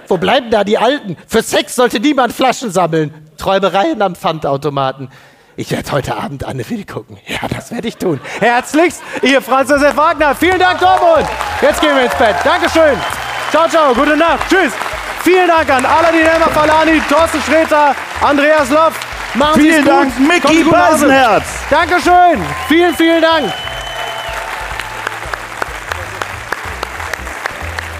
Wo 0.09 0.17
bleiben 0.17 0.49
da 0.49 0.63
die 0.63 0.77
Alten? 0.77 1.15
Für 1.27 1.43
Sex 1.43 1.75
sollte 1.75 1.99
niemand 1.99 2.33
Flaschen 2.33 2.71
sammeln. 2.71 3.13
Träumereien 3.37 4.01
am 4.01 4.15
Pfandautomaten. 4.15 5.09
Ich 5.55 5.71
werde 5.71 5.91
heute 5.91 6.15
Abend 6.15 6.43
Anne-Will 6.43 6.85
gucken. 6.85 7.17
Ja, 7.27 7.47
das 7.47 7.71
werde 7.71 7.87
ich 7.87 7.97
tun. 7.97 8.19
Herzlichst, 8.39 9.01
ihr 9.21 9.41
Franz 9.41 9.69
Josef 9.69 9.95
Wagner. 9.95 10.33
Vielen 10.33 10.57
Dank, 10.57 10.79
Dortmund. 10.79 11.27
Jetzt 11.61 11.79
gehen 11.79 11.95
wir 11.95 12.05
ins 12.05 12.15
Bett. 12.15 12.35
Dankeschön. 12.43 12.97
Ciao, 13.51 13.67
ciao. 13.67 13.93
Gute 13.93 14.17
Nacht. 14.17 14.49
Tschüss. 14.49 14.73
Vielen 15.23 15.47
Dank 15.47 15.69
an 15.69 15.85
Aladin 15.85 16.25
Elmar 16.25 16.49
Falani, 16.49 17.01
Thorsten 17.09 17.41
Sträter, 17.41 17.95
Andreas 18.21 18.69
Loff. 18.69 18.99
Machen 19.35 19.61
Vielen 19.61 19.83
gut. 19.83 19.93
Dank, 19.93 20.19
Micky. 20.19 20.63
Beisenherz. 20.63 21.43
Dankeschön. 21.69 22.41
Vielen, 22.67 22.95
vielen 22.95 23.21
Dank. 23.21 23.53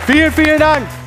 Vielen, 0.07 0.31
vielen 0.31 0.59
Dank. 0.59 0.98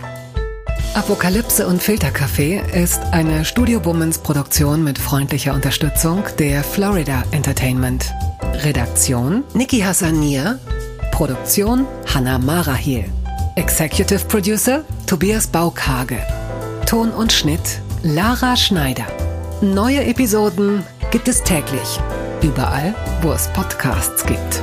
Apokalypse 0.95 1.67
und 1.67 1.83
Filterkaffee 1.83 2.63
ist 2.75 3.01
eine 3.13 3.47
Studio 3.47 3.83
Womans 3.83 4.19
Produktion 4.19 4.85
mit 4.85 4.99
freundlicher 4.99 5.55
Unterstützung 5.55 6.23
der 6.39 6.63
Florida 6.63 7.23
Entertainment. 7.31 8.13
Redaktion 8.63 9.43
Niki 9.55 9.81
Hassanier. 9.81 10.59
Produktion 11.11 11.87
Hanna 12.13 12.39
Marahiel. 12.39 13.07
Executive 13.57 14.27
Producer 14.27 14.85
Tobias 15.07 15.47
Baukage. 15.47 16.19
Ton 16.85 17.11
und 17.11 17.33
Schnitt 17.33 17.81
Lara 18.03 18.55
Schneider. 18.55 19.07
Neue 19.63 20.05
Episoden 20.05 20.85
gibt 21.11 21.27
es 21.27 21.43
täglich. 21.43 22.01
Überall, 22.43 22.95
wo 23.23 23.33
es 23.33 23.49
Podcasts 23.55 24.27
gibt. 24.27 24.63